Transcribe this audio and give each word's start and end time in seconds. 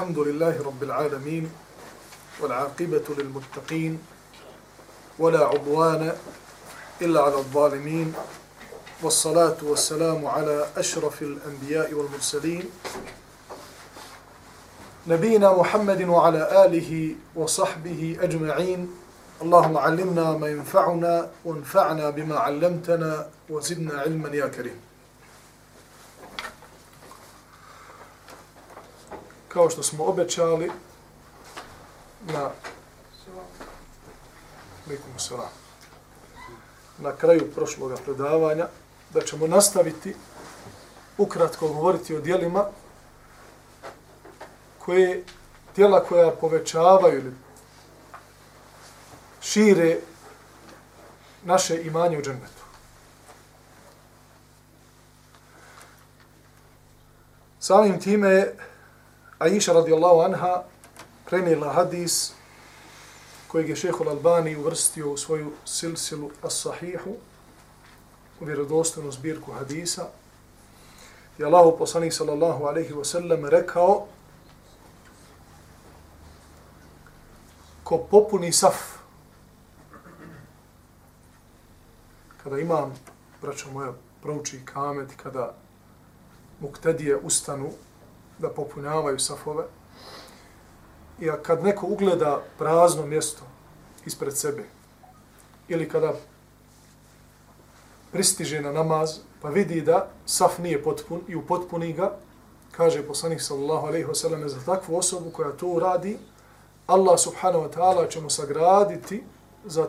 الحمد 0.00 0.18
لله 0.18 0.62
رب 0.64 0.82
العالمين 0.82 1.50
والعاقبة 2.40 3.04
للمتقين 3.18 3.98
ولا 5.18 5.44
عضوان 5.44 6.12
إلا 7.02 7.20
على 7.20 7.34
الظالمين 7.34 8.14
والصلاة 9.02 9.56
والسلام 9.62 10.26
على 10.26 10.66
أشرف 10.76 11.22
الأنبياء 11.22 11.94
والمرسلين 11.94 12.64
نبينا 15.06 15.52
محمد 15.52 16.02
وعلى 16.08 16.64
آله 16.64 17.14
وصحبه 17.36 18.16
أجمعين. 18.20 18.80
اللهم 19.42 19.76
علمنا 19.76 20.32
ما 20.32 20.48
ينفعنا 20.48 21.30
وانفعنا 21.44 22.10
بما 22.10 22.36
علمتنا 22.38 23.28
وزدنا 23.50 24.00
علما 24.00 24.28
يا 24.28 24.48
كريم. 24.48 24.80
Kao 29.52 29.70
što 29.70 29.82
smo 29.82 30.04
obećali 30.04 30.70
na 32.22 32.50
na 36.98 37.16
kraju 37.16 37.52
prošloga 37.54 37.96
predavanja 37.96 38.68
da 39.14 39.20
ćemo 39.20 39.46
nastaviti 39.46 40.14
ukratko 41.18 41.68
govoriti 41.68 42.16
o 42.16 42.20
dijelima 42.20 42.64
koje 44.78 45.24
dijela 45.76 46.04
koja 46.04 46.30
povećavaju 46.30 47.18
ili 47.18 47.34
šire 49.40 49.98
naše 51.44 51.82
imanje 51.82 52.18
u 52.18 52.22
džennetu. 52.22 52.62
Samim 57.60 58.00
time 58.00 58.46
Aisha 59.40 59.72
radijallahu 59.72 60.20
anha 60.20 60.62
prenijela 61.24 61.72
hadis 61.72 62.32
kojeg 63.48 63.68
je 63.68 63.76
šehol 63.76 64.08
Albani 64.08 64.56
uvrstio 64.56 65.12
u 65.12 65.16
svoju 65.16 65.52
silsilu 65.64 66.30
as-sahihu 66.42 67.16
u 68.40 68.44
vjerodostojnu 68.44 69.12
zbirku 69.12 69.52
hadisa 69.52 70.06
je 71.38 71.46
Allahu 71.46 71.78
poslanik 71.78 72.12
sallallahu 72.12 72.64
alaihi 72.64 72.92
wa 72.92 73.04
sallam 73.04 73.44
rekao 73.44 74.06
ko 77.84 77.98
popuni 77.98 78.52
saf 78.52 78.76
kada 82.42 82.58
imam 82.58 82.94
braćo 83.42 83.70
moja 83.72 83.92
prouči 84.22 84.60
kamet 84.64 85.10
kada 85.22 85.54
muktedije 86.60 87.16
ustanu 87.16 87.70
da 88.40 88.48
popunjavaju 88.48 89.18
safove. 89.18 89.64
I 91.20 91.28
kad 91.42 91.64
neko 91.64 91.86
ugleda 91.86 92.42
prazno 92.58 93.06
mjesto 93.06 93.42
ispred 94.06 94.36
sebe, 94.36 94.64
ili 95.68 95.88
kada 95.88 96.14
pristiže 98.12 98.60
na 98.60 98.72
namaz, 98.72 99.18
pa 99.42 99.48
vidi 99.48 99.80
da 99.80 100.08
saf 100.26 100.58
nije 100.58 100.82
potpun 100.82 101.20
i 101.28 101.36
upotpuni 101.36 101.92
ga, 101.92 102.16
kaže 102.72 103.06
poslanik 103.06 103.40
sallallahu 103.40 103.86
alaihi 103.86 104.06
wasallam 104.06 104.46
za 104.48 104.60
takvu 104.66 104.96
osobu 104.96 105.30
koja 105.30 105.52
to 105.52 105.66
uradi, 105.66 106.18
Allah 106.86 107.18
subhanahu 107.20 107.64
wa 107.64 107.70
ta'ala 107.70 108.10
će 108.10 108.20
mu 108.20 108.30
sagraditi 108.30 109.22
za 109.64 109.88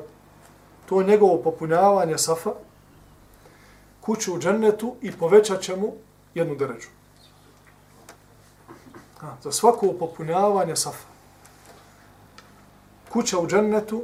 to 0.85 1.03
njegovo 1.03 1.37
popunjavanje 1.37 2.17
safa, 2.17 2.51
kuću 4.01 4.35
u 4.35 4.39
džennetu 4.39 4.95
i 5.01 5.11
povećat 5.11 5.61
će 5.61 5.75
mu 5.75 5.93
jednu 6.33 6.55
deređu. 6.55 6.87
Za 9.43 9.51
svako 9.51 9.93
popunjavanje 9.99 10.75
safa. 10.75 11.07
Kuća 13.09 13.39
u 13.39 13.47
džennetu 13.47 14.03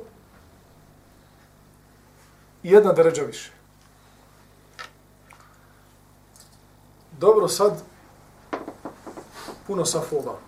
i 2.64 2.72
jedna 2.72 2.94
deređa 2.94 3.24
više. 3.24 3.52
Dobro, 7.20 7.48
sad 7.48 7.84
puno 9.68 9.86
safova. 9.86 10.40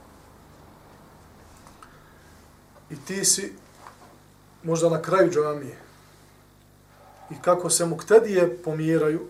I 2.89 2.95
ti 3.05 3.25
si 3.25 3.53
možda 4.63 4.89
na 4.89 5.01
kraju 5.01 5.31
džamije. 5.31 5.77
I 7.29 7.35
kako 7.41 7.69
se 7.69 7.85
muktedije 7.85 8.63
pomjeraju, 8.63 9.27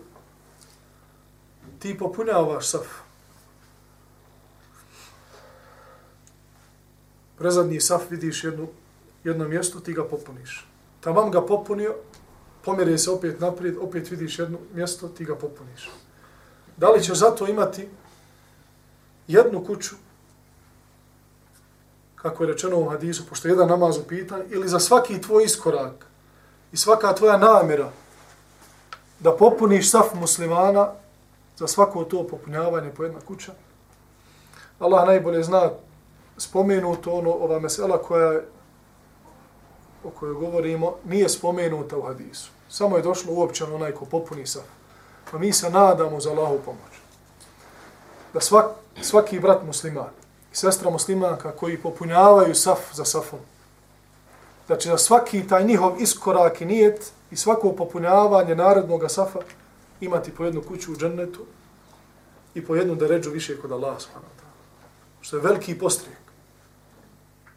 ti 1.78 1.98
popunjavaš 1.98 2.68
safa. 2.68 2.99
Prezadnji 7.40 7.80
saf 7.80 8.02
vidiš 8.10 8.44
jednu, 8.44 8.68
jedno 9.24 9.48
mjesto, 9.48 9.80
ti 9.80 9.92
ga 9.92 10.04
popuniš. 10.04 10.66
Tamam 11.00 11.30
ga 11.30 11.40
popunio, 11.40 11.94
pomjeri 12.64 12.98
se 12.98 13.10
opet 13.10 13.40
naprijed, 13.40 13.76
opet 13.80 14.10
vidiš 14.10 14.38
jedno 14.38 14.58
mjesto, 14.74 15.08
ti 15.08 15.24
ga 15.24 15.34
popuniš. 15.34 15.88
Da 16.76 16.90
li 16.90 17.02
ćeš 17.02 17.18
zato 17.18 17.46
imati 17.46 17.88
jednu 19.28 19.64
kuću, 19.64 19.94
kako 22.14 22.44
je 22.44 22.52
rečeno 22.52 22.78
u 22.78 22.88
hadisu, 22.88 23.26
pošto 23.26 23.48
je 23.48 23.52
jedan 23.52 23.68
namaz 23.68 23.96
u 23.98 24.02
pitanju, 24.02 24.44
ili 24.50 24.68
za 24.68 24.80
svaki 24.80 25.20
tvoj 25.20 25.44
iskorak 25.44 26.06
i 26.72 26.76
svaka 26.76 27.14
tvoja 27.14 27.38
namjera 27.38 27.90
da 29.20 29.36
popuniš 29.36 29.90
saf 29.90 30.14
muslimana 30.14 30.92
za 31.56 31.66
svako 31.66 32.04
to 32.04 32.26
popunjavanje 32.26 32.90
po 32.96 33.04
jedna 33.04 33.20
kuća, 33.20 33.52
Allah 34.78 35.06
najbolje 35.06 35.42
zna 35.42 35.70
spomenuto 36.40 37.12
ono, 37.12 37.30
ova 37.30 37.58
mesela 37.58 37.98
koja 38.02 38.40
o 40.04 40.10
kojoj 40.10 40.34
govorimo, 40.34 40.94
nije 41.04 41.28
spomenuta 41.28 41.98
u 41.98 42.02
hadisu. 42.02 42.50
Samo 42.68 42.96
je 42.96 43.02
došlo 43.02 43.34
uopćeno 43.34 43.74
onaj 43.74 43.92
ko 43.92 44.04
popuni 44.04 44.46
saf. 44.46 44.62
Pa 45.30 45.38
mi 45.38 45.52
se 45.52 45.70
nadamo 45.70 46.20
za 46.20 46.30
Allahu 46.30 46.58
pomoć. 46.64 46.92
Da 48.32 48.40
svak, 48.40 48.66
svaki 49.02 49.40
brat 49.40 49.62
musliman 49.66 50.10
i 50.52 50.56
sestra 50.56 50.90
muslimanka 50.90 51.52
koji 51.52 51.82
popunjavaju 51.82 52.54
saf 52.54 52.78
za 52.94 53.04
safom, 53.04 53.38
da 54.68 54.78
će 54.78 54.88
za 54.88 54.98
svaki 54.98 55.48
taj 55.48 55.64
njihov 55.64 56.00
iskorak 56.00 56.60
i 56.60 56.64
nijet 56.64 57.12
i 57.30 57.36
svako 57.36 57.72
popunjavanje 57.72 58.54
narodnog 58.54 59.02
safa 59.08 59.38
imati 60.00 60.30
po 60.30 60.44
jednu 60.44 60.62
kuću 60.68 60.92
u 60.92 60.96
džennetu 60.96 61.40
i 62.54 62.66
po 62.66 62.76
jednu 62.76 62.94
da 62.94 63.06
ređu 63.06 63.30
više 63.30 63.60
kod 63.60 63.72
Allaha 63.72 64.00
subhanahu 64.00 64.32
wa 64.32 64.40
ta'ala. 64.40 65.20
Što 65.20 65.36
je 65.36 65.42
veliki 65.42 65.78
postrijek 65.78 66.29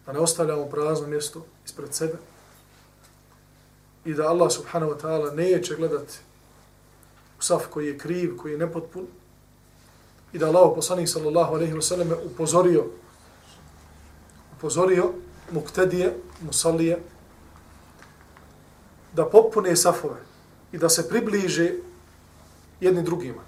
da 0.06 0.14
ne 0.14 0.19
ostavljamo 0.19 0.66
prazno 0.66 1.08
mjesto 1.08 1.46
ispred 1.66 1.94
sebe 1.94 2.14
i 4.06 4.14
da 4.14 4.28
Allah 4.28 4.52
subhanahu 4.52 4.91
wa 4.91 5.02
ta'ala 5.02 5.34
neće 5.36 5.75
gledati 5.75 6.14
u 7.40 7.41
saf 7.41 7.68
koji 7.69 7.88
je 7.88 7.97
kriv, 7.97 8.38
koji 8.38 8.52
je 8.52 8.58
nepotpun 8.58 9.08
i 10.34 10.38
da 10.38 10.47
Allah 10.47 10.72
poslanih 10.75 11.09
sallallahu 11.09 11.56
alaihi 11.56 11.74
wa 11.74 11.81
sallam 11.81 12.12
upozorio 12.25 12.86
upozorio 14.58 15.12
muktedije, 15.52 16.18
musallije 16.41 17.00
da 19.14 19.25
popune 19.25 19.75
safove 19.75 20.22
i 20.72 20.78
da 20.78 20.90
se 20.90 21.09
približe 21.09 21.74
jedni 22.80 23.03
drugima 23.03 23.41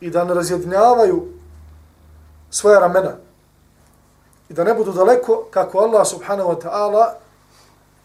i 0.00 0.10
da 0.10 0.24
ne 0.24 0.34
razjedinjavaju 0.34 1.28
svoja 2.50 2.80
ramena 2.80 3.16
i 4.52 4.54
da 4.54 4.64
ne 4.64 4.74
budu 4.74 4.92
daleko 4.92 5.48
kako 5.50 5.78
Allah 5.78 6.06
subhanahu 6.06 6.50
wa 6.50 6.62
ta'ala 6.62 7.14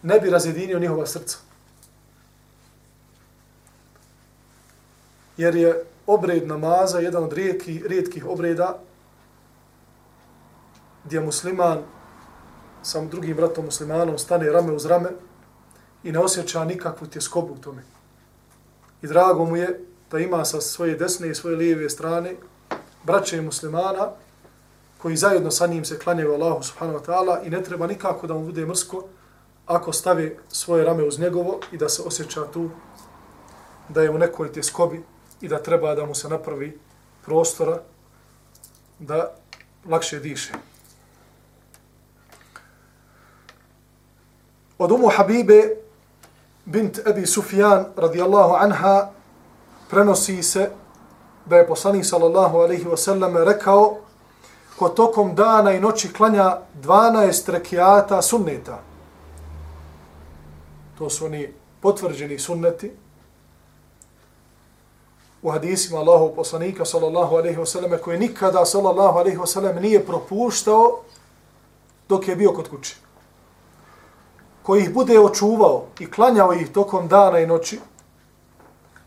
ne 0.02 0.20
bi 0.20 0.30
razjedinio 0.30 0.78
njihova 0.78 1.06
srca. 1.06 1.38
Jer 5.36 5.56
je 5.56 5.84
obred 6.06 6.48
namaza 6.48 6.98
jedan 6.98 7.24
od 7.24 7.32
rijetkih, 7.32 7.86
rijetkih 7.86 8.26
obreda 8.26 8.78
gdje 11.04 11.20
musliman 11.20 11.78
sa 12.82 13.04
drugim 13.04 13.36
bratom 13.36 13.64
muslimanom 13.64 14.18
stane 14.18 14.52
rame 14.52 14.72
uz 14.72 14.86
rame 14.86 15.10
i 16.02 16.12
ne 16.12 16.18
osjeća 16.18 16.64
nikakvu 16.64 17.06
tjeskobu 17.06 17.54
u 17.54 17.58
tome. 17.58 17.82
I 19.02 19.06
drago 19.06 19.44
mu 19.44 19.56
je 19.56 19.84
da 20.10 20.18
ima 20.18 20.44
sa 20.44 20.60
svoje 20.60 20.94
desne 20.94 21.28
i 21.28 21.34
svoje 21.34 21.56
lijeve 21.56 21.90
strane 21.90 22.34
braće 23.04 23.42
muslimana 23.42 24.10
koji 24.98 25.16
zajedno 25.16 25.50
sa 25.50 25.66
njim 25.66 25.84
se 25.84 25.98
klanjaju 25.98 26.32
Allahu 26.34 26.62
subhanahu 26.62 26.98
wa 26.98 27.04
ta'ala 27.04 27.46
i 27.46 27.50
ne 27.50 27.62
treba 27.62 27.86
nikako 27.86 28.26
da 28.26 28.34
mu 28.34 28.44
bude 28.44 28.66
mrsko 28.66 29.04
ako 29.66 29.92
stave 29.92 30.36
svoje 30.48 30.84
rame 30.84 31.04
uz 31.04 31.18
njegovo 31.18 31.60
i 31.72 31.76
da 31.76 31.88
se 31.88 32.02
osjeća 32.02 32.44
tu 32.52 32.70
da 33.88 34.02
je 34.02 34.10
u 34.10 34.18
nekoj 34.18 34.52
tjeskobi 34.52 35.02
i 35.40 35.48
da 35.48 35.62
treba 35.62 35.94
da 35.94 36.06
mu 36.06 36.14
se 36.14 36.28
napravi 36.28 36.78
prostora 37.24 37.80
da 38.98 39.34
lakše 39.88 40.18
diše. 40.20 40.52
Od 44.78 44.92
umu 44.92 45.08
Habibe 45.16 45.76
bint 46.64 46.98
Ebi 47.06 47.26
Sufjan 47.26 47.84
radijallahu 47.96 48.54
anha 48.54 49.10
prenosi 49.90 50.42
se 50.42 50.70
da 51.46 51.56
je 51.56 51.66
poslanik 51.66 52.04
sallallahu 52.04 52.58
alaihi 52.58 52.84
wa 52.84 52.96
sallam 52.96 53.36
rekao 53.36 53.98
ko 54.78 54.88
tokom 54.88 55.34
dana 55.34 55.72
i 55.72 55.80
noći 55.80 56.12
klanja 56.12 56.58
12 56.82 57.50
rekiata 57.50 58.22
sunneta. 58.22 58.80
To 60.98 61.10
su 61.10 61.26
oni 61.26 61.52
potvrđeni 61.80 62.38
sunneti 62.38 62.92
u 65.42 65.50
hadisima 65.50 65.98
Allahu 65.98 66.34
poslanika 66.34 66.84
sallallahu 66.84 67.36
alejhi 67.36 67.58
ve 67.58 67.66
selleme 67.66 67.98
koji 67.98 68.18
nikada 68.18 68.64
sallallahu 68.64 69.18
alejhi 69.18 69.38
ve 69.38 69.46
sellem 69.46 69.82
nije 69.82 70.06
propuštao 70.06 71.00
dok 72.08 72.28
je 72.28 72.36
bio 72.36 72.52
kod 72.52 72.68
kuće. 72.68 72.96
Koji 74.62 74.82
ih 74.82 74.94
bude 74.94 75.20
očuvao 75.20 75.84
i 75.98 76.10
klanjao 76.10 76.52
ih 76.52 76.72
tokom 76.72 77.08
dana 77.08 77.38
i 77.38 77.46
noći, 77.46 77.80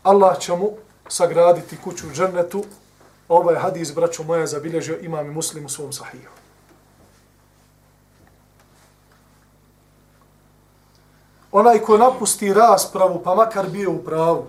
Allah 0.02 0.38
će 0.38 0.56
mu 0.56 0.70
sagraditi 1.08 1.76
kuću 1.84 2.06
u 2.06 2.10
džennetu. 2.10 2.64
Ovaj 3.32 3.56
hadis, 3.56 3.94
braćo 3.94 4.22
moja, 4.22 4.46
zabilježio 4.46 4.98
imam 5.00 5.26
i 5.26 5.34
muslim 5.34 5.66
u 5.66 5.68
svom 5.68 5.92
sahiju. 5.92 6.28
Onaj 11.52 11.78
ko 11.78 11.98
napusti 11.98 12.52
raspravu, 12.54 13.22
pa 13.24 13.34
makar 13.34 13.70
bio 13.70 13.92
u 13.92 14.02
pravu, 14.04 14.46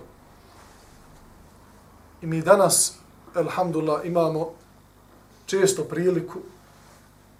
I 2.24 2.26
mi 2.26 2.40
danas, 2.42 2.94
alhamdulillah, 3.34 4.06
imamo 4.06 4.52
često 5.46 5.84
priliku 5.84 6.38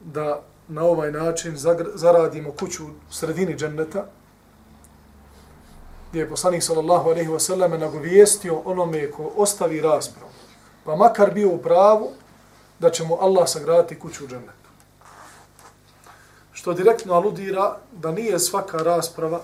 da 0.01 0.43
na 0.69 0.85
ovaj 0.85 1.13
način 1.13 1.57
zaradimo 1.95 2.53
kuću 2.53 2.85
u 2.85 2.91
sredini 3.11 3.57
dženneta, 3.57 4.05
gdje 6.11 6.21
je 6.21 6.29
poslanik 6.29 6.63
sallallahu 6.63 7.11
alaihi 7.11 7.31
wa 7.31 7.39
sallam 7.39 7.81
nagovijestio 7.81 8.61
onome 8.65 9.11
ko 9.11 9.33
ostavi 9.37 9.81
raspravu, 9.81 10.34
pa 10.85 10.97
makar 10.97 11.35
bio 11.35 11.49
u 11.49 11.59
pravu, 11.59 12.11
da 12.79 12.91
će 12.91 13.05
mu 13.05 13.19
Allah 13.21 13.49
sagraditi 13.49 13.99
kuću 13.99 14.25
u 14.25 14.29
džennetu. 14.29 14.71
Što 16.53 16.73
direktno 16.73 17.15
aludira 17.15 17.77
da 17.93 18.13
nije 18.13 18.39
svaka 18.39 18.77
rasprava 18.77 19.41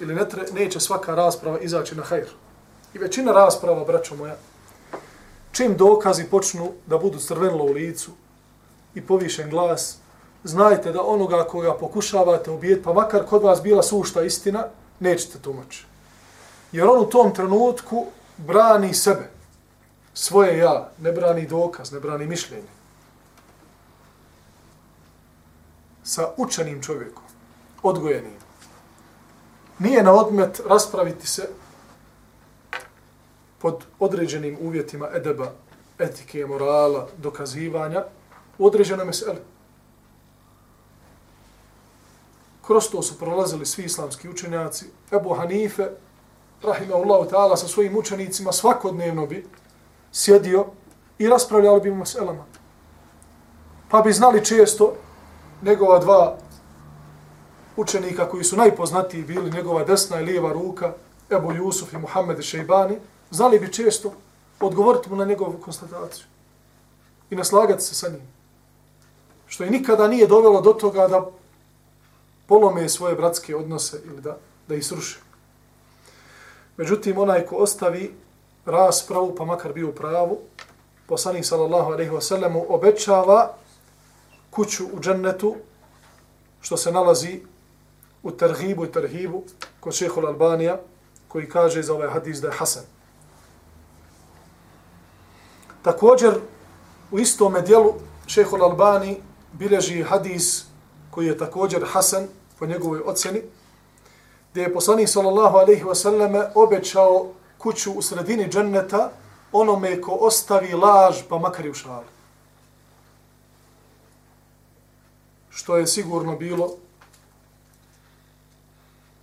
ili 0.00 0.14
ne 0.14 0.28
tre, 0.28 0.42
neće 0.52 0.80
svaka 0.80 1.14
rasprava 1.14 1.58
izaći 1.58 1.94
na 1.94 2.02
hajr. 2.02 2.28
I 2.94 2.98
većina 2.98 3.32
rasprava, 3.32 3.84
braćo 3.84 4.16
moja, 4.16 4.36
čim 5.52 5.76
dokazi 5.76 6.24
počnu 6.24 6.72
da 6.86 6.98
budu 6.98 7.18
crvenilo 7.18 7.64
u 7.64 7.72
licu 7.72 8.10
i 8.94 9.06
povišen 9.06 9.50
glas, 9.50 9.96
znajte 10.44 10.92
da 10.92 11.02
onoga 11.02 11.44
koga 11.44 11.74
pokušavate 11.74 12.50
ubijeti, 12.50 12.82
pa 12.82 12.92
makar 12.92 13.26
kod 13.26 13.42
vas 13.42 13.62
bila 13.62 13.82
sušta 13.82 14.22
istina, 14.22 14.64
nećete 15.00 15.38
tumači. 15.38 15.86
Jer 16.72 16.86
on 16.86 16.98
u 16.98 17.10
tom 17.10 17.34
trenutku 17.34 18.06
brani 18.36 18.94
sebe, 18.94 19.30
svoje 20.14 20.58
ja, 20.58 20.90
ne 20.98 21.12
brani 21.12 21.46
dokaz, 21.46 21.92
ne 21.92 22.00
brani 22.00 22.26
mišljenje. 22.26 22.68
Sa 26.04 26.28
učenim 26.36 26.82
čovjekom, 26.82 27.24
odgojenim. 27.82 28.36
Nije 29.78 30.02
na 30.02 30.12
odmet 30.12 30.60
raspraviti 30.66 31.26
se 31.26 31.48
pod 33.58 33.84
određenim 33.98 34.58
uvjetima 34.60 35.08
edeba, 35.14 35.52
etike, 35.98 36.46
morala, 36.46 37.08
dokazivanja, 37.16 38.04
u 38.58 38.66
određenom 38.66 39.06
meseli. 39.06 39.38
Kroz 42.66 42.88
to 42.90 43.02
su 43.02 43.18
prolazili 43.18 43.66
svi 43.66 43.84
islamski 43.84 44.28
učenjaci. 44.28 44.86
Ebu 45.12 45.34
Hanife, 45.34 45.88
rahimahullahu 46.62 47.30
ta'ala, 47.30 47.56
sa 47.56 47.68
svojim 47.68 47.96
učenicima 47.96 48.52
svakodnevno 48.52 49.26
bi 49.26 49.46
sjedio 50.12 50.66
i 51.18 51.28
raspravljali 51.28 51.80
bi 51.80 51.90
meselama. 51.90 52.44
Pa 53.88 54.00
bi 54.00 54.12
znali 54.12 54.44
često 54.44 54.94
njegova 55.62 55.98
dva 55.98 56.38
učenika 57.76 58.28
koji 58.28 58.44
su 58.44 58.56
najpoznatiji 58.56 59.22
bili, 59.22 59.50
njegova 59.50 59.84
desna 59.84 60.20
i 60.20 60.24
lijeva 60.24 60.52
ruka, 60.52 60.92
Ebu 61.30 61.52
Jusuf 61.52 61.92
i 61.92 61.98
Muhammed 61.98 62.42
Šejbani, 62.42 62.96
znali 63.30 63.58
bi 63.58 63.72
često 63.72 64.12
odgovoriti 64.60 65.10
mu 65.10 65.16
na 65.16 65.24
njegovu 65.24 65.58
konstataciju 65.64 66.24
i 67.30 67.36
naslagati 67.36 67.82
se 67.82 67.94
sa 67.94 68.08
njim. 68.08 68.22
Što 69.46 69.64
i 69.64 69.70
nikada 69.70 70.08
nije 70.08 70.26
dovelo 70.26 70.60
do 70.60 70.72
toga 70.72 71.08
da 71.08 71.30
polome 72.46 72.88
svoje 72.88 73.14
bratske 73.14 73.56
odnose 73.56 74.00
ili 74.04 74.20
da, 74.20 74.36
da 74.68 74.74
ih 74.74 74.86
sruše. 74.86 75.18
Međutim, 76.76 77.18
onaj 77.18 77.46
ko 77.46 77.56
ostavi 77.56 78.14
raspravu, 78.66 79.34
pa 79.34 79.44
makar 79.44 79.72
bio 79.72 79.88
u 79.88 79.92
pravu, 79.92 80.38
poslanik 81.06 81.44
sallallahu 81.44 81.92
alaihi 81.92 82.10
wasallam 82.10 82.64
obećava 82.68 83.54
kuću 84.50 84.84
u 84.92 85.00
džennetu, 85.00 85.56
što 86.60 86.76
se 86.76 86.92
nalazi 86.92 87.40
u 88.22 88.30
terhibu 88.30 88.84
i 88.84 88.92
terhibu 88.92 89.42
kod 89.80 89.94
šehol 89.94 90.26
Albanija, 90.26 90.80
koji 91.28 91.48
kaže 91.48 91.82
za 91.82 91.94
ovaj 91.94 92.08
hadis 92.08 92.40
da 92.40 92.48
je 92.48 92.54
Hasan. 92.54 92.82
Također, 95.82 96.34
u 97.10 97.18
istome 97.18 97.62
dijelu 97.62 97.94
šehol 98.26 98.64
Albani 98.64 99.20
bileži 99.52 100.02
hadis 100.02 100.64
koji 101.10 101.26
je 101.26 101.38
također 101.38 101.84
Hasan 101.86 102.28
po 102.58 102.66
njegovoj 102.66 103.00
ocjeni, 103.04 103.42
gdje 104.52 104.62
je 104.62 104.74
poslanik 104.74 105.08
sallallahu 105.08 105.56
alaihi 105.56 105.84
wasallam 105.84 106.50
obećao 106.54 107.32
kuću 107.62 107.92
u 107.92 108.02
sredini 108.02 108.48
dženneta 108.48 109.10
onome 109.52 110.00
ko 110.00 110.12
ostavi 110.20 110.74
laž 110.74 111.22
pa 111.28 111.38
makar 111.38 111.68
u 111.68 111.74
šali. 111.74 112.06
Što 115.50 115.76
je 115.76 115.86
sigurno 115.86 116.36
bilo 116.36 116.76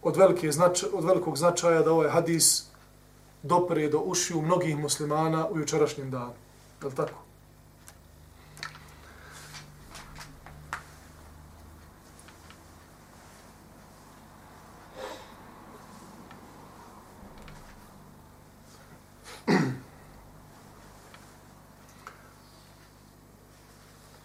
od, 0.02 0.18
velike 0.18 0.52
znač 0.52 0.84
od 0.94 1.06
velikog 1.06 1.38
značaja 1.38 1.82
da 1.82 1.92
ovaj 1.92 2.10
hadis 2.10 2.66
dopre 3.44 3.88
do 3.90 4.00
ušiju 4.00 4.42
mnogih 4.42 4.78
muslimana 4.78 5.48
u 5.48 5.60
jučerašnjem 5.60 6.12
danu. 6.12 6.34
Je 6.82 6.88
li 6.88 6.96
tako? 6.96 7.29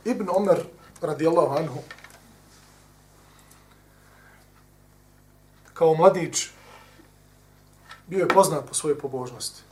Ibn 0.04 0.28
Omer, 0.36 0.64
radijallahu 1.00 1.56
anhu, 1.56 1.78
kao 5.74 5.94
mladić, 5.94 6.48
bio 8.06 8.18
je 8.18 8.28
poznat 8.28 8.68
po 8.68 8.74
svojoj 8.74 8.98
pobožnosti 8.98 9.62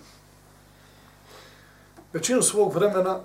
većinu 2.12 2.42
svog 2.42 2.74
vremena 2.74 3.20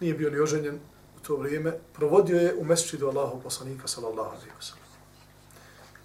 nije 0.00 0.14
bio 0.14 0.30
ni 0.30 0.40
oženjen 0.40 0.80
u 1.16 1.20
to 1.26 1.36
vrijeme, 1.36 1.72
provodio 1.92 2.40
je 2.40 2.54
u 2.58 2.64
mesčidu 2.64 3.08
Allahu 3.08 3.40
poslanika 3.40 3.88
sallallahu 3.88 4.30
alaihi 4.30 4.50
wa 4.60 4.62
sallam. 4.62 4.84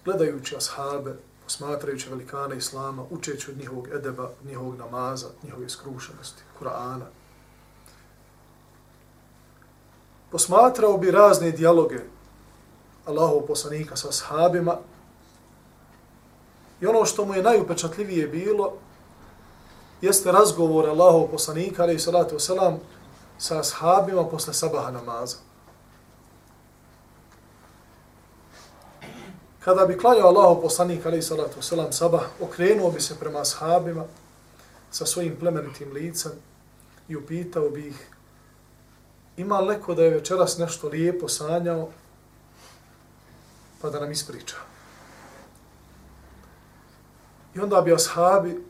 Gledajući 0.04 0.56
ashabe, 0.56 1.14
posmatrajući 1.44 2.10
velikane 2.10 2.56
Islama, 2.56 3.04
učeći 3.10 3.50
od 3.50 3.58
njihovog 3.58 3.88
edeba, 3.88 4.24
od 4.24 4.46
njihovog 4.46 4.78
namaza, 4.78 5.26
njihove 5.42 5.68
skrušenosti, 5.68 6.42
Kur'ana. 6.60 7.04
Posmatrao 10.30 10.98
bi 10.98 11.10
razne 11.10 11.50
dijaloge 11.50 11.98
Allahov 13.06 13.40
poslanika 13.46 13.96
sa 13.96 14.08
ashabima 14.08 14.76
i 16.80 16.86
ono 16.86 17.04
što 17.04 17.24
mu 17.24 17.34
je 17.34 17.42
najupečatljivije 17.42 18.26
bilo, 18.26 18.72
jeste 20.00 20.32
razgovor 20.32 20.88
Allahov 20.88 21.26
poslanika, 21.26 21.82
ali 21.82 21.94
i 21.94 21.98
salatu 21.98 22.36
wasalam, 22.36 22.76
sa 23.38 23.60
ashabima 23.60 24.24
posle 24.24 24.54
sabaha 24.54 24.90
namaza. 24.90 25.36
Kada 29.60 29.86
bi 29.86 29.98
klanjao 29.98 30.28
Allahov 30.28 30.60
poslanik, 30.62 31.06
ali 31.06 31.18
i 31.18 31.22
salatu 31.22 31.60
wasalam, 31.60 31.92
sabah, 31.92 32.22
okrenuo 32.40 32.90
bi 32.90 33.00
se 33.00 33.18
prema 33.20 33.40
ashabima 33.40 34.04
sa 34.90 35.06
svojim 35.06 35.36
plemenitim 35.40 35.92
licem 35.92 36.32
i 37.08 37.16
upitao 37.16 37.68
bi 37.68 37.88
ih 37.88 38.06
ima 39.40 39.60
li 39.60 39.68
neko 39.68 39.94
da 39.94 40.04
je 40.04 40.10
večeras 40.10 40.58
nešto 40.58 40.88
lijepo 40.88 41.28
sanjao 41.28 41.88
pa 43.80 43.90
da 43.90 44.00
nam 44.00 44.12
ispriča. 44.12 44.56
I 47.54 47.60
onda 47.60 47.80
bi 47.80 47.94
ashabi 47.94 48.64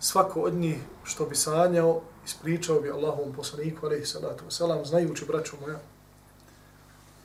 svako 0.00 0.40
od 0.40 0.54
njih 0.54 0.78
što 1.04 1.26
bi 1.26 1.34
sanjao, 1.34 2.02
ispričao 2.24 2.80
bi 2.80 2.90
Allahovom 2.90 3.32
poslaniku, 3.32 3.86
alaihi 3.86 4.06
salatu 4.06 4.44
wasalam, 4.44 4.84
znajući, 4.84 5.24
braću 5.24 5.56
moja, 5.60 5.78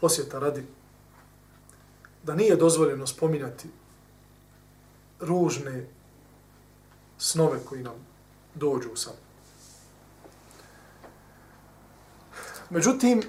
osjeta 0.02 0.40
radi, 0.40 0.66
da 2.24 2.36
nije 2.36 2.56
dozvoljeno 2.56 3.08
spominjati 3.08 3.70
ružne 5.20 5.86
snove 7.18 7.60
koji 7.66 7.84
nam 7.84 8.06
dođu 8.56 8.90
u 8.94 8.96
san. 8.96 9.31
Međutim, 12.72 13.24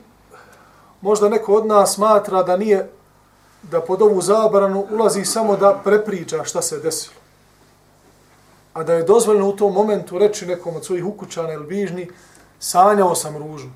možda 1.01 1.29
neko 1.29 1.55
od 1.55 1.67
nas 1.67 1.95
smatra 1.95 2.43
da 2.43 2.57
nije, 2.57 2.91
da 3.63 3.81
pod 3.81 4.03
ovu 4.03 4.23
zabranu 4.23 4.87
ulazi 4.91 5.25
samo 5.25 5.57
da 5.57 5.81
prepriča 5.85 6.45
šta 6.45 6.63
se 6.63 6.79
desilo. 6.79 7.17
A 8.73 8.83
da 8.83 8.95
je 8.95 9.03
dozvoljeno 9.03 9.49
u 9.49 9.57
tom 9.57 9.73
momentu 9.73 10.19
reći 10.19 10.47
nekom 10.47 10.77
od 10.77 10.85
svojih 10.85 11.05
ukućana 11.05 11.53
ili 11.53 11.67
bližnji, 11.67 12.11
sanjao 12.59 13.15
sam 13.15 13.37
ružu. 13.37 13.69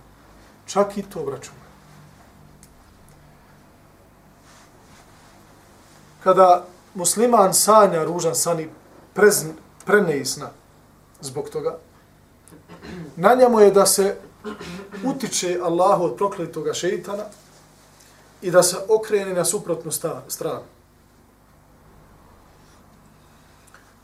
Čak 0.67 0.99
i 0.99 1.03
to, 1.03 1.25
vraćamo. 1.25 1.59
Kada 6.25 6.65
musliman 6.95 7.55
sanja 7.55 8.05
ružan 8.05 8.35
san 8.35 8.61
i 8.61 8.69
prezn, 9.15 9.49
preneisna 9.85 10.51
zbog 11.21 11.49
toga, 11.49 11.79
na 13.17 13.35
njemu 13.35 13.61
je 13.61 13.71
da 13.71 13.87
se 13.87 14.17
utiče 15.05 15.59
Allahu 15.63 16.05
od 16.05 16.17
prokletoga 16.17 16.75
šeitana 16.75 17.25
i 18.43 18.51
da 18.51 18.63
se 18.63 18.77
okrene 18.89 19.35
na 19.35 19.45
suprotnu 19.45 19.91
stranu. 20.29 20.65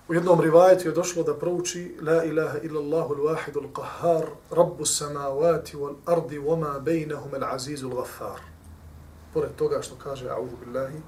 U 0.08 0.14
jednom 0.14 0.40
rivajetu 0.40 0.88
je 0.88 0.92
došlo 0.92 1.22
da 1.22 1.34
prouči 1.34 1.96
La 2.02 2.24
ilaha 2.24 2.58
illa 2.58 2.80
Allahu 2.80 3.14
l-wahidu 3.14 3.62
l-qahhar, 3.62 4.26
Rabbu 4.50 4.84
samavati 4.86 5.76
wal 5.76 5.94
ardi 6.06 6.38
wama 6.38 6.80
bejnahum 6.80 7.32
al-azizu 7.32 7.88
l-ghaffar. 7.88 8.40
Pored 9.34 9.54
toga 9.56 9.82
što 9.82 9.94
kaže 9.94 10.28
A'udhu 10.28 10.56
billahi 10.64 10.98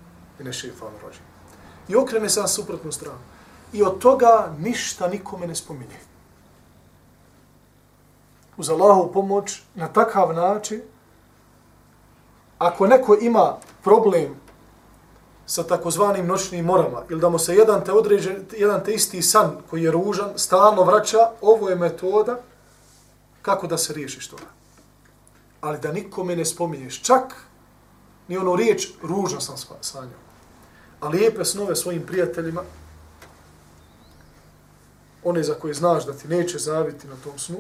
i 0.40 0.44
ne 0.44 0.52
šeifanu 0.52 0.98
rađim. 1.04 1.22
I 1.88 1.96
okrene 1.96 2.28
se 2.28 2.40
na 2.40 2.48
suprotnu 2.48 2.92
stranu. 2.92 3.18
I 3.72 3.82
od 3.82 3.98
toga 3.98 4.54
ništa 4.58 5.08
nikome 5.08 5.46
ne 5.46 5.54
spominje 5.54 6.13
uz 8.56 8.70
Allahovu 8.70 9.12
pomoć 9.12 9.62
na 9.74 9.88
takav 9.88 10.34
način, 10.34 10.82
ako 12.58 12.86
neko 12.86 13.16
ima 13.20 13.56
problem 13.82 14.34
sa 15.46 15.62
takozvanim 15.62 16.26
noćnim 16.26 16.64
morama, 16.64 17.02
ili 17.10 17.20
da 17.20 17.28
mu 17.28 17.38
se 17.38 17.54
jedan 17.54 17.84
te, 17.84 17.92
određen, 17.92 18.44
jedan 18.56 18.84
te 18.84 18.94
isti 18.94 19.22
san 19.22 19.56
koji 19.70 19.82
je 19.82 19.90
ružan, 19.90 20.30
stalno 20.36 20.82
vraća, 20.82 21.30
ovo 21.40 21.68
je 21.68 21.76
metoda 21.76 22.40
kako 23.42 23.66
da 23.66 23.78
se 23.78 23.92
riješi 23.92 24.30
toga. 24.30 24.50
Ali 25.60 25.78
da 25.78 25.92
nikome 25.92 26.36
ne 26.36 26.44
spominješ, 26.44 27.02
čak 27.02 27.34
ni 28.28 28.36
ono 28.36 28.56
riječ 28.56 28.88
ružno 29.02 29.40
sam 29.40 29.56
sanjao. 29.80 30.24
A 31.00 31.08
lijepe 31.08 31.44
snove 31.44 31.76
svojim 31.76 32.06
prijateljima, 32.06 32.62
one 35.24 35.42
za 35.42 35.54
koje 35.54 35.74
znaš 35.74 36.06
da 36.06 36.12
ti 36.12 36.28
neće 36.28 36.58
zaviti 36.58 37.06
na 37.06 37.14
tom 37.24 37.38
snu, 37.38 37.58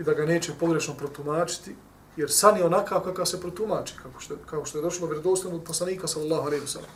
i 0.00 0.02
da 0.02 0.14
ga 0.14 0.26
neće 0.26 0.52
pogrešno 0.60 0.94
protumačiti, 0.94 1.76
jer 2.16 2.32
san 2.32 2.56
je 2.56 2.64
onakav 2.64 3.00
kakav 3.00 3.26
se 3.26 3.40
protumači, 3.40 3.94
kako 4.02 4.20
što, 4.20 4.34
kao 4.46 4.64
što 4.64 4.78
je 4.78 4.82
došlo 4.82 5.06
vjerodostojno 5.06 5.56
od 5.56 5.64
poslanika 5.64 6.08
sallallahu 6.08 6.46
alejhi 6.46 6.64
ve 6.64 6.68
sellem. 6.68 6.90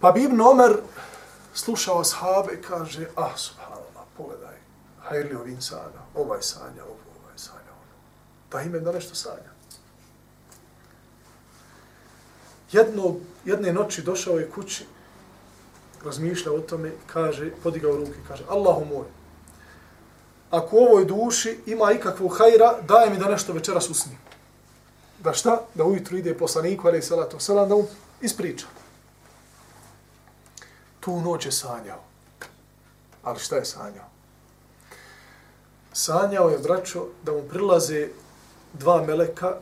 Pa 0.00 0.12
bi 0.12 0.22
Ibn 0.22 0.40
Omer 0.40 0.76
slušao 1.54 2.00
ashabe 2.00 2.54
i 2.54 2.62
kaže, 2.62 3.06
ah, 3.16 3.36
subhanallah, 3.36 4.04
pogledaj, 4.16 4.56
hajrli 5.02 5.34
ovim 5.34 5.62
sanja, 5.62 6.02
ovaj 6.14 6.42
sanja, 6.42 6.84
ovo, 6.84 6.98
ovaj 7.22 7.36
sanja, 7.38 7.70
ovo. 7.70 7.84
Da 8.50 8.62
ime 8.62 8.80
da 8.80 8.92
nešto 8.92 9.14
sanja. 9.14 9.54
Jedno, 12.72 13.14
jedne 13.44 13.72
noći 13.72 14.02
došao 14.02 14.38
je 14.38 14.50
kući, 14.50 14.86
razmišljao 16.04 16.54
o 16.54 16.60
tome, 16.60 16.92
kaže, 17.06 17.50
podigao 17.62 17.96
ruke, 17.96 18.18
kaže, 18.28 18.44
Allahu 18.48 18.84
moj, 18.84 19.06
ako 20.50 20.76
u 20.76 20.78
ovoj 20.78 21.04
duši 21.04 21.58
ima 21.66 21.92
ikakvog 21.92 22.38
hajra, 22.38 22.74
daj 22.82 23.10
mi 23.10 23.18
da 23.18 23.28
nešto 23.28 23.52
večeras 23.52 23.90
usnim. 23.90 24.18
Da 25.18 25.32
šta? 25.32 25.60
Da 25.74 25.84
ujutru 25.84 26.16
ide 26.16 26.38
poslaniku, 26.38 26.88
ali 26.88 27.02
salatu 27.02 27.40
salam, 27.40 27.68
da 27.68 27.74
mu 27.74 27.86
ispriča. 28.20 28.66
Tu 31.00 31.20
noć 31.20 31.46
je 31.46 31.52
sanjao. 31.52 32.02
Ali 33.22 33.38
šta 33.38 33.56
je 33.56 33.64
sanjao? 33.64 34.08
Sanjao 35.92 36.48
je, 36.48 36.58
braćo, 36.58 37.06
da 37.22 37.32
mu 37.32 37.42
prilaze 37.42 38.08
dva 38.72 39.02
meleka 39.02 39.56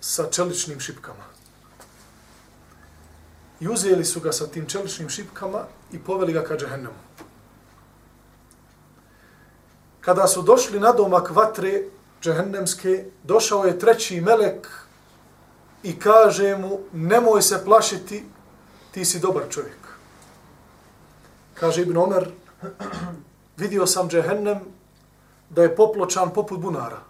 sa 0.00 0.30
čeličnim 0.30 0.80
šipkama. 0.80 1.24
I 3.60 3.68
uzeli 3.68 4.04
su 4.04 4.20
ga 4.20 4.32
sa 4.32 4.46
tim 4.46 4.66
čeličnim 4.66 5.08
šipkama 5.08 5.64
i 5.92 5.98
poveli 5.98 6.32
ga 6.32 6.44
ka 6.44 6.56
džehennemu. 6.56 6.94
Kada 10.08 10.26
su 10.26 10.42
došli 10.42 10.80
na 10.80 10.92
domak 10.92 11.30
vatre 11.30 11.82
džehennemske, 12.22 13.04
došao 13.22 13.64
je 13.64 13.78
treći 13.78 14.20
melek 14.20 14.68
i 15.82 15.98
kaže 15.98 16.56
mu, 16.56 16.78
nemoj 16.92 17.42
se 17.42 17.64
plašiti, 17.64 18.24
ti 18.90 19.04
si 19.04 19.20
dobar 19.20 19.42
čovjek. 19.50 19.76
Kaže 21.54 21.82
Ibn 21.82 21.96
Omer, 21.96 22.30
vidio 23.56 23.86
sam 23.86 24.08
džehennem 24.08 24.60
da 25.50 25.62
je 25.62 25.76
popločan 25.76 26.32
poput 26.32 26.60
bunara. 26.60 27.00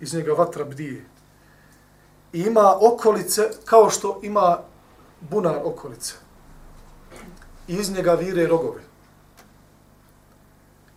Iz 0.00 0.14
njega 0.14 0.32
vatra 0.32 0.64
bdije. 0.64 1.04
I 2.32 2.40
ima 2.40 2.76
okolice 2.80 3.50
kao 3.64 3.90
što 3.90 4.20
ima 4.22 4.58
bunar 5.20 5.58
okolice. 5.64 6.14
I 7.68 7.74
iz 7.74 7.90
njega 7.90 8.14
vire 8.14 8.46
rogovi 8.46 8.91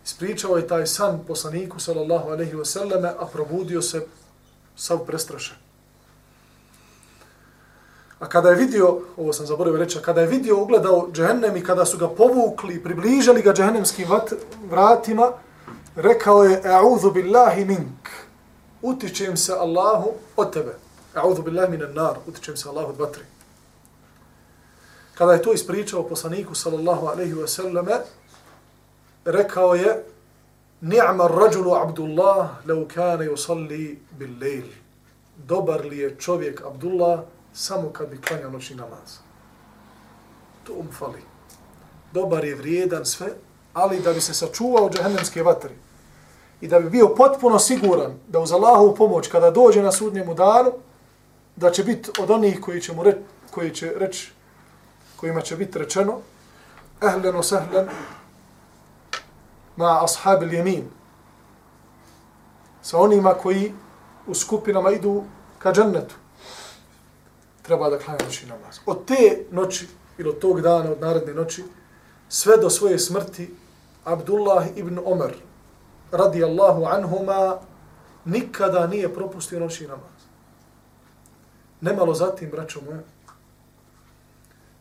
ispričao 0.06 0.56
je 0.56 0.68
taj 0.68 0.86
san 0.86 1.18
poslaniku 1.26 1.80
sallallahu 1.80 2.30
alejhi 2.30 2.56
ve 2.56 2.64
selleme, 2.64 3.08
a 3.08 3.26
probudio 3.26 3.82
se 3.82 4.06
sav 4.76 4.98
prestrašen. 5.06 5.56
A 8.18 8.28
kada 8.28 8.50
je 8.50 8.56
vidio, 8.56 9.00
ovo 9.16 9.32
sam 9.32 9.46
zaboravio 9.46 9.78
reći, 9.78 9.98
kada 10.02 10.20
je 10.20 10.26
vidio, 10.26 10.62
ugledao 10.62 11.08
džehennem 11.12 11.56
i 11.56 11.64
kada 11.64 11.84
su 11.84 11.98
ga 11.98 12.08
povukli, 12.08 12.82
približali 12.82 13.42
ga 13.42 13.52
džehennemskim 13.52 14.08
vratima, 14.70 15.32
rekao 15.96 16.44
je, 16.44 16.62
e'udhu 16.64 17.10
billahi 17.10 17.64
mink, 17.64 18.08
utičem 18.82 19.36
se 19.36 19.52
Allahu 19.52 20.12
od 20.36 20.52
tebe. 20.52 20.76
E'udhu 21.14 21.42
billahi 21.42 21.70
minan 21.70 21.94
nar, 21.94 22.16
utičem 22.26 22.56
se 22.56 22.68
Allahu 22.68 22.88
od 22.88 22.98
vatre. 22.98 23.24
Kada 25.14 25.32
je 25.32 25.42
to 25.42 25.52
ispričao 25.52 26.08
poslaniku 26.08 26.54
sallallahu 26.54 27.06
alejhi 27.06 27.32
ve 27.32 27.48
selleme, 27.48 28.00
rekao 29.26 29.74
je 29.74 30.04
Ni'ma 30.80 31.28
rajulu 31.28 31.74
Abdullah 31.74 32.48
law 32.66 32.86
kane 32.94 33.26
yusalli 33.26 33.96
bil 34.18 34.38
lejl. 34.40 34.66
Dobar 35.36 35.84
li 35.84 35.98
je 35.98 36.16
čovjek 36.18 36.62
Abdullah 36.66 37.20
samo 37.52 37.90
kad 37.90 38.08
bi 38.08 38.20
klanjao 38.20 38.50
noćni 38.50 38.76
namaz. 38.76 39.18
To 40.64 40.72
um 40.72 40.88
fali. 40.98 41.22
Dobar 42.12 42.44
je 42.44 42.54
vrijedan 42.54 43.06
sve, 43.06 43.26
ali 43.72 44.00
da 44.00 44.12
bi 44.12 44.20
se 44.20 44.34
sačuvao 44.34 44.90
džahennemske 44.90 45.42
vatre 45.42 45.74
i 46.60 46.68
da 46.68 46.80
bi 46.80 46.90
bio 46.90 47.08
potpuno 47.08 47.58
siguran 47.58 48.14
da 48.28 48.40
uz 48.40 48.52
Allahovu 48.52 48.94
pomoć 48.94 49.28
kada 49.28 49.50
dođe 49.50 49.82
na 49.82 49.92
sudnjemu 49.92 50.34
danu, 50.34 50.72
da 51.56 51.70
će 51.70 51.84
biti 51.84 52.10
od 52.20 52.30
onih 52.30 52.60
koji 52.60 52.80
će 52.80 52.92
mu 52.92 53.02
reći, 53.02 53.18
koji 53.50 53.74
će 53.74 53.92
reći, 53.96 54.32
kojima 55.16 55.40
će 55.40 55.56
biti 55.56 55.78
rečeno, 55.78 56.20
ehlen 57.02 57.42
sehlen, 57.42 57.88
ma 59.76 60.04
ashab 60.04 60.42
il 60.42 60.52
jemin. 60.52 60.90
Sa 62.82 62.98
onima 62.98 63.34
koji 63.34 63.72
u 64.26 64.34
skupinama 64.34 64.90
idu 64.90 65.24
ka 65.58 65.72
džennetu. 65.72 66.14
Treba 67.62 67.90
da 67.90 67.98
klanja 67.98 68.24
noći 68.24 68.46
namaz. 68.46 68.78
Od 68.86 69.04
te 69.04 69.44
noći, 69.50 69.88
ili 70.18 70.28
od 70.28 70.38
tog 70.38 70.60
dana, 70.60 70.90
od 70.90 71.00
naredne 71.00 71.34
noći, 71.34 71.64
sve 72.28 72.56
do 72.56 72.70
svoje 72.70 72.98
smrti, 72.98 73.54
Abdullah 74.04 74.66
ibn 74.76 75.00
Omer, 75.04 75.34
radi 76.12 76.44
Allahu 76.44 76.84
anhuma, 76.84 77.58
nikada 78.24 78.86
nije 78.86 79.14
propustio 79.14 79.60
noći 79.60 79.86
namaz. 79.86 80.16
Nemalo 81.80 82.14
zatim, 82.14 82.50
braćo 82.50 82.80
moje, 82.80 83.04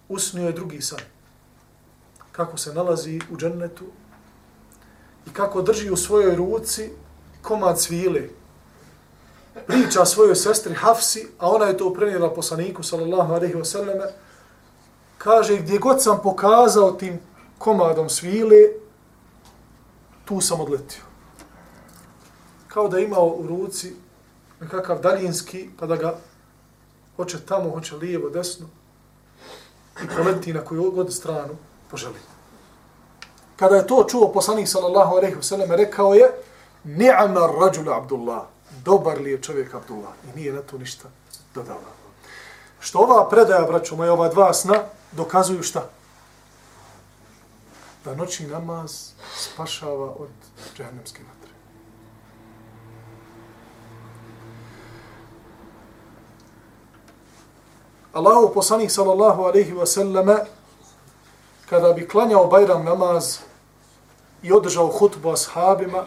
usnio 0.10 0.46
je 0.46 0.52
drugi 0.52 0.82
san. 0.82 1.00
Kako 2.32 2.58
se 2.58 2.74
nalazi 2.74 3.22
u 3.32 3.38
džennetu, 3.38 3.86
i 5.27 5.34
kako 5.34 5.62
drži 5.62 5.89
u 5.91 5.98
svojoj 5.98 6.36
ruci 6.36 6.89
komad 7.41 7.82
svile. 7.82 8.22
Priča 9.67 10.05
svojoj 10.05 10.36
sestri 10.36 10.74
Hafsi, 10.74 11.27
a 11.39 11.50
ona 11.50 11.65
je 11.65 11.77
to 11.77 11.94
prenijela 11.94 12.34
poslaniku, 12.34 12.84
sallallahu 12.84 13.34
alaihi 13.34 13.55
wasallame, 13.55 14.10
kaže, 15.17 15.58
gdje 15.58 15.79
god 15.79 16.03
sam 16.03 16.20
pokazao 16.24 16.91
tim 16.91 17.20
komadom 17.58 18.10
svile, 18.10 18.58
tu 20.25 20.41
sam 20.41 20.62
odletio. 20.62 21.03
Kao 22.67 22.88
da 22.88 23.00
imao 23.00 23.27
u 23.27 23.48
ruci 23.48 23.96
nekakav 24.60 25.01
daljinski, 25.01 25.70
pa 25.79 25.86
da 25.86 25.96
ga 25.96 26.17
hoće 27.15 27.46
tamo, 27.46 27.70
hoće 27.70 27.96
lijevo, 27.96 28.29
desno, 28.29 28.67
i 30.03 30.08
poleti 30.15 30.53
na 30.53 30.62
koju 30.62 30.91
god 30.91 31.13
stranu 31.13 31.55
poželi. 31.91 32.35
Kada 33.55 33.75
je 33.75 33.88
to 33.88 34.05
čuo 34.09 34.31
poslanik 34.33 34.67
sallallahu 34.67 35.15
alejhi 35.15 35.35
ve 35.35 35.43
sellem 35.43 35.71
rekao 35.71 36.13
je 36.13 36.31
ni'ma 36.83 37.47
rađul 37.59 37.93
Abdullah. 37.93 38.41
Dobar 38.83 39.21
li 39.21 39.31
je 39.31 39.41
čovjek 39.41 39.74
Abdullah? 39.74 40.13
I 40.25 40.39
nije 40.39 40.53
na 40.53 40.62
to 40.62 40.77
ništa 40.77 41.09
dodala. 41.55 41.95
Što 42.79 43.00
ova 43.00 43.29
predaja, 43.29 43.62
braćo 43.62 43.95
moje, 43.95 44.12
ova 44.12 44.29
dva 44.29 44.53
sna, 44.53 44.83
dokazuju 45.12 45.63
šta? 45.63 45.89
Da 48.05 48.15
noćni 48.15 48.47
namaz 48.47 49.12
spašava 49.38 50.09
od 50.09 50.29
džahnemske 50.77 51.24
vatre. 51.24 51.53
Allahu 58.13 58.53
poslanik 58.53 58.91
sallallahu 58.91 59.43
alejhi 59.43 59.74
ve 59.74 59.85
selleme 59.85 60.35
kada 61.69 61.93
bi 61.93 62.07
klanjao 62.07 62.48
Bajram 62.48 62.86
namaz 62.86 63.39
i 64.43 64.51
održao 64.53 64.88
hutbu 64.88 65.31
ashabima, 65.31 66.05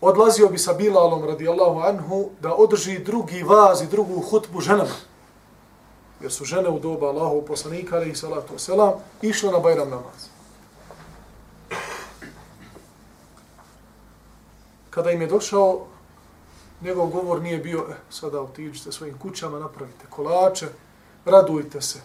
odlazio 0.00 0.48
bi 0.48 0.58
sa 0.58 0.72
Bilalom 0.72 1.24
radijallahu 1.24 1.80
anhu 1.80 2.30
da 2.40 2.54
održi 2.54 2.98
drugi 2.98 3.42
vaz 3.42 3.82
i 3.82 3.86
drugu 3.86 4.20
hutbu 4.30 4.60
ženama. 4.60 4.96
Jer 6.20 6.32
su 6.32 6.44
žene 6.44 6.68
u 6.68 6.78
doba 6.78 7.06
Allahu 7.06 7.44
poslanika 7.46 7.96
alaihi 7.96 8.14
salatu 8.14 8.54
wasalam 8.54 8.92
išle 9.22 9.52
na 9.52 9.58
Bajram 9.58 9.90
namaz. 9.90 10.28
Kada 14.90 15.10
im 15.10 15.20
je 15.20 15.26
došao, 15.26 15.86
njegov 16.82 17.06
govor 17.06 17.42
nije 17.42 17.58
bio, 17.58 17.86
eh, 17.90 17.94
sada 18.10 18.40
otiđite 18.40 18.92
svojim 18.92 19.18
kućama, 19.18 19.58
napravite 19.58 20.06
kolače, 20.10 20.68
radujte 21.24 21.80
se, 21.80 22.00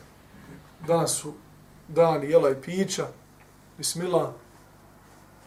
danas 0.88 1.12
su 1.12 1.34
dani 1.88 2.30
jela 2.30 2.50
i 2.50 2.62
pića, 2.62 3.08
bismillah, 3.78 4.30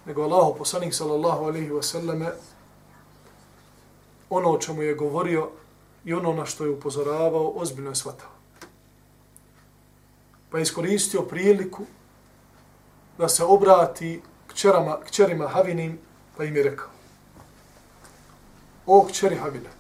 nego 0.06 0.22
Allahu 0.22 0.58
poslanik 0.58 0.94
sallallahu 0.94 1.44
alaihi 1.44 1.70
wa 1.70 1.82
sallame, 1.82 2.30
ono 4.30 4.50
o 4.50 4.58
čemu 4.58 4.82
je 4.82 4.94
govorio 4.94 5.50
i 6.04 6.14
ono 6.14 6.32
na 6.32 6.46
što 6.46 6.64
je 6.64 6.70
upozoravao, 6.70 7.52
ozbiljno 7.56 7.90
je 7.90 7.96
shvatao. 7.96 8.30
Pa 10.50 10.58
je 10.58 10.62
iskoristio 10.62 11.22
priliku 11.22 11.82
da 13.18 13.28
se 13.28 13.44
obrati 13.44 14.22
kćerama, 14.46 15.00
kćerima 15.04 15.48
Havinim, 15.48 15.98
pa 16.36 16.44
im 16.44 16.56
je 16.56 16.62
rekao, 16.62 16.88
o 18.86 19.06
kćeri 19.08 19.36
Havine, 19.36 19.70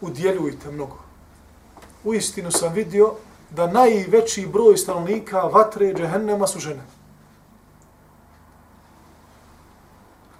udjeljujte 0.00 0.70
mnogo 0.70 1.01
u 2.04 2.14
istinu 2.14 2.50
sam 2.50 2.72
vidio 2.72 3.14
da 3.50 3.66
najveći 3.66 4.46
broj 4.46 4.76
stanovnika 4.76 5.40
vatre 5.40 5.94
džehennema 5.94 6.46
su 6.46 6.60
žene. 6.60 6.82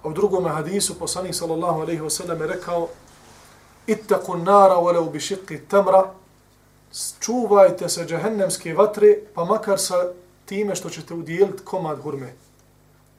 A 0.03 0.07
u 0.07 0.13
drugom 0.13 0.47
hadisu 0.47 0.99
poslanik 0.99 1.35
sallallahu 1.35 1.81
alejhi 1.81 2.01
ve 2.01 2.09
sellem 2.09 2.41
je 2.41 2.47
rekao 2.47 2.87
ittaqun 3.87 4.43
nara 4.43 4.75
walau 4.75 5.11
bi 5.11 5.19
shiqqi 5.19 5.59
tamra 5.67 6.11
čuvajte 7.19 7.89
se 7.89 8.05
džehennemske 8.05 8.73
vatre 8.73 9.17
pa 9.33 9.45
makar 9.45 9.79
sa 9.79 9.95
time 10.45 10.75
što 10.75 10.89
ćete 10.89 11.13
udijeliti 11.13 11.63
komad 11.65 11.99
hurme 11.99 12.33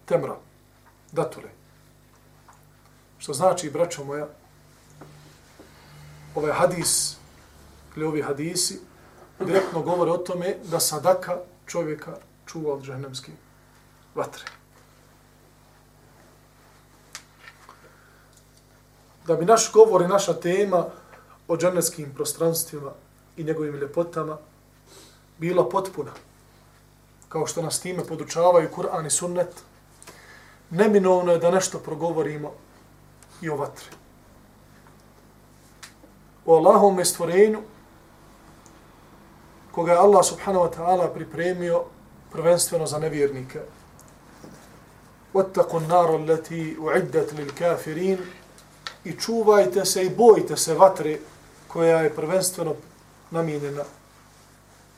temra 0.04 0.36
datule 1.12 1.50
što 3.18 3.32
znači 3.32 3.70
braćo 3.70 4.04
moja 4.04 4.26
ovaj 6.34 6.52
hadis 6.52 7.16
ili 7.96 8.04
ovi 8.04 8.22
hadisi, 8.22 8.80
direktno 9.38 9.82
govore 9.82 10.10
o 10.10 10.16
tome 10.16 10.56
da 10.64 10.80
sadaka 10.80 11.36
čovjeka 11.66 12.16
čuva 12.46 12.74
od 12.74 12.82
džahnemske 12.82 13.32
vatre. 14.14 14.44
Da 19.26 19.36
bi 19.36 19.44
naš 19.44 19.72
govor 19.72 20.02
i 20.02 20.08
naša 20.08 20.34
tema 20.34 20.86
o 21.48 21.56
džahnemskim 21.56 22.14
prostranstvima 22.14 22.92
i 23.36 23.44
njegovim 23.44 23.74
ljepotama 23.74 24.38
bila 25.38 25.68
potpuna, 25.68 26.12
kao 27.28 27.46
što 27.46 27.62
nas 27.62 27.80
time 27.80 28.04
podučavaju 28.04 28.68
Kur'an 28.76 29.06
i 29.06 29.10
Sunnet, 29.10 29.62
neminovno 30.70 31.32
je 31.32 31.38
da 31.38 31.50
nešto 31.50 31.78
progovorimo 31.78 32.52
i 33.42 33.48
o 33.48 33.56
vatri. 33.56 33.86
O 36.46 36.56
Allahom 36.56 37.04
stvorenju 37.04 37.62
koga 39.73 39.91
je 39.91 39.97
Allah 39.97 40.25
subhanahu 40.25 40.65
wa 40.65 40.71
ta'ala 40.77 41.13
pripremio 41.13 41.83
prvenstveno 42.31 42.87
za 42.87 42.99
nevjernike. 42.99 43.59
وَاتَّقُوا 45.33 45.79
النَّارَ 45.79 46.15
الَّتِي 46.15 46.77
أُعِدَّتْ 46.81 47.33
لِلْكَافِرِينَ 47.33 48.17
I 49.03 49.13
čuvajte 49.19 49.85
se 49.85 50.03
i 50.03 50.09
bojite 50.09 50.57
se 50.57 50.73
vatre 50.73 51.19
koja 51.67 52.01
je 52.01 52.15
prvenstveno 52.15 52.75
namijenjena 53.31 53.83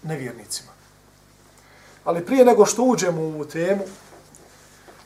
nevjernicima. 0.04 0.72
Ali 2.04 2.26
prije 2.26 2.46
nego 2.46 2.66
što 2.66 2.84
uđemo 2.84 3.22
u 3.22 3.26
ovu 3.26 3.46
temu, 3.46 3.84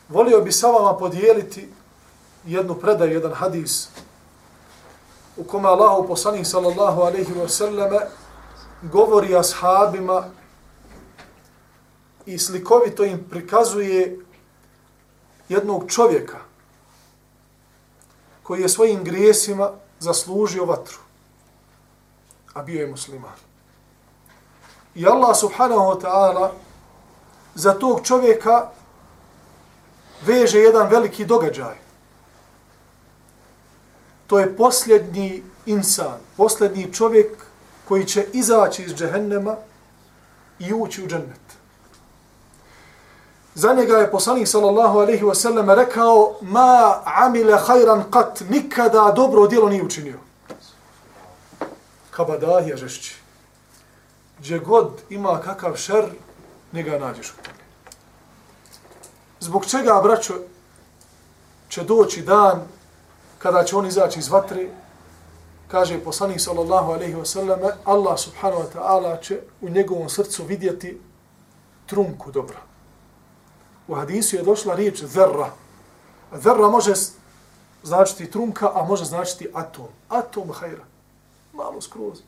volio 0.08 0.40
bi 0.40 0.52
sa 0.52 0.66
vama 0.66 0.98
podijeliti 0.98 1.68
jednu 2.46 2.74
predaju, 2.74 3.12
jedan 3.12 3.32
hadis 3.32 3.88
u 5.36 5.44
kome 5.44 5.68
Allah 5.68 6.04
poslanih 6.08 6.46
sallallahu 6.46 7.00
alaihi 7.00 7.34
wa 7.34 7.48
sallame 7.48 7.98
govori 8.81 9.35
ashabima 9.35 10.29
i 12.25 12.37
slikovito 12.39 13.05
im 13.05 13.23
prikazuje 13.29 14.19
jednog 15.49 15.91
čovjeka 15.91 16.37
koji 18.43 18.61
je 18.61 18.69
svojim 18.69 19.03
grijesima 19.03 19.71
zaslužio 19.99 20.65
vatru, 20.65 20.97
a 22.53 22.63
bio 22.63 22.81
je 22.81 22.87
musliman. 22.87 23.37
I 24.95 25.07
Allah 25.07 25.37
subhanahu 25.37 25.81
wa 25.81 26.01
ta'ala 26.01 26.49
za 27.55 27.73
tog 27.73 28.01
čovjeka 28.03 28.69
veže 30.25 30.59
jedan 30.59 30.87
veliki 30.89 31.25
događaj. 31.25 31.75
To 34.27 34.39
je 34.39 34.57
posljednji 34.57 35.43
insan, 35.65 36.19
posljednji 36.37 36.93
čovjek 36.93 37.50
koji 37.91 38.05
će 38.05 38.25
izaći 38.33 38.83
iz 38.83 38.95
džehennema 38.95 39.55
i 40.59 40.73
ući 40.73 41.03
u 41.03 41.07
džennet. 41.07 41.47
Za 43.55 43.73
njega 43.73 43.97
je 43.97 44.11
poslanik 44.11 44.47
sallallahu 44.47 44.99
alaihi 44.99 45.23
wa 45.23 45.35
sallam 45.35 45.69
rekao 45.69 46.35
ma 46.41 47.01
amile 47.05 47.57
hajran 47.57 48.03
kat, 48.11 48.43
nikada 48.49 49.11
dobro 49.15 49.47
djelo 49.47 49.69
nije 49.69 49.83
učinio. 49.83 50.19
Kabadah 52.11 52.67
je 52.67 52.77
žešći. 52.77 53.15
Gdje 54.39 54.59
god 54.59 55.01
ima 55.09 55.41
kakav 55.41 55.75
šer, 55.75 56.05
ne 56.71 56.83
ga 56.83 56.99
nađeš 56.99 57.29
u 57.29 57.43
tome. 57.43 57.63
Zbog 59.39 59.65
čega, 59.65 59.99
braćo, 60.03 60.33
će 61.69 61.83
doći 61.83 62.21
dan 62.21 62.61
kada 63.39 63.63
će 63.63 63.75
on 63.75 63.85
izaći 63.85 64.19
iz 64.19 64.29
vatre, 64.29 64.69
kaže 65.71 66.03
poslanik 66.03 66.41
sallallahu 66.41 66.91
alejhi 66.91 67.15
ve 67.15 67.25
selleme 67.25 67.71
Allah 67.85 68.19
subhanahu 68.19 68.63
wa 68.63 68.69
ta'ala 68.73 69.21
će 69.21 69.41
u 69.61 69.69
njegovom 69.69 70.09
srcu 70.09 70.43
vidjeti 70.43 71.01
trunku 71.85 72.31
dobra. 72.31 72.59
U 73.87 73.95
hadisu 73.95 74.35
je 74.35 74.43
došla 74.43 74.75
riječ 74.75 75.03
zerra. 75.03 75.51
Zerra 76.31 76.69
može 76.69 76.93
značiti 77.83 78.31
trunka, 78.31 78.71
a 78.75 78.85
može 78.85 79.05
značiti 79.05 79.47
atom. 79.53 79.87
Atom 80.09 80.51
hajra. 80.51 80.83
Malo 81.53 81.81
skroz. 81.81 82.21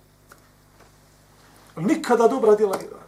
Nikada 1.75 2.27
dobra 2.27 2.55
djela 2.55 2.77
ne 2.77 2.83
radi. 2.83 3.03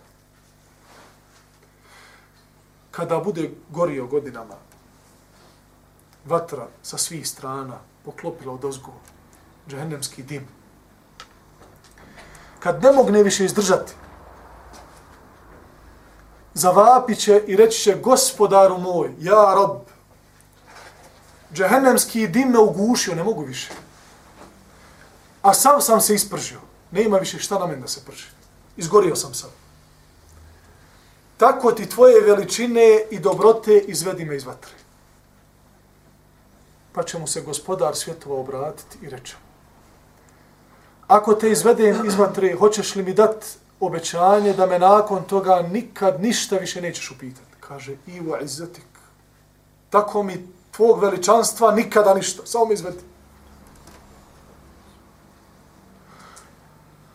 Kada 2.92 3.18
bude 3.18 3.52
gorio 3.70 4.08
godinama, 4.08 4.56
vatra 6.26 6.68
sa 6.84 6.98
svih 6.98 7.28
strana 7.28 7.80
poklopila 8.06 8.54
od 8.54 8.66
ozgova, 8.66 8.98
džehennemski 9.70 10.24
dim. 10.24 10.48
Kad 12.60 12.84
ne 12.84 12.92
mogne 12.92 13.24
više 13.24 13.46
izdržati, 13.46 13.94
zavapit 16.54 17.20
će 17.20 17.44
i 17.48 17.56
reći 17.56 17.82
će 17.82 17.96
gospodaru 17.96 18.78
moj, 18.78 19.12
ja 19.20 19.54
rob, 19.56 19.78
džehennemski 21.54 22.28
dim 22.28 22.50
me 22.50 22.60
ugušio, 22.60 23.16
ne 23.16 23.24
mogu 23.24 23.44
više. 23.44 23.72
A 25.42 25.54
sam 25.54 25.82
sam 25.82 26.02
se 26.02 26.16
ispržio. 26.16 26.60
Ne 26.92 27.04
ima 27.04 27.18
više 27.18 27.40
šta 27.40 27.60
na 27.60 27.66
meni 27.66 27.82
da 27.82 27.88
se 27.88 28.06
prži. 28.06 28.26
Izgorio 28.78 29.16
sam 29.16 29.34
sam. 29.34 29.50
Tako 31.38 31.72
ti 31.72 31.90
tvoje 31.90 32.22
veličine 32.22 33.02
i 33.12 33.20
dobrote 33.20 33.78
izvedi 33.78 34.26
me 34.26 34.36
iz 34.36 34.46
vatre. 34.46 34.74
Pa 36.94 37.04
će 37.04 37.20
mu 37.20 37.28
se 37.28 37.42
gospodar 37.42 37.96
svjetova 37.96 38.40
obratiti 38.40 38.98
i 39.02 39.10
reći 39.10 39.36
ako 41.08 41.34
te 41.34 41.52
izvedem 41.52 42.06
iz 42.06 42.16
vatre, 42.16 42.56
hoćeš 42.56 42.96
li 42.96 43.04
mi 43.04 43.14
dat 43.14 43.46
obećanje 43.80 44.54
da 44.54 44.66
me 44.66 44.80
nakon 44.80 45.24
toga 45.24 45.62
nikad 45.62 46.22
ništa 46.22 46.58
više 46.58 46.82
nećeš 46.82 47.12
upitati? 47.12 47.56
Kaže, 47.60 47.96
i 48.08 48.22
u 48.22 48.36
izzatik. 48.42 48.86
tako 49.90 50.24
mi 50.24 50.48
tvog 50.72 51.00
veličanstva 51.00 51.72
nikada 51.72 52.14
ništa. 52.14 52.46
Samo 52.46 52.66
mi 52.66 52.74
izvedi. 52.74 53.00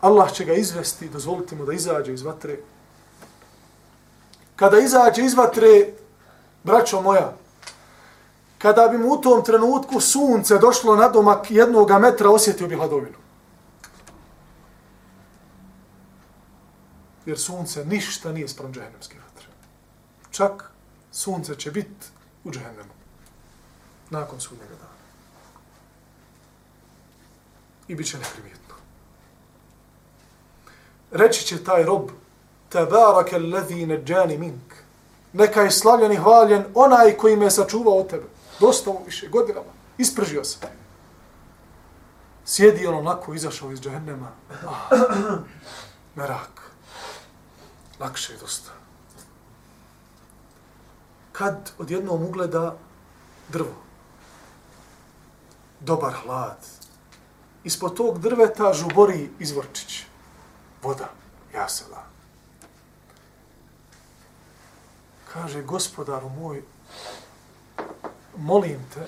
Allah 0.01 0.33
će 0.33 0.45
ga 0.45 0.53
izvesti, 0.53 1.09
dozvolite 1.09 1.55
mu 1.55 1.65
da 1.65 1.73
izađe 1.73 2.13
iz 2.13 2.21
vatre. 2.21 2.57
Kada 4.55 4.79
izađe 4.79 5.21
iz 5.21 5.33
vatre, 5.33 5.93
braćo 6.63 7.01
moja, 7.01 7.33
kada 8.57 8.87
bi 8.87 8.97
mu 8.97 9.13
u 9.13 9.21
tom 9.21 9.43
trenutku 9.43 9.99
sunce 9.99 10.57
došlo 10.57 10.95
na 10.95 11.09
domak 11.09 11.51
jednog 11.51 11.91
metra, 11.91 12.29
osjetio 12.29 12.67
bi 12.67 12.75
hladovinu. 12.75 13.20
Jer 17.25 17.39
sunce 17.39 17.85
ništa 17.85 18.31
nije 18.31 18.47
sprem 18.47 18.73
džehennemske 18.73 19.17
vatre. 19.19 19.47
Čak 20.31 20.71
sunce 21.11 21.55
će 21.55 21.71
biti 21.71 22.05
u 22.43 22.51
džehennemu. 22.51 22.93
Nakon 24.09 24.39
sudnjega 24.39 24.73
dana. 24.73 25.01
I 27.87 27.95
bit 27.95 28.07
će 28.07 28.17
neprimjetno. 28.17 28.75
Reći 31.11 31.45
će 31.45 31.63
taj 31.63 31.83
rob, 31.83 32.09
tabarake 32.69 33.35
alladhi 33.35 33.85
neđani 33.85 34.37
mink. 34.37 34.73
Neka 35.33 35.61
je 35.61 35.71
slavljen 35.71 36.11
i 36.11 36.17
hvaljen 36.17 36.65
onaj 36.73 37.17
koji 37.17 37.35
me 37.35 37.51
sačuvao 37.51 37.97
od 37.97 38.09
tebe. 38.09 38.27
Dosta 38.59 38.89
mu 38.89 39.03
više, 39.05 39.27
godinama. 39.27 39.71
Ispržio 39.97 40.43
se. 40.43 40.57
Sjedi 42.45 42.87
on 42.87 42.95
onako, 42.95 43.33
izašao 43.33 43.71
iz 43.71 43.81
džehennema. 43.81 44.31
Ah, 44.67 44.95
merak. 46.15 46.70
Lakše 48.01 48.33
je 48.33 48.39
dosta. 48.39 48.71
Kad 51.31 51.71
odjednom 51.77 52.23
ugleda 52.23 52.77
drvo, 53.49 53.75
dobar 55.79 56.13
hlad, 56.13 56.57
ispod 57.63 57.97
tog 57.97 58.19
drveta 58.19 58.73
žubori 58.73 59.29
izvorčić. 59.39 60.03
Voda, 60.83 61.09
jasela. 61.53 62.03
Kaže, 65.33 65.61
gospodaru 65.61 66.29
moj, 66.29 66.63
molim 68.37 68.81
te, 68.93 69.05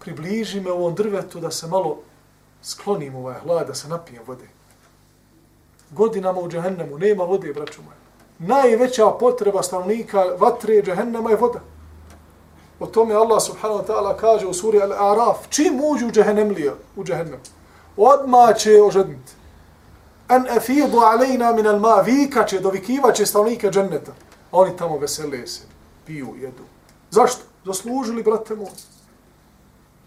približi 0.00 0.60
me 0.60 0.72
u 0.72 0.76
ovom 0.76 0.94
drvetu 0.94 1.40
da 1.40 1.50
se 1.50 1.66
malo 1.66 2.02
sklonim 2.62 3.14
ovaj 3.14 3.40
hlad, 3.40 3.66
da 3.66 3.74
se 3.74 3.88
napijem 3.88 4.22
vode. 4.26 4.48
Godinama 5.92 6.40
u 6.40 6.48
džehennemu, 6.48 6.98
nema 6.98 7.24
vode, 7.24 7.52
braću 7.52 7.82
moje. 7.82 7.96
Najveća 8.38 9.10
potreba 9.20 9.62
stanovnika 9.62 10.24
vatre 10.38 10.82
džehennema 10.82 11.30
je 11.30 11.36
voda. 11.36 11.60
O 12.80 12.86
tome 12.86 13.14
Allah 13.14 13.42
subhanahu 13.42 13.80
wa 13.80 13.86
ta'ala 13.86 14.16
kaže 14.16 14.46
u 14.46 14.54
suri 14.54 14.78
Al-Araf, 14.78 15.34
čim 15.48 15.80
uđu 15.84 16.10
džehennemlija 16.10 16.72
u 16.96 17.04
džehennem, 17.04 17.40
odma 17.96 18.52
će 18.52 18.82
ožedniti. 18.82 19.32
An 20.28 20.46
afidu 20.56 20.98
alejna 20.98 21.52
min 21.52 21.66
al 21.66 21.80
ma, 21.80 22.00
vikaće, 22.06 22.56
će, 22.56 22.62
dovikiva 22.62 23.14
stanovnike 23.14 23.70
dženneta. 23.70 24.12
A 24.50 24.58
oni 24.58 24.76
tamo 24.76 24.98
vesele 24.98 25.46
se, 25.46 25.62
piju, 26.06 26.34
jedu. 26.40 26.62
Zašto? 27.10 27.42
Zaslužili, 27.64 28.22
brate 28.22 28.54
moj. 28.54 28.66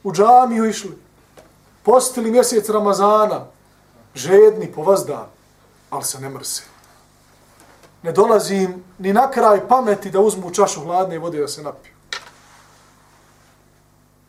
U 0.04 0.12
džamiju 0.12 0.66
išli. 0.66 0.98
Postili 1.84 2.32
mjesec 2.32 2.70
Ramazana. 2.70 3.46
Žedni 4.16 4.72
povazdan. 4.72 5.35
Ali 5.90 6.04
se 6.04 6.20
ne 6.20 6.30
mrse. 6.30 6.64
Ne 8.04 8.12
dolazim 8.12 8.84
ni 9.00 9.14
na 9.14 9.32
kraj 9.32 9.68
pameti 9.68 10.12
da 10.12 10.20
uzmu 10.20 10.52
čašu 10.52 10.82
hladne 10.82 11.20
vode 11.20 11.40
da 11.40 11.48
se 11.48 11.64
napiju. 11.64 11.94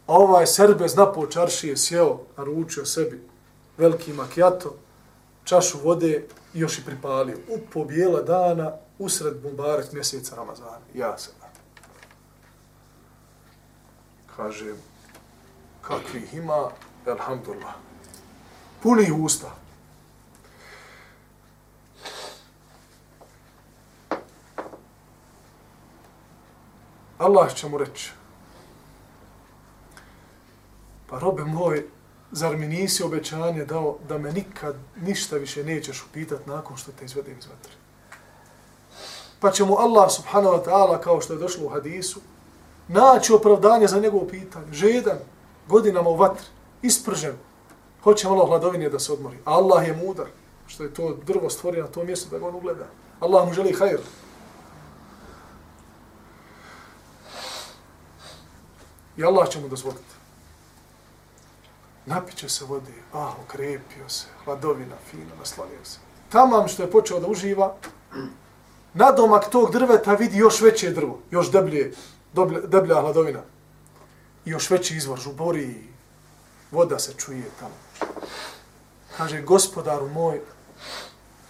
A 0.06 0.12
ovaj 0.12 0.46
serbez 0.46 0.96
napo 0.96 1.26
čaršije 1.26 1.76
sjeo, 1.76 2.18
naručio 2.36 2.84
sebi 2.84 3.28
veliki 3.78 4.12
makijato, 4.12 4.74
čašu 5.44 5.78
vode 5.84 6.26
i 6.54 6.60
još 6.60 6.78
i 6.78 6.84
pripalio. 6.84 7.38
U 7.48 7.58
pobijela 7.72 8.22
dana, 8.22 8.72
usred 8.98 9.42
bumbarek 9.42 9.92
mjeseca 9.92 10.36
Ramazana. 10.36 10.78
Ja 10.94 11.18
se 11.18 11.30
kaže, 14.36 14.74
kakvih 15.82 16.34
ima, 16.34 16.70
alhamdulillah. 17.06 17.74
Puni 18.82 19.12
usta. 19.12 19.50
Allah 27.18 27.54
će 27.54 27.68
mu 27.68 27.78
reći, 27.78 28.12
pa 31.06 31.18
robe 31.18 31.44
moj, 31.44 31.86
zar 32.32 32.56
mi 32.56 32.66
nisi 32.66 33.02
obećanje 33.02 33.64
dao 33.64 33.96
da 34.08 34.18
me 34.18 34.32
nikad 34.32 34.76
ništa 34.96 35.36
više 35.36 35.64
nećeš 35.64 36.04
upitat 36.10 36.46
nakon 36.46 36.76
što 36.76 36.92
te 36.92 37.04
izvedem 37.04 37.38
iz 37.38 37.46
vatre? 37.46 37.72
Pa 39.40 39.50
će 39.50 39.64
mu 39.64 39.76
Allah 39.78 40.10
subhanahu 40.10 40.56
wa 40.56 40.64
ta'ala, 40.64 41.00
kao 41.00 41.20
što 41.20 41.32
je 41.32 41.38
došlo 41.38 41.66
u 41.66 41.68
hadisu, 41.68 42.20
naći 42.88 43.32
opravdanje 43.32 43.86
za 43.86 44.00
njegovo 44.00 44.26
pitanje. 44.26 44.72
Žedan, 44.72 45.18
godinama 45.68 46.10
u 46.10 46.16
vatri, 46.16 46.46
ispržen, 46.82 47.34
hoće 48.02 48.28
malo 48.28 48.46
hladovine 48.46 48.88
da 48.88 48.98
se 48.98 49.12
odmori. 49.12 49.38
Allah 49.44 49.88
je 49.88 49.96
mudar, 49.96 50.26
što 50.66 50.82
je 50.82 50.94
to 50.94 51.16
drvo 51.26 51.50
stvorio 51.50 51.82
na 51.82 51.88
to 51.90 52.04
mjesto 52.04 52.30
da 52.30 52.38
ga 52.38 52.46
on 52.46 52.54
ugleda. 52.54 52.86
Allah 53.20 53.46
mu 53.48 53.54
želi 53.54 53.72
hajr. 53.72 54.00
I 59.16 59.24
Allah 59.24 59.48
će 59.48 59.60
mu 59.60 59.68
dozvoliti. 59.68 60.14
Napiće 62.06 62.48
se 62.48 62.64
vode, 62.64 62.92
ah, 63.12 63.32
okrepio 63.44 64.08
se, 64.08 64.26
hladovina, 64.44 64.96
fino, 65.10 65.36
naslonio 65.38 65.84
se. 65.84 65.98
Tamam 66.28 66.68
što 66.68 66.82
je 66.82 66.90
počeo 66.90 67.20
da 67.20 67.26
uživa, 67.26 67.74
na 68.94 69.12
domak 69.12 69.50
tog 69.50 69.72
drveta 69.72 70.14
vidi 70.14 70.38
još 70.38 70.60
veće 70.60 70.90
drvo, 70.90 71.18
još 71.30 71.50
deblje, 71.50 71.92
deblja 72.66 73.00
hladovina. 73.00 73.42
I 74.44 74.50
još 74.50 74.70
veći 74.70 74.96
izvor 74.96 75.18
žubori, 75.18 75.88
voda 76.70 76.98
se 76.98 77.12
čuje 77.16 77.50
tamo. 77.60 77.74
Kaže, 79.16 79.42
gospodaru 79.42 80.08
moj, 80.08 80.40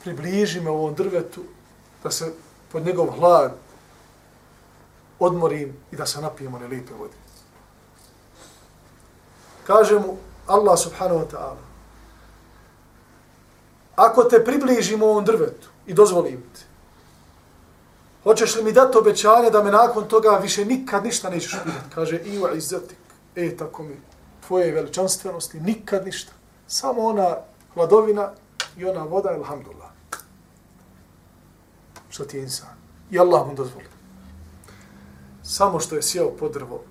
približi 0.05 0.61
me 0.61 0.71
ovom 0.71 0.95
drvetu 0.95 1.43
da 2.03 2.11
se 2.11 2.33
pod 2.73 2.87
njegov 2.87 3.07
hlad 3.07 3.57
odmorim 5.19 5.77
i 5.93 5.97
da 5.97 6.07
se 6.07 6.21
napijemo 6.21 6.57
one 6.57 6.67
lipe 6.67 6.95
vode. 6.95 7.26
Kaže 9.67 9.99
mu 9.99 10.17
Allah 10.47 10.79
subhanahu 10.79 11.21
wa 11.21 11.29
ta'ala, 11.31 11.65
ako 13.97 14.25
te 14.25 14.45
približimo 14.45 15.07
ovom 15.07 15.25
drvetu 15.25 15.69
i 15.87 15.95
dozvolim 15.95 16.43
ti, 16.55 16.67
Hoćeš 18.27 18.57
li 18.57 18.63
mi 18.63 18.73
dati 18.73 18.99
obećanje 18.99 19.51
da 19.51 19.63
me 19.63 19.71
nakon 19.71 20.09
toga 20.09 20.31
više 20.43 20.65
nikad 20.65 21.05
ništa 21.05 21.31
nećeš 21.31 21.53
pitati? 21.65 21.95
Kaže, 21.95 22.21
i 22.25 22.39
u 22.39 22.57
izzetik. 22.57 22.99
E, 23.37 23.57
tako 23.57 23.83
mi, 23.83 24.01
tvoje 24.47 24.73
veličanstvenosti, 24.73 25.61
nikad 25.61 26.05
ništa. 26.05 26.33
Samo 26.67 27.03
ona 27.03 27.37
hladovina 27.75 28.31
i 28.77 28.85
ona 28.85 29.03
voda, 29.03 29.31
elhamdulillah. 29.31 29.91
Što 32.09 32.25
ti 32.25 32.37
je 32.37 32.43
insan. 32.43 32.75
I 33.11 33.19
Allah 33.19 33.47
mu 33.47 33.55
dozvoli. 33.55 33.87
Samo 35.43 35.81
što 35.81 35.97
je 35.97 36.03
sjeo 36.03 36.31
pod 36.31 36.53
drvo, 36.53 36.83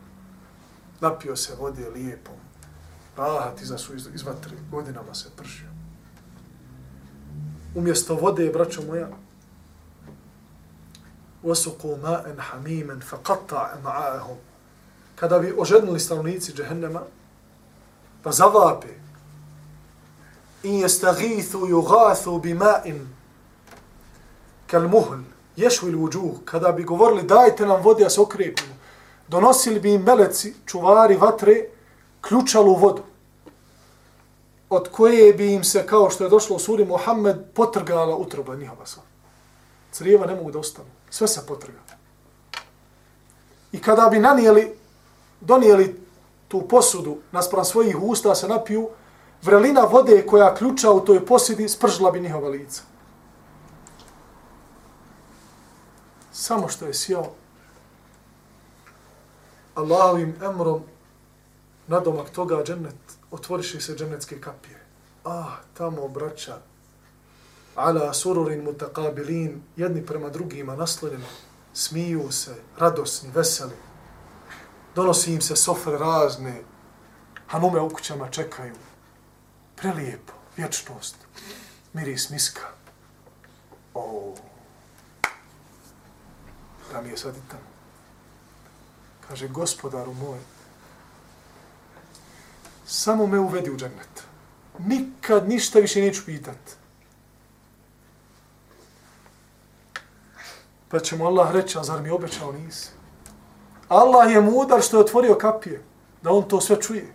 napio 0.99 1.35
se 1.35 1.55
vode 1.59 1.89
lijepom, 1.89 2.35
rahat 3.16 3.60
iza 3.60 3.78
su 3.78 3.94
iz, 3.94 4.08
iz 4.14 4.22
vatre, 4.22 4.56
godinama 4.70 5.14
se 5.14 5.28
pržio. 5.36 5.68
Umjesto 7.74 8.14
vode, 8.14 8.50
braćo 8.50 8.82
moja, 8.82 9.08
وسقوا 11.44 11.96
ماء 11.96 12.36
حميما 12.38 13.00
فقطع 13.00 13.74
معاهم 13.84 14.36
kada 15.20 15.38
bi 15.38 15.54
ožednili 15.58 16.00
stanovnici 16.00 16.52
džehennema, 16.52 17.00
pa 18.22 18.32
zavape 18.32 18.88
in 20.62 20.80
jestagithu 20.80 21.58
yugathu 21.58 22.40
bima'in 22.42 23.06
kal 24.66 24.88
muhl 24.88 25.16
ješvi 25.56 25.92
l'uđuh, 25.92 26.44
kada 26.44 26.72
bi 26.72 26.84
govorili 26.84 27.22
dajte 27.22 27.66
nam 27.66 27.82
vode, 27.82 28.04
a 28.04 28.10
se 28.10 28.20
okrepimo, 28.20 28.74
donosili 29.28 29.80
bi 29.80 29.92
im 29.92 30.02
meleci, 30.02 30.54
čuvari 30.66 31.16
vatre, 31.16 31.54
ključalu 32.27 32.75
vodu, 32.75 33.03
od 34.69 34.89
koje 34.91 35.33
bi 35.33 35.53
im 35.53 35.63
se, 35.63 35.87
kao 35.87 36.09
što 36.09 36.23
je 36.23 36.29
došlo 36.29 36.55
u 36.55 36.59
suri 36.59 36.85
Muhammed, 36.85 37.37
potrgala 37.53 38.15
utroba 38.15 38.55
njihova 38.55 38.85
sva. 38.85 39.03
Crijeva 39.91 40.25
ne 40.25 40.35
mogu 40.35 40.51
da 40.51 40.59
ostanu 40.59 40.89
sve 41.09 41.27
se 41.27 41.45
potrga. 41.47 41.79
I 43.71 43.81
kada 43.81 44.09
bi 44.11 44.19
nanijeli, 44.19 44.77
donijeli 45.41 46.01
tu 46.47 46.67
posudu 46.67 47.17
naspram 47.31 47.65
svojih 47.65 47.97
usta 48.01 48.35
se 48.35 48.47
napiju, 48.47 48.89
vrelina 49.41 49.81
vode 49.81 50.25
koja 50.27 50.55
ključa 50.55 50.91
u 50.91 51.05
toj 51.05 51.25
posudi 51.25 51.69
spržila 51.69 52.11
bi 52.11 52.21
njihova 52.21 52.49
lica. 52.49 52.81
Samo 56.31 56.67
što 56.67 56.85
je 56.85 56.93
sjao 56.93 57.31
Allahovim 59.75 60.35
emrom 60.43 60.83
nadomak 61.87 62.29
toga 62.29 62.63
džennet, 62.63 62.95
otvoriše 63.31 63.81
se 63.81 63.95
džennetske 63.95 64.41
kapije. 64.41 64.79
Ah, 65.25 65.57
tamo 65.73 66.07
braća, 66.07 66.57
ala 67.75 68.13
sururin 68.13 68.63
mutakabilin, 68.63 69.61
jedni 69.75 70.05
prema 70.05 70.29
drugima 70.29 70.75
naslonjeni, 70.75 71.25
smiju 71.73 72.31
se, 72.31 72.55
radosni, 72.77 73.29
veseli. 73.33 73.75
Donosi 74.95 75.33
im 75.33 75.41
se 75.41 75.55
sofre 75.55 75.97
razne, 75.97 76.61
hanume 77.47 77.81
u 77.81 77.89
kućama 77.89 78.29
čekaju. 78.29 78.75
Prelijepo, 79.75 80.33
vječnost, 80.57 81.15
miris 81.93 82.29
miska. 82.29 82.67
O, 83.93 84.35
da 86.91 87.01
mi 87.01 87.09
je 87.09 87.17
sad 87.17 87.35
i 87.35 87.49
tamo. 87.51 87.75
Kaže, 89.27 89.47
gospodaru 89.47 90.13
moj, 90.13 90.39
samo 92.85 93.27
me 93.27 93.39
uvedi 93.39 93.71
u 93.71 93.77
džennet. 93.77 94.23
Nikad 94.79 95.49
ništa 95.49 95.79
više 95.79 96.01
neću 96.01 96.25
pitat. 96.25 96.57
Pa 100.89 100.99
će 100.99 101.15
mu 101.15 101.25
Allah 101.25 101.51
reći, 101.51 101.77
a 101.77 101.83
zar 101.83 102.01
mi 102.01 102.09
obećao 102.09 102.51
nisi? 102.51 102.89
Allah 103.87 104.31
je 104.31 104.41
mudar 104.41 104.81
što 104.81 104.97
je 104.97 105.01
otvorio 105.01 105.35
kapije, 105.35 105.83
da 106.21 106.31
on 106.31 106.47
to 106.47 106.61
sve 106.61 106.81
čuje. 106.81 107.13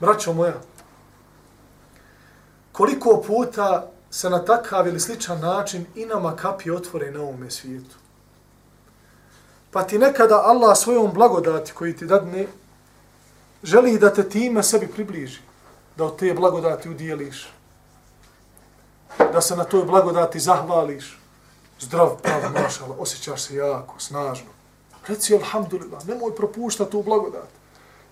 Braćo 0.00 0.32
moja, 0.32 0.60
koliko 2.72 3.22
puta 3.26 3.90
se 4.10 4.30
na 4.30 4.44
takav 4.44 4.86
ili 4.88 5.00
sličan 5.00 5.40
način 5.40 5.86
i 5.94 6.06
nama 6.06 6.36
kapije 6.36 6.76
otvore 6.76 7.10
na 7.10 7.20
ovome 7.20 7.50
svijetu. 7.50 7.96
Pa 9.70 9.82
ti 9.82 9.98
nekada 9.98 10.42
Allah 10.44 10.76
svojom 10.76 11.12
blagodati 11.14 11.72
koji 11.72 11.96
ti 11.96 12.06
dadne, 12.06 12.46
želi 13.64 13.98
da 13.98 14.12
te 14.14 14.28
time 14.28 14.62
sebi 14.62 14.86
približi, 14.86 15.40
da 15.96 16.04
od 16.04 16.16
te 16.16 16.34
blagodati 16.34 16.88
udijeliš, 16.88 17.48
da 19.32 19.40
se 19.40 19.56
na 19.56 19.64
toj 19.64 19.84
blagodati 19.84 20.40
zahvališ, 20.40 21.18
zdrav, 21.80 22.16
prav, 22.22 22.52
mašala, 22.62 22.96
osjećaš 22.98 23.42
se 23.42 23.56
jako, 23.56 23.94
snažno. 23.98 24.50
Reci, 25.06 25.34
alhamdulillah, 25.34 26.06
nemoj 26.06 26.36
propuštati 26.36 26.90
tu 26.90 27.02
blagodat. 27.02 27.48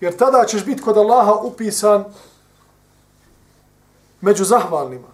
Jer 0.01 0.17
tada 0.17 0.45
ćeš 0.45 0.65
biti 0.65 0.81
kod 0.81 0.97
Allaha 0.97 1.33
upisan 1.33 2.03
među 4.21 4.43
zahvalnima. 4.43 5.07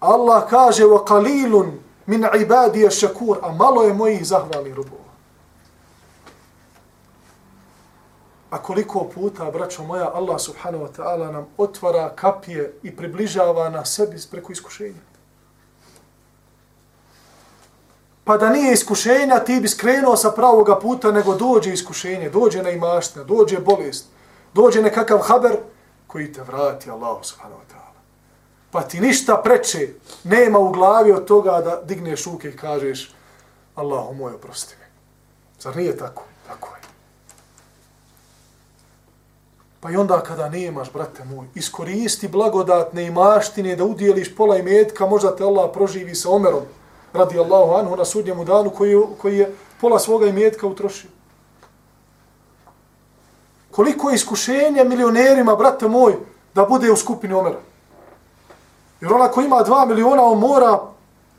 Allah 0.00 0.50
kaže, 0.50 0.84
wa 0.84 1.04
qalilun 1.06 1.70
min 2.06 2.26
ibadija 2.40 2.90
šakur, 2.90 3.38
a 3.42 3.52
malo 3.52 3.82
je 3.82 3.94
mojih 3.94 4.26
zahvalnih 4.26 4.74
robova. 4.74 4.99
A 8.50 8.62
koliko 8.62 9.04
puta, 9.14 9.50
braćo 9.50 9.82
moja, 9.82 10.10
Allah 10.14 10.40
subhanahu 10.40 10.84
wa 10.84 10.90
ta'ala 10.96 11.32
nam 11.32 11.46
otvara 11.58 12.12
kapije 12.16 12.72
i 12.82 12.96
približava 12.96 13.68
na 13.68 13.84
sebi 13.84 14.16
preko 14.30 14.52
iskušenja. 14.52 15.00
Pa 18.24 18.36
da 18.36 18.50
nije 18.50 18.72
iskušenja, 18.72 19.38
ti 19.38 19.60
bi 19.60 19.68
skrenuo 19.68 20.16
sa 20.16 20.30
pravoga 20.30 20.78
puta, 20.78 21.12
nego 21.12 21.34
dođe 21.34 21.72
iskušenje, 21.72 22.30
dođe 22.30 22.62
na 22.62 22.70
imaština, 22.70 23.24
dođe 23.24 23.58
bolest, 23.58 24.06
dođe 24.54 24.82
nekakav 24.82 25.18
haber 25.18 25.56
koji 26.06 26.32
te 26.32 26.42
vrati 26.42 26.90
Allah 26.90 27.18
subhanahu 27.22 27.60
wa 27.60 27.74
ta'ala. 27.74 28.00
Pa 28.70 28.82
ti 28.82 29.00
ništa 29.00 29.40
preče 29.44 29.88
nema 30.24 30.58
u 30.58 30.72
glavi 30.72 31.12
od 31.12 31.24
toga 31.24 31.60
da 31.60 31.82
digneš 31.84 32.24
ruke 32.24 32.48
i 32.48 32.56
kažeš 32.56 33.14
Allahu 33.74 34.14
moj, 34.14 34.34
oprosti 34.34 34.74
mi. 34.80 34.86
Zar 35.60 35.76
nije 35.76 35.96
tako? 35.96 36.22
Tako 36.48 36.74
je. 36.74 36.79
Pa 39.80 39.90
i 39.90 39.96
onda 39.96 40.20
kada 40.20 40.48
nemaš, 40.48 40.92
brate 40.92 41.24
moj, 41.24 41.46
iskoristi 41.54 42.28
blagodatne 42.28 43.06
imaštine 43.06 43.76
da 43.76 43.84
udjeliš 43.84 44.36
pola 44.36 44.56
imetka, 44.56 45.06
možda 45.06 45.36
te 45.36 45.44
Allah 45.44 45.70
proživi 45.72 46.14
sa 46.14 46.30
omerom, 46.30 46.62
radi 47.12 47.38
Allahu 47.38 47.72
anhu 47.72 47.96
na 47.96 48.04
sudnjemu 48.04 48.44
danu 48.44 48.70
koji, 48.70 48.96
koji 49.18 49.38
je 49.38 49.54
pola 49.80 49.98
svoga 49.98 50.26
imetka 50.26 50.66
utrošio. 50.66 51.10
Koliko 53.70 54.10
je 54.10 54.14
iskušenja 54.14 54.84
milionerima, 54.84 55.56
brate 55.56 55.88
moj, 55.88 56.16
da 56.54 56.64
bude 56.64 56.90
u 56.90 56.96
skupini 56.96 57.34
Omera. 57.34 57.58
Jer 59.00 59.12
ona 59.12 59.28
ko 59.28 59.40
ima 59.40 59.62
dva 59.62 59.84
miliona, 59.86 60.22
on 60.22 60.38
mora 60.38 60.80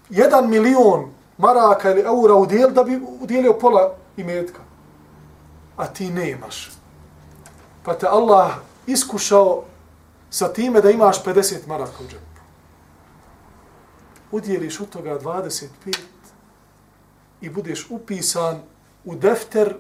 jedan 0.10 0.49
milion 0.49 1.12
maraka 1.38 1.91
ili 1.91 2.01
eura 2.01 2.36
udijel 2.36 2.69
da 2.69 2.84
bi 2.84 3.01
udjelio 3.21 3.54
pola 3.54 3.95
imetka. 4.17 4.60
A 5.77 5.88
ti 5.88 6.10
nemaš. 6.10 6.80
Pa 7.83 7.93
te 7.93 8.07
Allah 8.07 8.51
iskušao 8.87 9.63
sa 10.29 10.53
time 10.53 10.81
da 10.81 10.89
imaš 10.91 11.23
50 11.23 11.67
maraka 11.67 12.03
u 12.03 12.07
džepu 12.07 12.31
udjeliš 14.31 14.79
od 14.79 14.89
toga 14.89 15.19
25 15.19 15.67
i 17.41 17.49
budeš 17.49 17.87
upisan 17.89 18.61
u 19.05 19.15
defter, 19.15 19.75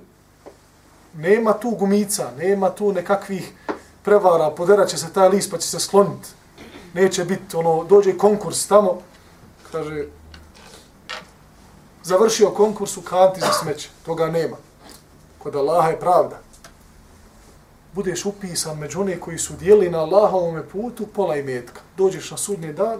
nema 1.15 1.53
tu 1.53 1.69
gumica, 1.69 2.31
nema 2.37 2.69
tu 2.69 2.93
nekakvih 2.93 3.53
prevara, 4.03 4.49
poderat 4.49 4.89
će 4.89 4.97
se 4.97 5.13
taj 5.13 5.29
list 5.29 5.51
pa 5.51 5.57
će 5.57 5.67
se 5.67 5.79
skloniti. 5.79 6.29
Neće 6.93 7.25
biti, 7.25 7.55
ono, 7.55 7.83
dođe 7.83 8.17
konkurs 8.17 8.67
tamo, 8.67 9.01
kaže, 9.71 10.05
završio 12.03 12.49
konkurs 12.49 12.97
u 12.97 13.01
kanti 13.01 13.39
za 13.39 13.53
smeće, 13.53 13.89
toga 14.05 14.27
nema. 14.27 14.57
Kod 15.39 15.55
Allaha 15.55 15.89
je 15.89 15.99
pravda. 15.99 16.39
Budeš 17.93 18.25
upisan 18.25 18.77
među 18.77 19.01
one 19.01 19.19
koji 19.19 19.37
su 19.37 19.53
dijeli 19.53 19.89
na 19.89 19.99
Allahovome 19.99 20.63
putu 20.67 21.07
pola 21.07 21.35
imetka. 21.35 21.81
Dođeš 21.97 22.31
na 22.31 22.37
sudnji 22.37 22.73
dan, 22.73 22.99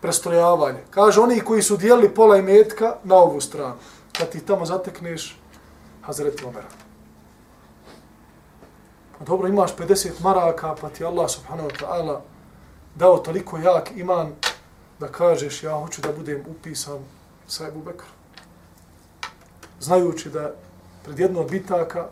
prestrojavanje. 0.00 0.78
Kaže, 0.90 1.20
oni 1.20 1.40
koji 1.40 1.62
su 1.62 1.76
dijelili 1.76 2.14
pola 2.14 2.36
imetka 2.36 2.96
na 3.04 3.14
ovu 3.14 3.40
stranu. 3.40 3.74
Kad 4.18 4.30
ti 4.30 4.40
tamo 4.40 4.66
zatekneš, 4.66 5.38
Hazreti 6.02 6.44
Omera. 6.44 6.68
Pa 9.18 9.24
dobro, 9.24 9.48
imaš 9.48 9.76
50 9.76 10.10
maraka, 10.22 10.74
pa 10.80 10.88
ti 10.88 11.04
Allah 11.04 11.30
subhanahu 11.30 11.68
wa 11.68 11.76
ta'ala 11.80 12.20
dao 12.94 13.18
toliko 13.18 13.58
jak 13.58 13.90
iman 13.96 14.32
da 15.00 15.08
kažeš, 15.08 15.62
ja 15.62 15.72
hoću 15.72 16.02
da 16.02 16.12
budem 16.12 16.44
upisan 16.48 16.98
sa 17.46 17.68
Ebu 17.68 17.82
Bekr. 17.82 18.04
Znajući 19.80 20.30
da 20.30 20.54
pred 21.04 21.18
jedno 21.18 21.42
bitaka 21.42 22.08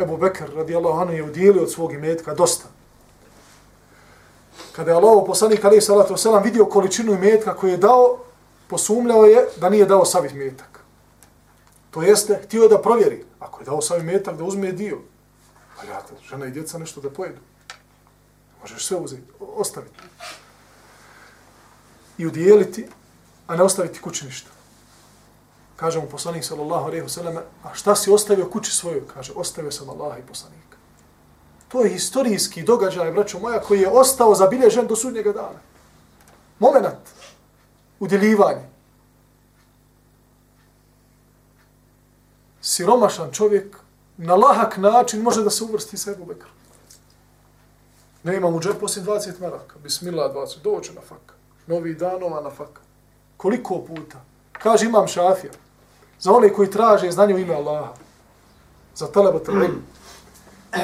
Ebu 0.00 0.16
Bekr 0.16 0.54
radijallahu 0.54 1.00
anhu 1.00 1.14
je 1.14 1.24
udjelio 1.24 1.62
od 1.62 1.72
svog 1.72 1.92
imetka 1.92 2.34
dosta 2.34 2.64
kada 4.80 4.90
je 4.90 4.96
Allah 4.96 5.24
poslanik 5.26 5.64
alaihi 5.64 5.80
salatu 5.80 6.14
wasalam 6.14 6.44
vidio 6.44 6.64
količinu 6.64 7.12
imetka 7.12 7.54
koju 7.54 7.70
je 7.70 7.76
dao, 7.76 8.18
posumljao 8.68 9.24
je 9.24 9.46
da 9.56 9.68
nije 9.68 9.86
dao 9.86 10.04
sav 10.04 10.26
imetak. 10.26 10.80
To 11.90 12.02
jeste, 12.02 12.40
htio 12.44 12.62
je 12.62 12.68
da 12.68 12.82
provjeri. 12.82 13.24
Ako 13.38 13.60
je 13.60 13.64
dao 13.64 13.82
sav 13.82 14.00
imetak, 14.00 14.36
da 14.36 14.44
uzme 14.44 14.72
dio. 14.72 14.98
Pa 15.76 15.84
ja, 15.84 16.02
žena 16.30 16.46
i 16.46 16.50
djeca 16.50 16.78
nešto 16.78 17.00
da 17.00 17.10
pojedu. 17.10 17.40
Možeš 18.60 18.86
sve 18.86 18.96
uzeti, 18.96 19.32
ostaviti. 19.40 19.98
I 22.18 22.26
udjeliti, 22.26 22.86
a 23.46 23.56
ne 23.56 23.62
ostaviti 23.62 24.00
kući 24.00 24.24
ništa. 24.24 24.50
Kaže 25.80 25.96
mu 26.00 26.08
poslanik 26.08 26.44
sallallahu 26.44 26.86
alejhi 26.86 27.02
ve 27.02 27.08
selleme, 27.08 27.40
a 27.64 27.74
šta 27.74 27.96
si 27.96 28.10
ostavio 28.12 28.50
kući 28.50 28.72
svoju? 28.72 29.06
Kaže, 29.14 29.32
ostavio 29.36 29.72
sam 29.72 29.90
Allaha 29.90 30.18
i 30.18 30.26
poslanika. 30.28 30.76
To 31.68 31.82
je 31.82 31.90
historijski 31.90 32.62
događaj, 32.62 33.12
braćo 33.12 33.38
moja, 33.38 33.60
koji 33.60 33.80
je 33.80 33.88
ostao 33.88 34.34
zabilježen 34.34 34.86
do 34.86 34.96
sudnjega 34.96 35.32
dana. 35.32 35.60
Moment. 36.58 37.00
Udjeljivanje. 38.00 38.68
Siromašan 42.60 43.32
čovjek 43.32 43.76
na 44.16 44.36
lahak 44.36 44.76
način 44.76 45.22
može 45.22 45.42
da 45.42 45.50
se 45.50 45.64
uvrsti 45.64 45.96
sa 45.96 46.10
Ebu 46.10 46.24
Bekru. 46.24 46.50
Ne 48.22 48.36
imam 48.36 48.54
u 48.54 48.60
džep 48.60 48.80
poslije 48.80 49.04
20 49.04 49.40
maraka. 49.40 49.78
Bismillah 49.78 50.32
20. 50.32 50.62
Doće 50.62 50.92
na 50.92 51.00
faka. 51.00 51.34
Novi 51.66 51.94
danova 51.94 52.40
na 52.40 52.50
faka. 52.50 52.80
Koliko 53.36 53.78
puta? 53.78 54.20
Kaže 54.52 54.86
imam 54.86 55.08
šafija. 55.08 55.52
Za 56.20 56.32
one 56.32 56.52
koji 56.52 56.70
traže 56.70 57.10
znanje 57.10 57.34
u 57.34 57.38
ime 57.38 57.54
Allaha. 57.54 57.92
Za 58.94 59.06
telebat 59.06 59.42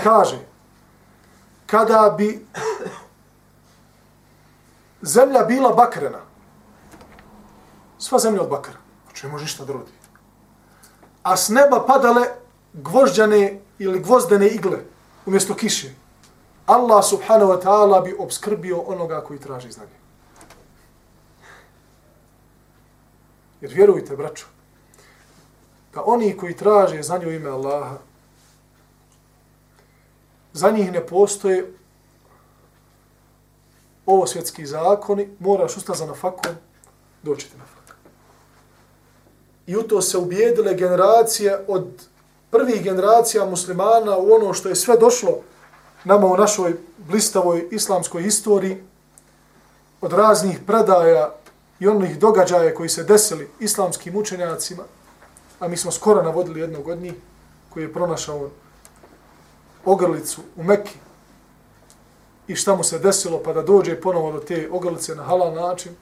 Kaže, 0.03 0.39
kada 1.67 2.15
bi 2.19 2.47
zemlja 5.03 5.43
bila 5.43 5.75
bakrena, 5.75 6.19
sva 7.99 8.19
zemlja 8.19 8.43
od 8.43 8.49
bakra, 8.49 8.75
znači 9.05 9.27
ne 9.27 9.33
može 9.33 9.45
ništa 9.45 9.65
drodi, 9.65 9.93
a 11.23 11.37
s 11.37 11.49
neba 11.49 11.85
padale 11.87 12.27
gvožđane 12.73 13.61
ili 13.79 14.01
gvozdene 14.01 14.49
igle 14.49 14.79
umjesto 15.27 15.55
kiše, 15.55 15.95
Allah 16.67 17.05
subhanahu 17.05 17.53
wa 17.53 17.63
ta'ala 17.63 18.05
bi 18.05 18.17
obskrbio 18.19 18.81
onoga 18.81 19.21
koji 19.21 19.39
traži 19.39 19.73
znanje. 19.73 19.97
Jer 23.61 23.73
vjerujte, 23.73 24.17
braćo, 24.17 24.47
da 25.97 26.03
oni 26.05 26.37
koji 26.37 26.57
traže 26.57 27.03
za 27.03 27.19
nju 27.19 27.33
ime 27.33 27.51
Allaha, 27.51 27.99
za 30.53 30.71
njih 30.71 30.93
ne 30.93 31.07
postoje 31.07 31.73
ovo 34.07 34.27
svjetski 34.27 34.67
zakoni, 34.67 35.29
moraš 35.39 35.77
ustati 35.77 35.99
za 35.99 36.07
nafakom, 36.07 36.55
doći 37.23 37.51
ti 37.51 37.57
na. 37.59 37.65
I 39.67 39.77
u 39.77 39.83
to 39.83 40.03
se 40.03 40.19
ubijedile 40.19 40.75
generacije 40.75 41.65
od 41.69 41.87
prvih 42.51 42.83
generacija 42.83 43.47
muslimana 43.47 44.19
u 44.19 44.33
ono 44.33 44.55
što 44.55 44.69
je 44.69 44.77
sve 44.77 44.97
došlo 44.97 45.41
nama 46.05 46.27
u 46.27 46.37
našoj 46.37 46.77
blistavoj 46.99 47.69
islamskoj 47.71 48.23
istoriji, 48.23 48.83
od 50.01 50.13
raznih 50.13 50.59
predaja 50.67 51.35
i 51.81 51.89
onih 51.89 52.19
događaja 52.19 52.75
koji 52.75 52.89
se 52.89 53.05
desili 53.05 53.49
islamskim 53.61 54.17
učenjacima, 54.17 54.83
a 55.61 55.69
mi 55.69 55.77
smo 55.77 55.91
skoro 55.91 56.23
navodili 56.23 56.61
jednog 56.61 56.89
od 56.89 56.99
njih, 56.99 57.15
koji 57.71 57.85
je 57.85 57.93
pronašao 57.93 58.51
ogrlicu 59.85 60.43
u 60.57 60.63
Mekki 60.63 60.99
i 62.49 62.57
šta 62.57 62.75
mu 62.75 62.85
se 62.85 62.99
desilo 62.99 63.43
pa 63.45 63.53
da 63.53 63.63
dođe 63.63 64.01
ponovo 64.01 64.33
do 64.33 64.41
te 64.41 64.69
ogrlice 64.73 65.15
na 65.15 65.23
halal 65.23 65.55
način. 65.55 65.95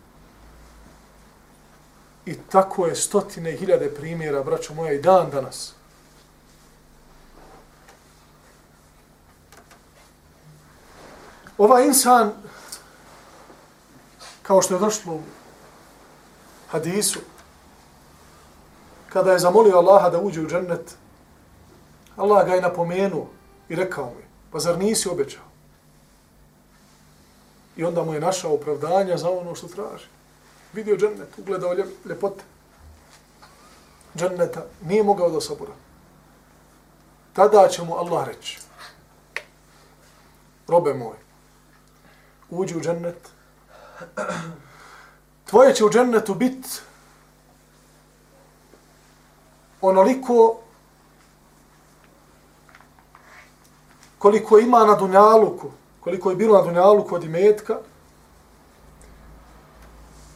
I 2.26 2.34
tako 2.34 2.86
je 2.86 2.96
stotine 2.96 3.52
i 3.52 3.56
hiljade 3.56 3.94
primjera, 3.94 4.42
braćo 4.42 4.74
moja, 4.74 4.92
i 4.92 5.02
dan 5.02 5.30
danas. 5.30 5.74
Ovaj 11.58 11.86
insan, 11.86 12.32
kao 14.42 14.62
što 14.62 14.74
je 14.74 14.80
došlo 14.80 15.14
u 15.14 15.22
hadisu, 16.70 17.20
kada 19.14 19.32
je 19.32 19.38
zamolio 19.38 19.78
Allaha 19.78 20.10
da 20.10 20.18
uđe 20.18 20.40
u 20.40 20.48
džennet, 20.48 20.96
Allah 22.16 22.46
ga 22.46 22.54
je 22.54 22.60
napomenuo 22.60 23.28
i 23.68 23.74
rekao 23.74 24.04
mu, 24.04 24.22
pa 24.50 24.58
zar 24.58 24.78
nisi 24.78 25.08
obećao? 25.08 25.44
I 27.76 27.84
onda 27.84 28.02
mu 28.02 28.14
je 28.14 28.20
našao 28.20 28.54
opravdanja 28.54 29.16
za 29.16 29.30
ono 29.30 29.54
što 29.54 29.68
traži. 29.68 30.06
Vidio 30.72 30.96
džennet, 30.96 31.38
ugledao 31.38 31.74
ljepote. 32.04 32.44
Dženneta 34.16 34.64
nije 34.82 35.02
mogao 35.02 35.30
da 35.30 35.40
sabura. 35.40 35.72
Tada 37.32 37.68
će 37.68 37.82
mu 37.82 37.94
Allah 37.94 38.26
reći, 38.26 38.58
robe 40.68 40.94
moj, 40.94 41.16
uđi 42.50 42.76
u 42.76 42.80
džennet, 42.80 43.28
tvoje 45.50 45.74
će 45.74 45.84
u 45.84 45.90
džennetu 45.90 46.34
biti 46.34 46.68
onoliko 49.88 50.56
koliko 54.18 54.58
ima 54.58 54.84
na 54.84 54.94
Dunjaluku, 54.94 55.70
koliko 56.00 56.30
je 56.30 56.36
bilo 56.36 56.58
na 56.58 56.64
Dunjaluku 56.64 57.14
od 57.14 57.24
imetka, 57.24 57.78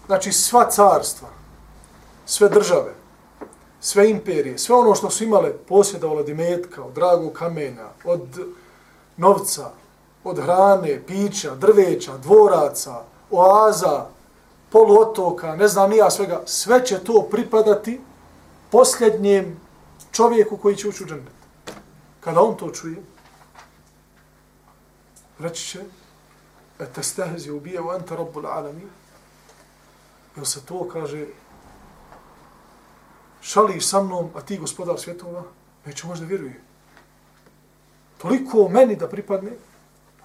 znači 0.07 0.33
sva 0.33 0.71
carstva, 0.71 1.29
sve 2.27 2.49
države, 2.49 2.95
sve 3.81 4.11
imperije, 4.11 4.59
sve 4.59 4.77
ono 4.77 4.95
što 4.95 5.11
su 5.11 5.25
imale 5.25 5.53
posjedovalo 5.53 6.21
od 6.21 6.29
imetka, 6.29 6.83
od 6.83 6.93
dragog 6.93 7.33
kamenja, 7.33 7.87
od 8.05 8.21
novca, 9.17 9.71
od 10.25 10.39
hrane, 10.39 11.03
pića, 11.07 11.55
drveća, 11.55 12.17
dvoraca, 12.17 13.03
oaza, 13.31 14.07
poluotoka, 14.71 15.57
ne 15.57 15.69
znam 15.69 15.91
nija 15.91 16.11
svega, 16.11 16.43
sve 16.47 16.87
će 16.87 16.99
to 16.99 17.27
pripadati 17.31 18.01
posljednjem 18.71 19.61
čovjeku 20.13 20.57
koji 20.57 20.77
će 20.77 20.89
ući 20.89 21.05
u 21.05 21.07
džennet. 21.07 21.39
Kada 22.21 22.41
on 22.41 22.57
to 22.57 22.71
čuje, 22.71 22.97
reći 25.39 25.65
će, 25.65 25.81
te 26.95 27.03
stehzi 27.03 27.51
ubije 27.51 27.81
u 27.81 27.93
ente 27.93 28.17
rabbul 28.17 28.47
alami, 28.47 28.87
jer 30.37 30.47
se 30.47 30.61
to 30.61 30.89
kaže, 30.89 31.27
šališ 33.41 33.87
sa 33.87 34.03
mnom, 34.03 34.31
a 34.35 34.41
ti 34.41 34.59
gospodar 34.59 34.99
svjetova, 35.01 35.43
neće 35.87 36.07
možda 36.07 36.27
vjeruje. 36.27 36.61
Toliko 38.19 38.69
meni 38.69 38.97
da 38.97 39.09
pripadne, 39.09 39.53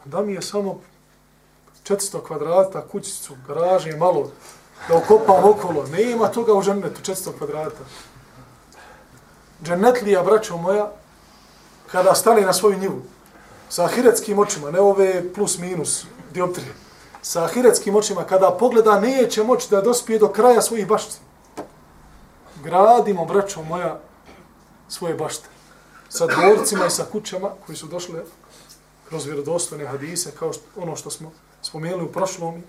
da 0.05 0.21
mi 0.21 0.33
je 0.33 0.41
samo 0.41 0.81
400 1.83 2.23
kvadrata, 2.23 2.87
kućicu, 2.87 3.35
garaže, 3.47 3.97
malo, 3.97 4.31
da 4.87 4.97
okopam 4.97 5.49
okolo. 5.49 5.85
Nema 5.87 6.27
toga 6.27 6.53
u 6.53 6.63
džennetu, 6.63 7.01
400 7.01 7.37
kvadrata. 7.37 7.83
Džennetlija, 9.63 10.23
braćo 10.23 10.57
moja, 10.57 10.91
kada 11.91 12.15
stane 12.15 12.41
na 12.41 12.53
svoju 12.53 12.77
njivu, 12.77 13.01
sa 13.69 13.85
ahiretskim 13.85 14.39
očima, 14.39 14.71
ne 14.71 14.79
ove 14.79 15.33
plus 15.33 15.57
minus 15.57 16.05
dioptrije, 16.33 16.73
sa 17.21 17.43
ahiretskim 17.43 17.95
očima, 17.95 18.23
kada 18.23 18.51
pogleda, 18.59 18.99
neće 18.99 19.43
moći 19.43 19.67
da 19.69 19.81
dospije 19.81 20.19
do 20.19 20.27
kraja 20.27 20.61
svojih 20.61 20.87
bašti. 20.87 21.15
Gradimo, 22.63 23.25
braćo 23.25 23.63
moja, 23.63 23.99
svoje 24.89 25.15
bašte. 25.15 25.47
Sa 26.09 26.27
dvorcima 26.27 26.85
i 26.85 26.89
sa 26.89 27.05
kućama 27.11 27.49
koji 27.65 27.75
su 27.75 27.87
došle 27.87 28.23
kroz 29.09 29.25
vjerodostojne 29.25 29.85
hadise, 29.85 30.31
kao 30.31 30.53
što, 30.53 30.63
ono 30.75 30.95
što 30.95 31.09
smo 31.09 31.31
spomenuli 31.61 32.03
u 32.03 32.11
prošlom 32.11 32.63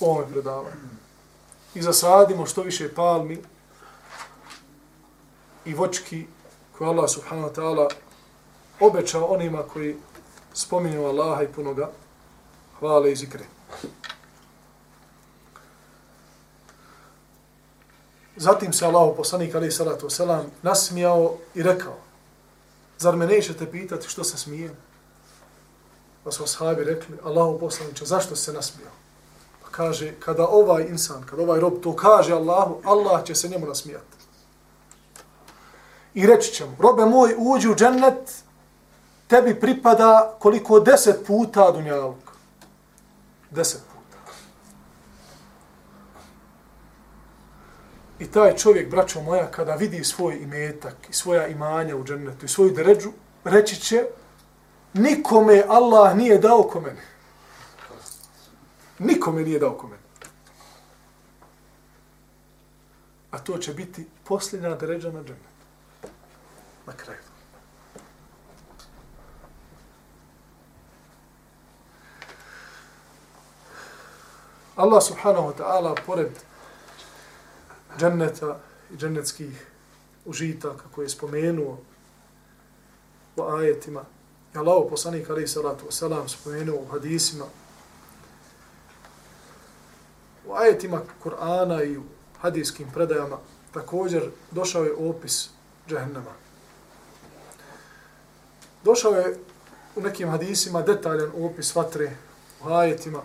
ovome 0.00 0.26
predavanju. 0.26 0.88
I 1.74 1.82
zasadimo 1.82 2.46
što 2.46 2.62
više 2.62 2.94
palmi 2.94 3.42
i 5.64 5.74
vočki 5.74 6.26
koje 6.78 6.88
Allah 6.88 7.10
subhanahu 7.10 7.48
wa 7.48 7.54
ta'ala 7.54 7.88
obećao 8.80 9.24
onima 9.24 9.62
koji 9.62 9.96
spominju 10.54 11.06
Allaha 11.06 11.42
i 11.42 11.52
puno 11.52 11.74
ga 11.74 11.90
hvale 12.78 13.12
i 13.12 13.16
zikre. 13.16 13.44
Zatim 18.36 18.72
se 18.72 18.86
Allahu 18.86 19.16
poslanik 19.16 19.54
alaih 19.54 19.74
salatu 19.74 20.06
wasalam 20.06 20.44
nasmijao 20.62 21.36
i 21.54 21.62
rekao 21.62 21.96
Zar 22.98 23.16
me 23.16 23.26
nećete 23.26 23.70
pitati 23.70 24.08
što 24.08 24.24
se 24.24 24.38
smijem? 24.38 24.76
Pa 26.24 26.32
su 26.32 26.42
ashabi 26.44 26.84
rekli, 26.84 27.16
Allahu 27.24 27.58
poslaniče, 27.58 28.04
zašto 28.04 28.36
se 28.36 28.52
nasmijao? 28.52 28.92
Pa 29.62 29.68
kaže, 29.70 30.14
kada 30.20 30.46
ovaj 30.46 30.86
insan, 30.88 31.22
kada 31.26 31.42
ovaj 31.42 31.60
rob 31.60 31.82
to 31.82 31.96
kaže 31.96 32.32
Allahu, 32.32 32.80
Allah 32.84 33.24
će 33.24 33.34
se 33.34 33.48
njemu 33.48 33.66
nasmijati. 33.66 34.13
I 36.14 36.26
reći 36.26 36.52
će 36.52 36.64
mu, 36.64 36.76
robe 36.78 37.04
moj, 37.04 37.34
uđi 37.38 37.68
u 37.68 37.74
džennet, 37.74 38.44
tebi 39.26 39.60
pripada 39.60 40.36
koliko 40.38 40.80
deset 40.80 41.26
puta 41.26 41.70
dunjaluk. 41.70 42.32
Deset 43.50 43.82
puta. 43.82 44.32
I 48.18 48.26
taj 48.26 48.56
čovjek, 48.56 48.90
braćo 48.90 49.22
moja, 49.22 49.50
kada 49.50 49.74
vidi 49.74 50.04
svoj 50.04 50.36
imetak 50.36 50.96
i 51.10 51.12
svoja 51.12 51.46
imanja 51.46 51.96
u 51.96 52.04
džennetu 52.04 52.46
i 52.46 52.48
svoju 52.48 52.70
deređu, 52.70 53.10
reći 53.44 53.80
će, 53.80 54.04
nikome 54.94 55.64
Allah 55.68 56.16
nije 56.16 56.38
dao 56.38 56.62
ko 56.62 56.80
mene. 56.80 57.02
Nikome 58.98 59.42
nije 59.42 59.58
dao 59.58 59.72
ko 59.78 59.86
mene. 59.86 60.02
A 63.30 63.38
to 63.38 63.58
će 63.58 63.74
biti 63.74 64.06
posljedna 64.24 64.74
deređa 64.74 65.10
na 65.10 65.22
džennetu. 65.22 65.53
Na 66.86 66.92
kraju. 66.92 67.18
Allah 74.76 75.02
subhanahu 75.02 75.48
wa 75.48 75.56
ta'ala 75.56 75.94
pored 76.06 76.30
dženneta 77.98 78.58
i 78.90 78.96
džennetskih 78.96 79.66
užitaka 80.24 80.84
koje 80.94 81.04
je 81.04 81.08
spomenuo 81.08 81.78
u 83.36 83.42
ajetima 83.42 84.04
i 84.54 84.58
Allah 84.58 84.86
poslanik 84.90 85.30
alaih 85.30 85.50
salatu 85.50 85.86
wasalam 85.86 86.28
spomenuo 86.28 86.76
u 86.76 86.86
hadisima 86.86 87.44
u 90.46 90.54
ajetima 90.54 91.02
Kur'ana 91.24 91.84
i 91.84 91.98
u 91.98 92.02
hadijskim 92.40 92.90
predajama 92.90 93.38
također 93.72 94.30
došao 94.50 94.84
je 94.84 94.94
opis 94.94 95.50
džehennema. 95.88 96.43
Došao 98.84 99.12
je 99.12 99.38
u 99.96 100.00
nekim 100.00 100.30
hadisima 100.30 100.82
detaljan 100.82 101.30
opis 101.44 101.74
vatre 101.74 102.16
u 102.64 102.68
ajetima 102.68 103.20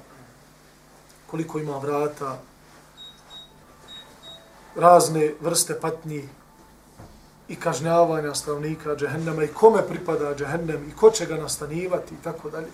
koliko 1.27 1.59
ima 1.59 1.77
vrata, 1.77 2.39
razne 4.75 5.33
vrste 5.41 5.79
patnji 5.79 6.29
i 7.47 7.55
kažnjavanja 7.55 8.35
stavnika 8.35 8.95
džehennema 8.95 9.43
i 9.43 9.53
kome 9.53 9.87
pripada 9.87 10.35
džehennem 10.35 10.89
i 10.89 10.95
ko 10.95 11.11
će 11.11 11.25
ga 11.25 11.35
nastanivati 11.35 12.13
i 12.15 12.23
tako 12.23 12.49
dalje. 12.49 12.71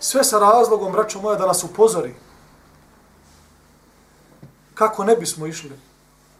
Sve 0.00 0.24
sa 0.24 0.38
razlogom, 0.38 0.92
braćo 0.92 1.20
moja, 1.20 1.38
da 1.38 1.46
nas 1.46 1.64
upozori 1.64 2.14
kako 4.74 5.04
ne 5.04 5.16
bismo 5.16 5.46
išli 5.46 5.72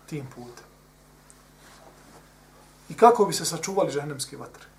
tim 0.07 0.27
putem. 0.35 0.65
I 2.89 2.95
kako 2.95 3.25
bi 3.25 3.33
se 3.33 3.45
sačuvali 3.45 3.93
džehennemske 3.93 4.37
vatre. 4.37 4.76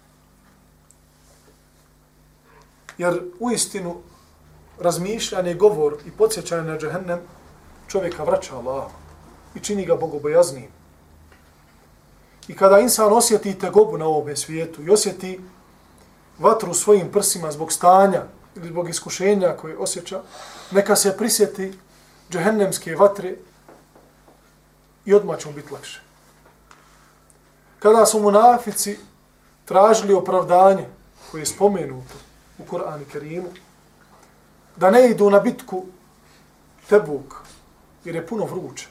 Jer 2.97 3.21
u 3.39 3.51
istinu 3.51 3.95
razmišljanje, 4.79 5.53
govor 5.53 5.97
i 6.05 6.11
podsjećanje 6.11 6.63
na 6.63 6.77
džehennem 6.77 7.19
čovjeka 7.87 8.23
vraća 8.23 8.55
Allah 8.55 8.83
i 9.55 9.59
čini 9.59 9.85
ga 9.85 9.95
bogobojaznim. 9.95 10.67
I 12.47 12.55
kada 12.55 12.79
insan 12.79 13.13
osjeti 13.13 13.59
tegobu 13.59 13.97
na 13.97 14.05
ovome 14.05 14.35
svijetu 14.35 14.83
i 14.83 14.89
osjeti 14.89 15.41
vatru 16.39 16.73
svojim 16.73 17.11
prsima 17.11 17.51
zbog 17.51 17.71
stanja 17.71 18.23
ili 18.55 18.67
zbog 18.67 18.89
iskušenja 18.89 19.57
koje 19.57 19.77
osjeća, 19.77 20.21
neka 20.71 20.95
se 20.95 21.17
prisjeti 21.17 21.73
džehennemske 22.31 22.95
vatre 22.95 23.35
i 25.05 25.13
odmah 25.13 25.39
će 25.39 25.47
mu 25.47 25.53
biti 25.53 25.73
lakše. 25.73 26.01
Kada 27.79 28.05
su 28.05 28.19
munafici 28.19 28.99
tražili 29.65 30.13
opravdanje 30.13 30.85
koje 31.31 31.41
je 31.41 31.45
spomenuto 31.45 32.26
u 32.59 32.65
Koranu 32.65 33.05
Kerimu, 33.11 33.49
da 34.75 34.91
ne 34.91 35.09
idu 35.09 35.29
na 35.29 35.39
bitku 35.39 35.85
Tebuk, 36.89 37.35
jer 38.05 38.15
je 38.15 38.27
puno 38.27 38.45
vruće, 38.45 38.87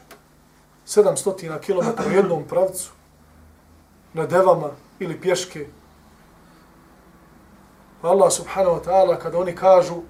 700 0.86 1.58
km 1.66 2.08
u 2.08 2.12
jednom 2.12 2.44
pravcu, 2.44 2.90
na 4.12 4.26
devama 4.26 4.70
ili 4.98 5.20
pješke. 5.20 5.66
Pa 8.02 8.08
Allah 8.08 8.32
subhanahu 8.32 8.76
wa 8.76 8.84
ta'ala, 8.84 9.18
kada 9.18 9.38
oni 9.38 9.56
kažu 9.56 10.02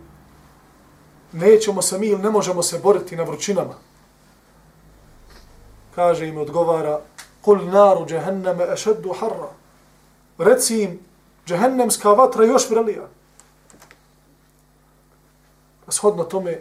nećemo 1.33 1.83
se 1.83 1.99
mi 1.99 2.07
ili 2.07 2.23
ne 2.23 2.31
možemo 2.31 2.63
se 2.63 2.79
boriti 2.79 3.17
na 3.17 3.23
vrućinama, 3.23 3.75
kaže 5.95 6.29
im 6.29 6.39
odgovara 6.39 7.01
kul 7.41 7.65
naru 7.65 8.07
džehenneme 8.07 8.67
ešeddu 8.73 9.13
harra. 9.21 9.51
Reci 10.39 10.83
im 10.83 10.99
džehennemska 11.47 12.11
vatra 12.11 12.45
još 12.45 12.71
vrelija 12.71 13.09
shodno 15.89 16.25
tome 16.25 16.59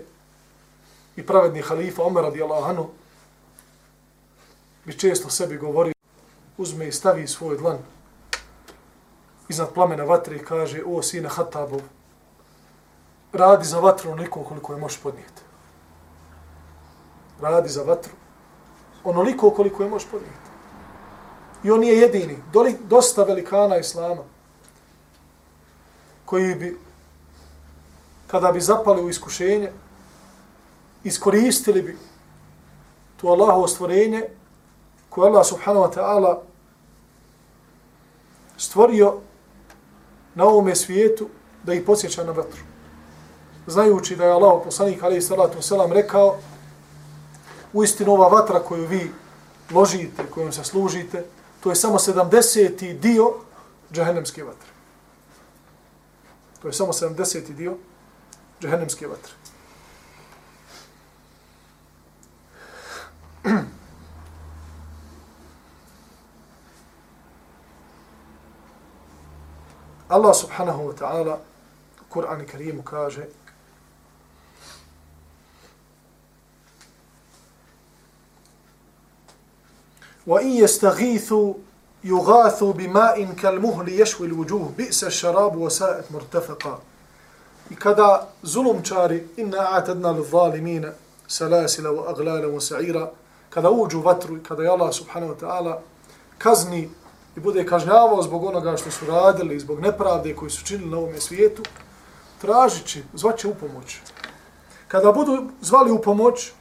i 1.16 1.26
pravedni 1.26 1.62
halifa 1.62 2.04
Omer 2.04 2.24
radijallahu 2.24 2.70
anhu 2.70 2.90
bi 4.86 4.98
često 4.98 5.30
sebi 5.30 5.58
govori 5.58 5.94
uzme 6.58 6.88
i 6.88 6.92
stavi 6.92 7.28
svoj 7.28 7.58
dlan 7.58 7.78
iznad 9.50 9.74
plamena 9.74 10.04
vatre 10.04 10.36
i 10.36 10.46
kaže 10.46 10.84
o 10.86 11.02
sine 11.02 11.30
Hatabov 11.30 11.82
radi 13.34 13.66
za 13.66 13.80
vatru 13.80 14.12
onoliko 14.12 14.44
koliko 14.44 14.74
je 14.74 14.80
možeš 14.80 15.00
podnijeti 15.00 15.42
radi 17.42 17.70
za 17.70 17.84
vatru 17.84 18.14
onoliko 19.04 19.52
koliko 19.52 19.84
je 19.84 19.90
možeš 19.90 20.10
podnijeti 20.12 20.56
I 21.66 21.72
on 21.72 21.80
nije 21.80 21.98
jedini. 21.98 22.38
Doli, 22.54 22.78
dosta 22.84 23.24
velikana 23.24 23.78
islama 23.78 24.22
koji 26.26 26.56
bi, 26.56 26.78
kada 28.36 28.52
bi 28.52 28.62
zapali 28.62 29.02
u 29.02 29.10
iskušenje, 29.10 29.72
iskoristili 31.04 31.82
bi 31.82 31.98
to 33.18 33.28
Allahovo 33.28 33.68
stvorenje 33.68 34.24
koje 35.10 35.30
Allah 35.30 35.46
subhanahu 35.46 35.86
wa 35.86 35.94
ta'ala 35.96 36.38
stvorio 38.58 39.14
na 40.36 40.44
ovome 40.44 40.76
svijetu 40.76 41.30
da 41.64 41.74
ih 41.74 41.84
posjeća 41.86 42.24
na 42.24 42.32
vatru. 42.32 42.62
Znajući 43.68 44.16
da 44.16 44.26
je 44.26 44.32
Allah 44.32 44.62
poslanik 44.64 45.04
alaihi 45.04 45.22
salatu 45.22 45.58
wasalam 45.58 45.94
rekao 45.94 46.38
u 47.74 47.84
istinu 47.84 48.12
ova 48.12 48.28
vatra 48.28 48.60
koju 48.60 48.88
vi 48.88 49.12
ložite, 49.72 50.24
kojom 50.34 50.52
se 50.52 50.64
služite, 50.64 51.26
to 51.64 51.70
je 51.70 51.76
samo 51.76 51.98
70. 51.98 53.00
dio 53.00 53.34
džahennemske 53.92 54.44
vatre. 54.44 54.70
To 56.62 56.68
je 56.68 56.74
samo 56.74 56.94
70. 56.94 57.54
dio 57.54 57.78
džahennemske 58.62 59.08
vatre. 59.08 59.34
Allah 70.10 70.36
subhanahu 70.36 70.88
wa 70.88 70.94
ta'ala 70.94 71.40
u 72.02 72.04
Kur'an 72.10 72.46
Karimu 72.46 72.84
kaže 72.84 73.28
وإن 80.28 80.48
يستغيثوا 80.48 81.54
يغاثوا 82.04 82.74
بماء 82.74 83.26
كالمهل 83.32 83.90
يشوي 83.90 84.28
الوجوه 84.28 84.72
بئس 84.78 85.04
الشراب 85.04 85.56
وساءت 85.56 86.12
مرتفقا 86.12 86.82
kada 87.76 88.28
zulumčari 88.44 89.28
inna 89.38 89.58
a'tadna 89.58 90.12
lizalimina 90.12 90.92
salasila 91.28 91.90
wa 91.90 92.10
aglala 92.10 92.48
wa 92.48 92.62
sa'ira 92.62 93.10
kada 93.50 93.70
uđu 93.70 94.02
vatru 94.02 94.38
i 94.38 94.44
kada 94.44 94.64
je 94.64 94.70
Allah 94.70 94.94
subhanahu 94.94 95.34
wa 95.34 95.40
ta'ala 95.40 95.78
kazni 96.38 96.90
i 97.38 97.40
bude 97.40 97.66
kažnjavao 97.66 98.22
zbog 98.22 98.44
onoga 98.44 98.78
što 98.78 98.92
su 98.92 99.06
radili, 99.06 99.60
zbog 99.60 99.80
nepravde 99.80 100.36
koji 100.36 100.52
su 100.52 100.66
činili 100.66 100.90
na 100.90 100.98
ovom 100.98 101.20
svijetu, 101.20 101.64
tražit 102.42 102.86
će, 102.86 103.04
zvaće 103.14 103.48
u 103.48 103.56
pomoć. 103.56 103.98
Kada 104.88 105.12
budu 105.12 105.50
zvali 105.62 105.92
u 105.92 106.02
pomoć, 106.02 106.52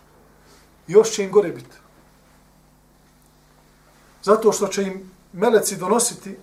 još 0.87 1.11
će 1.11 1.25
im 1.25 1.33
gore 1.33 1.49
biti 1.49 1.85
zato 4.25 4.53
što 4.53 4.67
će 4.69 4.83
im 4.83 5.11
meleci 5.33 5.77
donositi 5.77 6.37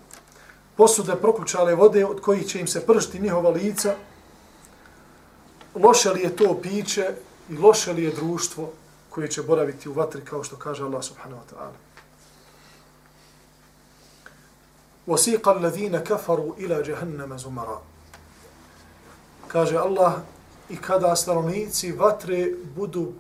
posude 0.76 1.16
prokućale 1.16 1.76
vode 1.76 2.06
od 2.06 2.22
kojih 2.22 2.48
će 2.48 2.60
im 2.60 2.68
se 2.68 2.86
pržiti 2.86 3.20
njihova 3.20 3.50
lica, 3.50 3.96
loše 5.75 6.11
li 6.11 6.21
je 6.21 6.37
to 6.37 6.61
piće 6.63 7.15
i 7.49 7.57
loše 7.57 7.93
li 7.93 8.05
je 8.05 8.11
društvo 8.11 8.73
koje 9.11 9.31
će 9.31 9.43
boraviti 9.43 9.89
u 9.89 9.93
vatri, 9.93 10.25
kao 10.25 10.45
što 10.45 10.57
kaže 10.57 10.85
Allah 10.85 11.05
subhanahu 11.05 11.43
wa 11.43 11.55
ta'ala. 11.55 11.77
وَسِيقَ 15.07 15.49
الَّذِينَ 15.49 15.99
كَفَرُوا 16.03 16.55
إِلَى 16.59 16.83
جَهَنَّمَ 16.83 17.39
زُمَرًا 17.39 17.79
Kaže 19.49 19.77
Allah, 19.79 20.15
i 20.69 20.77
kada 20.77 21.17
stanovnici 21.17 21.93
vatre 21.93 22.51
budu 22.77 23.13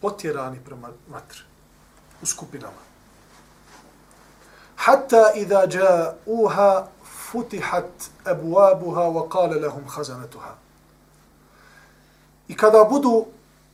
potjerani 0.00 0.58
prema 0.64 0.88
vatri, 1.08 1.40
u 2.22 2.26
skupinama. 2.26 2.84
Hatta 4.76 5.32
idha 5.34 5.66
ja'uha 5.66 6.86
futihat 7.31 8.09
abuabuha 8.25 9.09
wa 9.09 9.29
qala 9.29 9.61
lahum 9.61 9.83
khazanatuha. 9.87 10.55
I 12.47 12.55
kada 12.55 12.83
budu 12.83 13.25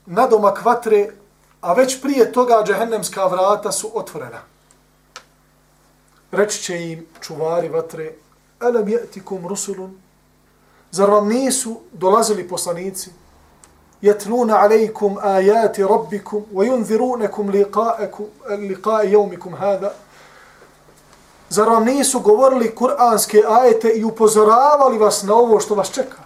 na 0.06 0.28
doma 0.28 0.54
a 1.62 1.74
već 1.74 2.02
prije 2.02 2.32
toga 2.32 2.64
džehennemska 2.66 3.26
vrata 3.26 3.72
su 3.72 3.92
otvorena. 3.94 4.42
Reći 6.32 6.64
će 6.64 6.92
im 6.92 7.06
čuvari 7.22 7.70
vatre, 7.70 8.14
elem 8.62 8.88
jetikum 8.88 9.48
rusulun, 9.48 9.98
zar 10.92 11.10
vam 11.10 11.28
nisu 11.28 11.80
dolazili 11.92 12.48
poslanici, 12.48 13.10
jetluna 14.02 14.58
alejkum 14.58 15.18
ajati 15.22 15.84
rabbikum, 15.84 16.44
wa 16.54 16.66
yunziru 16.66 17.18
nekum 17.18 17.50
liqa'e 17.50 19.12
jomikum 19.12 19.54
hada, 19.54 19.94
Zar 21.56 21.70
vam 21.70 21.86
nisu 21.86 22.20
govorili 22.20 22.76
kuranske 22.76 23.44
ajete 23.50 23.90
i 23.90 24.04
upozoravali 24.04 24.98
vas 24.98 25.24
na 25.24 25.36
ovo 25.36 25.60
što 25.60 25.76
vas 25.76 25.92
čeka? 25.92 26.18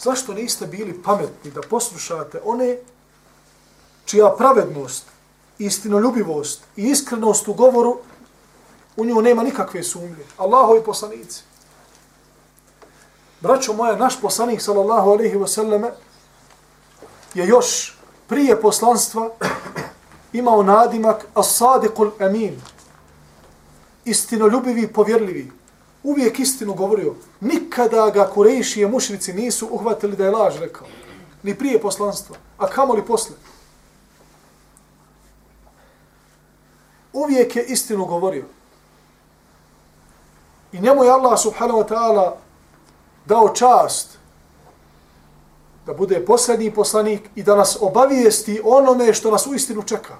Zašto 0.00 0.34
niste 0.34 0.66
bili 0.66 1.02
pametni 1.02 1.50
da 1.50 1.60
poslušate 1.60 2.40
one 2.44 2.78
čija 4.04 4.34
pravednost, 4.38 5.04
istinoljubivost 5.58 6.62
i 6.76 6.82
iskrenost 6.82 7.48
u 7.48 7.54
govoru 7.54 7.98
u 8.96 9.04
nju 9.04 9.22
nema 9.22 9.42
nikakve 9.42 9.82
sumnje? 9.82 10.24
Allahovi 10.36 10.84
poslanici. 10.84 11.42
Braćo 13.40 13.72
moja, 13.72 13.96
naš 13.96 14.20
poslanik 14.20 14.62
sallallahu 14.62 15.10
alaihi 15.10 15.36
wasallame, 15.36 15.90
je 17.34 17.46
još 17.46 17.98
prije 18.28 18.60
poslanstva 18.60 19.30
imao 20.32 20.62
nadimak 20.62 21.26
as-sadiqul 21.34 22.10
amin. 22.20 22.71
Istinoljubivi, 24.04 24.92
povjerljivi. 24.92 25.52
Uvijek 26.02 26.38
istinu 26.40 26.74
govorio. 26.74 27.14
Nikada 27.40 28.10
ga 28.10 28.26
kurejši 28.26 28.80
i 28.80 28.86
mušnici 28.86 29.32
nisu 29.32 29.68
uhvatili 29.70 30.16
da 30.16 30.24
je 30.24 30.30
laž 30.30 30.58
rekao. 30.60 30.86
Ni 31.42 31.54
prije 31.54 31.80
poslanstva. 31.80 32.36
A 32.58 32.66
kamo 32.66 32.94
li 32.94 33.06
posle? 33.06 33.36
Uvijek 37.12 37.56
je 37.56 37.64
istinu 37.64 38.04
govorio. 38.04 38.44
I 40.72 40.80
njemu 40.80 41.04
je 41.04 41.10
Allah 41.10 41.40
subhanahu 41.40 41.78
wa 41.78 41.88
ta'ala 41.88 42.32
dao 43.26 43.48
čast 43.54 44.18
da 45.86 45.92
bude 45.92 46.24
posljednji 46.24 46.74
poslanik 46.74 47.28
i 47.34 47.42
da 47.42 47.56
nas 47.56 47.78
obavijesti 47.80 48.60
onome 48.64 49.14
što 49.14 49.30
nas 49.30 49.46
u 49.46 49.54
istinu 49.54 49.82
čeka. 49.82 50.16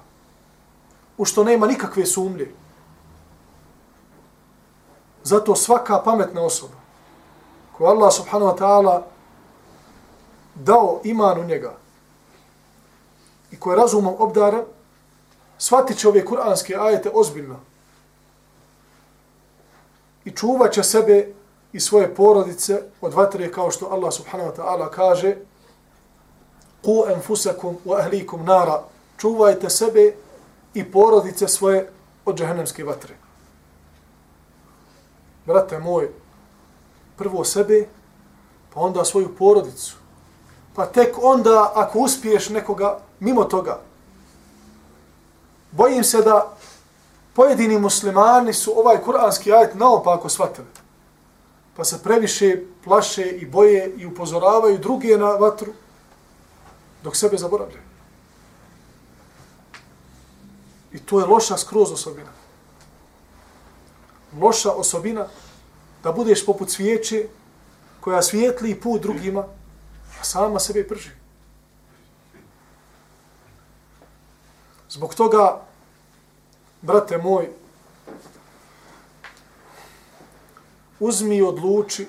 U 1.17 1.25
što 1.25 1.43
nema 1.43 1.67
nikakve 1.67 2.05
sumlje. 2.05 2.51
Zato 5.23 5.55
svaka 5.55 6.01
pametna 6.05 6.41
osoba 6.41 6.83
ko 7.77 7.85
Allah 7.85 8.13
subhanahu 8.13 8.51
wa 8.51 8.57
ta'ala 8.57 9.01
dao 10.55 11.01
iman 11.03 11.39
u 11.39 11.43
njega 11.43 11.73
i 13.51 13.59
ko 13.59 13.71
je 13.71 13.77
razumom 13.77 14.15
obdara, 14.19 14.63
shvatit 15.57 15.97
će 15.97 16.07
ove 16.07 16.25
kuranske 16.25 16.75
ajete 16.75 17.09
ozbiljno 17.13 17.59
i 20.25 20.31
čuvat 20.31 20.73
će 20.73 20.83
sebe 20.83 21.33
i 21.73 21.79
svoje 21.79 22.15
porodice 22.15 22.81
od 23.01 23.13
vatre 23.13 23.51
kao 23.51 23.71
što 23.71 23.87
Allah 23.87 24.13
subhanahu 24.13 24.49
wa 24.51 24.55
ta'ala 24.55 24.89
kaže 24.89 25.35
ku 26.85 27.05
enfusakum 27.15 27.77
wa 27.85 27.99
ahlikum 27.99 28.45
nara 28.45 28.83
čuvajte 29.17 29.69
sebe 29.69 30.13
i 30.73 30.91
porodice 30.91 31.47
svoje 31.47 31.89
od 32.25 32.37
džahennemske 32.37 32.83
vatre. 32.83 33.22
Brate 35.45 35.79
moj, 35.79 36.09
prvo 37.17 37.43
sebe, 37.43 37.87
pa 38.73 38.79
onda 38.79 39.05
svoju 39.05 39.35
porodicu. 39.35 39.95
Pa 40.75 40.85
tek 40.85 41.15
onda, 41.21 41.71
ako 41.75 41.99
uspiješ 41.99 42.49
nekoga 42.49 42.99
mimo 43.19 43.43
toga, 43.43 43.79
bojim 45.71 46.03
se 46.03 46.21
da 46.21 46.57
pojedini 47.33 47.79
muslimani 47.79 48.53
su 48.53 48.79
ovaj 48.79 49.01
kuranski 49.01 49.53
ajet 49.53 49.75
naopako 49.75 50.29
shvatili. 50.29 50.67
Pa 51.75 51.83
se 51.83 52.03
previše 52.03 52.57
plaše 52.83 53.27
i 53.27 53.45
boje 53.45 53.93
i 53.97 54.05
upozoravaju 54.05 54.77
druge 54.77 55.17
na 55.17 55.25
vatru, 55.25 55.73
dok 57.03 57.15
sebe 57.15 57.37
zaboravljaju. 57.37 57.83
I 60.91 60.99
to 60.99 61.19
je 61.19 61.25
loša 61.25 61.57
skroz 61.57 61.91
osobina. 61.91 62.42
Loša 64.39 64.71
osobina 64.71 65.27
da 66.03 66.11
budeš 66.11 66.45
poput 66.45 66.69
svijeće 66.69 67.27
koja 67.99 68.21
svijetli 68.21 68.79
put 68.81 69.01
drugima, 69.01 69.45
a 70.21 70.23
sama 70.23 70.59
sebe 70.59 70.87
prži. 70.87 71.09
Zbog 74.89 75.15
toga, 75.15 75.61
brate 76.81 77.17
moj, 77.17 77.49
uzmi 80.99 81.37
i 81.37 81.41
odluči 81.41 82.07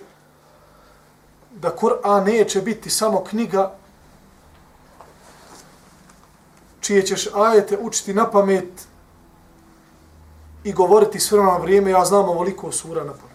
da 1.51 1.77
Kur'an 1.77 2.25
neće 2.25 2.63
biti 2.63 2.91
samo 2.91 3.25
knjiga 3.25 3.77
čije 6.81 7.07
ćeš 7.07 7.27
ajete 7.35 7.79
učiti 7.79 8.15
na 8.15 8.31
pamet 8.31 8.87
i 10.65 10.73
govoriti 10.73 11.21
s 11.21 11.33
na 11.33 11.41
ono 11.41 11.59
vrijeme, 11.59 11.91
ja 11.91 12.05
znam 12.05 12.29
ovoliko 12.29 12.73
sura 12.73 13.05
na 13.05 13.13
pamet. 13.13 13.35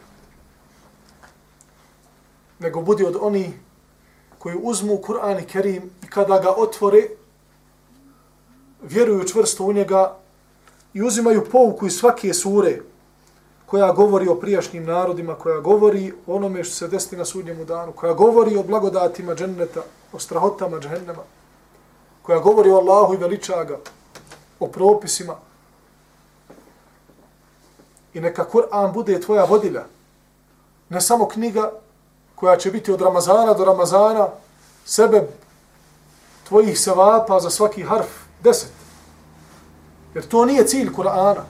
Nego 2.59 2.81
budi 2.81 3.05
od 3.05 3.17
oni 3.21 3.53
koji 4.37 4.55
uzmu 4.61 4.97
Kur'an 4.97 5.43
i 5.43 5.47
Kerim 5.47 5.89
i 6.03 6.07
kada 6.07 6.39
ga 6.39 6.53
otvore, 6.57 7.07
vjeruju 8.81 9.23
čvrsto 9.23 9.63
u 9.63 9.73
njega 9.73 10.17
i 10.93 11.03
uzimaju 11.03 11.45
pouku 11.51 11.87
iz 11.87 11.93
svake 11.93 12.33
sure 12.33 12.79
koja 13.65 13.91
govori 13.91 14.27
o 14.27 14.35
prijašnjim 14.35 14.85
narodima, 14.85 15.35
koja 15.35 15.59
govori 15.59 16.13
o 16.27 16.35
onome 16.35 16.63
što 16.63 16.75
se 16.75 16.87
desti 16.87 17.17
na 17.17 17.25
sudnjemu 17.25 17.65
danu, 17.65 17.91
koja 17.91 18.13
govori 18.13 18.57
o 18.57 18.63
blagodatima 18.63 19.35
dženneta, 19.35 19.81
o 20.13 20.19
strahotama 20.19 20.79
džennema, 20.79 21.23
koja 22.21 22.39
govori 22.39 22.69
o 22.69 22.77
Allahu 22.77 23.13
i 23.13 23.17
veličaga, 23.17 23.77
o 24.59 24.67
propisima. 24.67 25.35
I 28.13 28.19
neka 28.19 28.45
Kur'an 28.45 28.93
bude 28.93 29.21
tvoja 29.21 29.43
vodilja. 29.43 29.83
Ne 30.89 31.01
samo 31.01 31.27
knjiga 31.27 31.71
koja 32.35 32.57
će 32.57 32.71
biti 32.71 32.91
od 32.91 33.01
Ramazana 33.01 33.53
do 33.53 33.65
Ramazana 33.65 34.27
sebe 34.85 35.27
tvojih 36.47 36.79
sevapa 36.79 37.39
za 37.39 37.49
svaki 37.49 37.83
harf 37.83 38.07
deset. 38.43 38.71
Jer 40.13 40.27
to 40.27 40.45
nije 40.45 40.67
cilj 40.67 40.89
Kur'ana. 40.95 41.43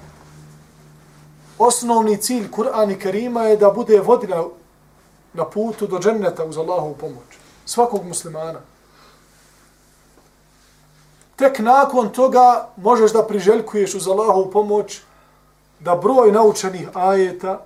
Osnovni 1.57 2.17
cilj 2.17 2.51
Kur'ana 2.51 2.91
i 2.91 2.99
Kerima 2.99 3.43
je 3.43 3.57
da 3.57 3.71
bude 3.71 3.99
vodilja 3.99 4.43
na 5.33 5.45
putu 5.45 5.87
do 5.87 5.99
dženneta 5.99 6.45
uz 6.45 6.57
Allahovu 6.57 6.95
pomoć. 6.95 7.37
Svakog 7.65 8.05
muslimana. 8.05 8.59
Tek 11.35 11.59
nakon 11.59 12.09
toga 12.09 12.67
možeš 12.77 13.11
da 13.11 13.23
priželjkuješ 13.23 13.95
uz 13.95 14.07
Allahovu 14.07 14.51
pomoć 14.51 15.01
da 15.79 15.95
broj 15.95 16.31
naučenih 16.31 16.89
ajeta 16.93 17.65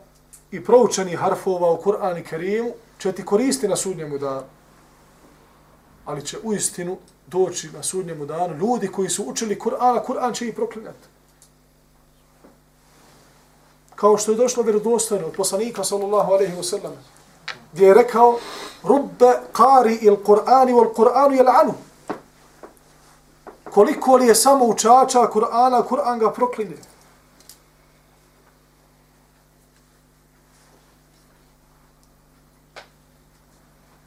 i 0.51 0.63
proučenih 0.63 1.19
harfova 1.19 1.71
u 1.71 1.81
Kur'an 1.81 2.17
i 2.19 2.23
Kerimu 2.23 2.71
će 2.97 3.11
ti 3.11 3.25
koristi 3.25 3.67
na 3.67 3.75
sudnjemu 3.75 4.17
danu. 4.17 4.43
Ali 6.05 6.25
će 6.25 6.37
u 6.43 6.53
istinu 6.53 6.97
doći 7.27 7.69
na 7.73 7.83
sudnjemu 7.83 8.25
danu 8.25 8.57
ljudi 8.57 8.87
koji 8.87 9.09
su 9.09 9.23
učili 9.23 9.59
Kur'ana, 9.59 10.05
Kur'an 10.05 10.33
će 10.33 10.47
ih 10.47 10.55
proklinjati. 10.55 11.07
Kao 13.95 14.17
što 14.17 14.31
je 14.31 14.37
došlo 14.37 14.63
vjerodostojno 14.63 15.27
od 15.27 15.33
poslanika 15.33 15.83
sallallahu 15.83 16.31
alaihi 16.31 16.55
wa 16.55 16.63
sallam, 16.63 16.93
gdje 17.73 17.87
je 17.87 17.93
rekao 17.93 18.37
rubbe 18.83 19.33
qari 19.53 19.97
il 20.01 20.15
Kur'ani 20.15 20.73
wal 20.73 20.93
Kur'anu 20.93 21.31
jel 21.31 21.49
anu 21.49 21.73
koliko 23.73 24.15
li 24.15 24.27
je 24.27 24.35
samo 24.35 24.65
učača 24.65 25.27
Kur'ana, 25.33 25.83
Kur'an 25.89 26.19
ga 26.19 26.31
proklinje. 26.31 26.77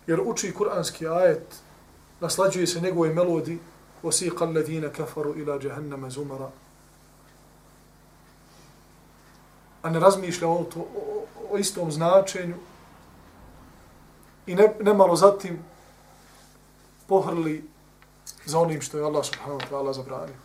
Jer 0.07 0.21
uči 0.25 0.53
kur'anski 0.53 1.07
ajet, 1.07 1.61
naslađuje 2.19 2.67
se 2.67 2.81
njegove 2.81 3.13
melodi, 3.13 3.59
وَسِيقَ 4.03 4.43
الَّذِينَ 4.43 4.87
كَفَرُوا 4.87 5.35
إِلَى 5.35 5.59
جَهَنَّمَ 5.59 6.09
زُمَرًا 6.09 6.49
A 9.83 9.89
ne 9.89 9.99
razmišlja 9.99 10.47
o, 10.47 10.63
to, 10.63 10.79
o, 10.79 11.25
o 11.51 11.57
istom 11.57 11.91
značenju 11.91 12.55
i 14.45 14.55
ne, 14.55 14.73
ne 14.79 14.93
malo 14.93 15.15
zatim 15.15 15.59
pohrli 17.07 17.69
za 18.45 18.59
onim 18.59 18.81
što 18.81 18.97
je 18.97 19.03
Allah 19.03 19.25
subhanahu 19.25 19.59
wa 19.59 19.69
ta'ala 19.69 19.93
zabranio. 19.93 20.44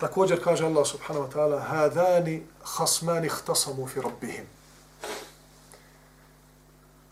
Također 0.00 0.44
kaže 0.44 0.64
Allah 0.66 0.86
subhanahu 0.86 1.26
wa 1.26 1.32
ta'ala 1.32 1.60
Hadani 1.60 2.42
khasmani 2.76 3.28
htasamu 3.28 3.86
fi 3.86 4.00
rabbihim. 4.00 4.44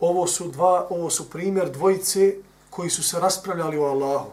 Ovo 0.01 0.27
su 0.27 0.49
dva, 0.49 0.87
ovo 0.91 1.11
su 1.11 1.31
primjer 1.31 1.71
dvojice 1.71 2.35
koji 2.71 2.91
su 2.91 3.03
se 3.03 3.21
raspravljali 3.21 3.79
o 3.79 3.85
Allahu. 3.85 4.31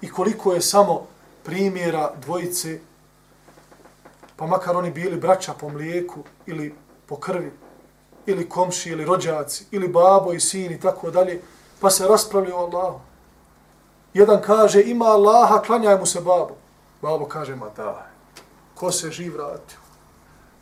I 0.00 0.10
koliko 0.10 0.52
je 0.52 0.60
samo 0.60 1.06
primjera 1.44 2.12
dvojice, 2.16 2.78
pa 4.36 4.46
makar 4.46 4.76
oni 4.76 4.90
bili 4.90 5.16
braća 5.16 5.54
po 5.54 5.68
mlijeku 5.68 6.20
ili 6.46 6.74
po 7.06 7.16
krvi, 7.16 7.52
ili 8.26 8.48
komši, 8.48 8.90
ili 8.90 9.04
rođaci, 9.04 9.66
ili 9.70 9.88
babo 9.88 10.32
i 10.32 10.40
sin 10.40 10.72
i 10.72 10.80
tako 10.80 11.10
dalje, 11.10 11.42
pa 11.80 11.90
se 11.90 12.08
raspravljaju 12.08 12.56
o 12.56 12.66
Allahu. 12.66 13.00
Jedan 14.16 14.40
kaže, 14.42 14.82
ima 14.82 15.04
Allaha, 15.04 15.62
klanjaj 15.62 15.98
mu 15.98 16.06
se 16.06 16.20
babo. 16.20 16.56
Babo 17.02 17.26
kaže, 17.28 17.56
ma 17.56 17.68
da, 17.76 18.06
ko 18.74 18.92
se 18.92 19.10
živ 19.10 19.34
vratio. 19.34 19.78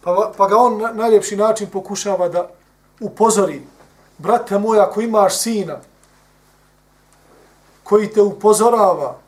Pa, 0.00 0.32
pa 0.36 0.48
ga 0.48 0.56
on 0.56 0.78
na 0.80 0.92
najljepši 0.92 1.36
način 1.36 1.70
pokušava 1.70 2.28
da 2.28 2.48
upozori, 3.00 3.62
brate 4.18 4.58
moj, 4.58 4.80
ako 4.80 5.00
imaš 5.00 5.38
sina, 5.38 5.78
koji 7.82 8.10
te 8.10 8.22
upozorava, 8.22 9.18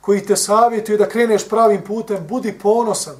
koji 0.00 0.26
te 0.26 0.36
savjetuje 0.36 0.98
da 0.98 1.08
kreneš 1.08 1.48
pravim 1.48 1.84
putem, 1.84 2.26
budi 2.26 2.58
ponosan. 2.58 3.16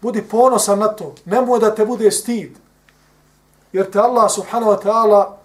Budi 0.00 0.22
ponosan 0.22 0.78
na 0.78 0.88
to. 0.88 1.14
Nemoj 1.24 1.60
da 1.60 1.74
te 1.74 1.86
bude 1.86 2.10
stid 2.10 2.58
jer 3.72 3.90
te 3.90 3.98
Allah 3.98 4.30
subhanahu 4.30 4.72
wa 4.72 4.82
ta'ala 4.82 5.36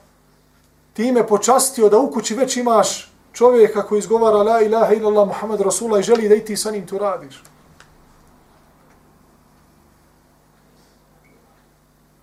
time 0.93 1.27
počastio 1.27 1.89
da 1.89 1.97
u 1.97 2.11
kući 2.11 2.35
već 2.35 2.57
imaš 2.57 3.14
čovjeka 3.35 3.83
koji 3.83 3.99
izgovara 3.99 4.43
la 4.43 4.61
ilaha 4.61 4.93
illallah 4.93 5.27
Muhammad 5.27 5.61
Rasulullah 5.61 5.99
i 5.99 6.03
želi 6.03 6.29
da 6.29 6.35
i 6.35 6.45
ti 6.45 6.57
sa 6.57 6.71
njim 6.71 6.87
to 6.87 6.97
radiš. 6.97 7.43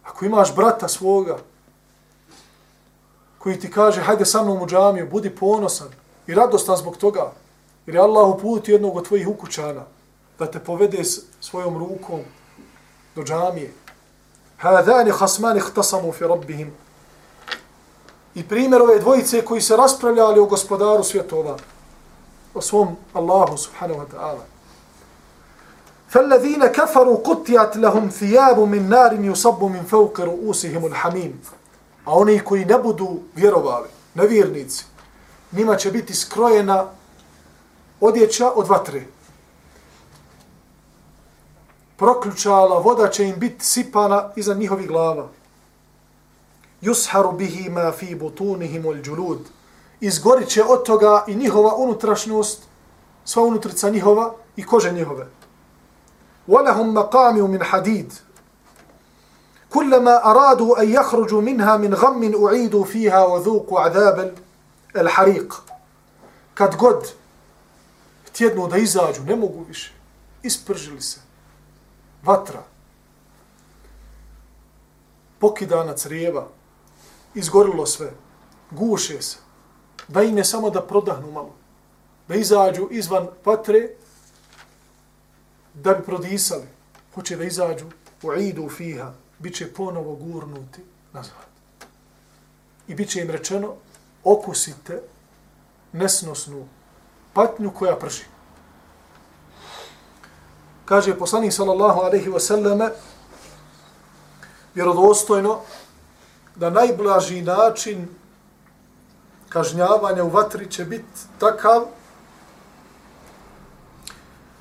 Ako 0.04 0.24
imaš 0.24 0.54
brata 0.56 0.88
svoga 0.88 1.38
koji 3.38 3.58
ti 3.60 3.70
kaže 3.70 4.00
hajde 4.00 4.24
sa 4.24 4.42
mnom 4.42 4.62
u 4.62 4.66
džamiju, 4.66 5.08
budi 5.10 5.30
ponosan 5.30 5.88
i 6.26 6.34
radostan 6.34 6.76
zbog 6.76 6.96
toga, 6.96 7.32
jer 7.86 7.94
je 7.94 8.00
Allah 8.00 8.28
uputi 8.28 8.72
jednog 8.72 8.96
od 8.96 9.08
tvojih 9.08 9.28
ukućana 9.28 9.84
da 10.38 10.46
te 10.46 10.58
povede 10.58 11.04
svojom 11.40 11.78
rukom 11.78 12.20
do 13.14 13.22
džamije. 13.22 13.72
Hadani 14.56 15.10
hasmani 15.10 15.58
ikhtasamu 15.58 16.12
fi 16.12 16.24
rabbihim 16.24 16.72
I 18.35 18.43
primjer 18.43 18.81
ove 18.81 18.99
dvojice 18.99 19.45
koji 19.45 19.61
se 19.61 19.77
raspravljali 19.77 20.39
o 20.39 20.45
gospodaru 20.45 21.03
svjetova, 21.03 21.57
o 22.53 22.61
svom 22.61 22.95
Allahu 23.13 23.57
subhanahu 23.57 23.99
wa 23.99 24.05
ta'ala. 24.15 24.43
فالذين 26.13 26.67
كفروا 26.67 27.17
قطيت 27.17 27.77
لهم 27.77 28.09
ثياب 28.09 28.59
من 28.59 28.89
نار 28.89 29.13
يصب 29.13 29.63
من 29.63 29.83
فوق 29.83 30.19
رؤوسهم 30.19 30.85
الحميم 30.85 31.41
a 32.07 32.15
oni 32.15 32.39
koji 32.39 32.65
ne 32.65 32.77
budu 32.79 33.19
vjerovali, 33.35 33.89
nevjernici, 34.15 34.85
njima 35.51 35.75
će 35.75 35.91
biti 35.91 36.15
skrojena 36.15 36.85
odjeća 38.01 38.51
od 38.55 38.67
vatre. 38.67 39.01
Proključala, 41.97 42.79
voda 42.79 43.09
će 43.09 43.27
im 43.27 43.39
biti 43.39 43.65
sipana 43.65 44.29
iza 44.35 44.53
njihovih 44.53 44.87
glava. 44.87 45.27
Yusharu 46.82 47.32
bihi 47.32 47.70
ma 47.70 47.92
fi 47.92 48.14
butunihim 48.14 48.86
ul 48.86 49.02
džulud. 49.02 49.38
Izgorit 50.00 50.48
će 50.48 50.64
od 50.64 50.84
toga 50.84 51.24
i 51.28 51.34
njihova 51.34 51.74
unutrašnost, 51.74 52.62
sva 53.24 53.42
unutrica 53.42 53.90
njihova 53.90 54.34
i 54.56 54.66
kože 54.66 54.92
njihove. 54.92 55.26
ولهم 56.48 56.94
مقام 56.94 57.50
من 57.50 57.64
حديد 57.64 58.12
كلما 59.70 60.30
أرادوا 60.30 60.82
أن 60.82 60.90
يخرجوا 60.90 61.40
منها 61.40 61.76
من 61.76 61.94
غم 61.94 62.46
أعيدوا 62.46 62.84
فيها 62.84 63.24
وذوقوا 63.24 63.80
عذاب 63.80 64.34
الحريق 64.96 65.62
kad 66.54 66.76
god 66.76 67.12
tjednu 68.32 68.68
da 68.68 68.76
izađu, 68.76 69.22
ne 69.26 69.36
mogu 69.36 69.64
više, 69.68 69.92
ispržili 70.42 71.00
se, 71.00 71.20
vatra, 72.22 72.62
pokidana 75.38 75.96
crijeva, 75.96 76.46
izgorilo 77.34 77.86
sve, 77.86 78.12
guše 78.70 79.22
se, 79.22 79.36
da 80.08 80.22
im 80.22 80.38
je 80.38 80.44
samo 80.44 80.70
da 80.70 80.82
prodahnu 80.82 81.30
malo, 81.32 81.54
da 82.28 82.34
izađu 82.34 82.88
izvan 82.90 83.28
vatre, 83.44 83.88
da 85.74 85.94
bi 85.94 86.04
prodisali, 86.04 86.68
hoće 87.14 87.36
da 87.36 87.44
izađu 87.44 87.86
u 88.22 88.32
idu 88.32 88.68
fiha, 88.68 89.12
bit 89.38 89.56
će 89.56 89.72
ponovo 89.74 90.14
gurnuti 90.14 90.80
nazad. 91.12 91.52
I 92.88 92.94
bit 92.94 93.10
će 93.10 93.20
im 93.20 93.30
rečeno, 93.30 93.74
okusite 94.24 95.02
nesnosnu 95.92 96.66
patnju 97.32 97.70
koja 97.70 97.96
prži. 97.96 98.24
Kaže 100.84 101.18
poslanik 101.18 101.52
sallallahu 101.52 102.00
alaihi 102.00 102.30
wa 102.30 102.40
sallame, 102.40 102.90
vjerodostojno, 104.74 105.60
da 106.56 106.70
najblaži 106.70 107.42
način 107.42 108.08
kažnjavanja 109.48 110.24
u 110.24 110.30
vatri 110.30 110.70
će 110.70 110.84
biti 110.84 111.20
takav 111.38 111.84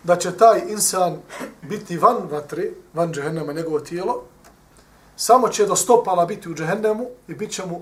da 0.03 0.15
će 0.15 0.37
taj 0.37 0.61
insan 0.69 1.17
biti 1.61 1.97
van 1.97 2.17
vatre, 2.31 2.71
van 2.93 3.13
džehennema, 3.13 3.53
njegovo 3.53 3.79
tijelo, 3.79 4.23
samo 5.15 5.49
će 5.49 5.65
do 5.65 5.75
stopala 5.75 6.25
biti 6.25 6.49
u 6.49 6.55
džehennemu 6.55 7.07
i 7.27 7.33
bit 7.33 7.51
će 7.51 7.65
mu 7.65 7.81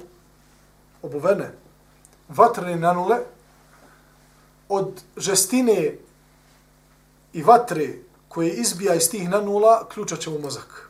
obuvene 1.01 1.51
vatrene 2.29 2.75
nanule 2.75 3.17
od 4.69 5.01
žestine 5.17 5.95
i 7.33 7.43
vatre 7.43 7.93
koje 8.27 8.49
izbija 8.49 8.95
iz 8.95 9.09
tih 9.09 9.29
nanula, 9.29 9.87
ključat 9.93 10.19
će 10.19 10.29
mu 10.29 10.39
mozak. 10.39 10.88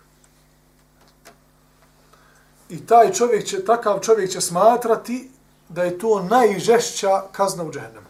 I 2.70 2.86
taj 2.86 3.14
čovjek 3.14 3.46
će, 3.46 3.66
takav 3.66 4.00
čovjek 4.00 4.32
će 4.32 4.42
smatrati 4.42 5.32
da 5.70 5.84
je 5.84 6.00
to 6.00 6.24
najžešća 6.24 7.24
kazna 7.32 7.64
u 7.64 7.72
džehennemu. 7.72 8.08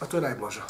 A 0.00 0.06
to 0.06 0.16
je 0.16 0.20
najblaža. 0.20 0.62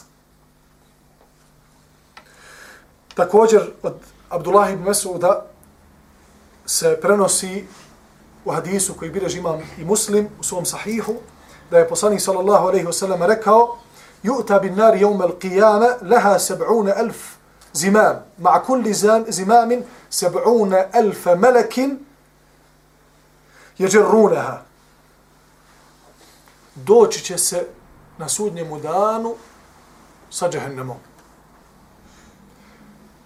Također 3.14 3.70
od 3.82 3.94
Abdullah 4.28 4.72
ibn 4.72 4.82
Mesuda 4.82 5.46
se 6.66 6.98
prenosi 7.00 7.64
u 8.44 8.50
hadisu 8.50 8.94
koji 8.94 9.10
bileži 9.10 9.38
imam 9.38 9.60
i 9.78 9.84
muslim 9.84 10.28
u 10.40 10.42
svom 10.42 10.66
sahihu, 10.66 11.14
da 11.70 11.78
je 11.78 11.88
poslanik 11.88 12.20
sallallahu 12.20 12.66
alaihi 12.66 12.86
wasallam 12.86 13.26
rekao 13.26 13.78
Ju'ta 14.22 14.60
bin 14.60 14.74
nari 14.74 15.00
jevme 15.00 15.24
al-qiyama 15.24 15.94
laha 16.02 16.38
seb'una 16.38 16.92
elf 16.96 17.16
zimam. 17.72 18.16
Ma 18.38 18.62
kulli 18.62 18.94
zimamin 19.28 19.82
seb'una 20.10 20.84
elf 20.92 21.26
melekin. 23.78 24.64
Doći 26.74 27.24
će 27.24 27.38
se 27.38 27.66
na 28.18 28.28
sudnjemu 28.28 28.80
danu 28.80 29.34
sa 30.30 30.50
džehennemom. 30.50 30.96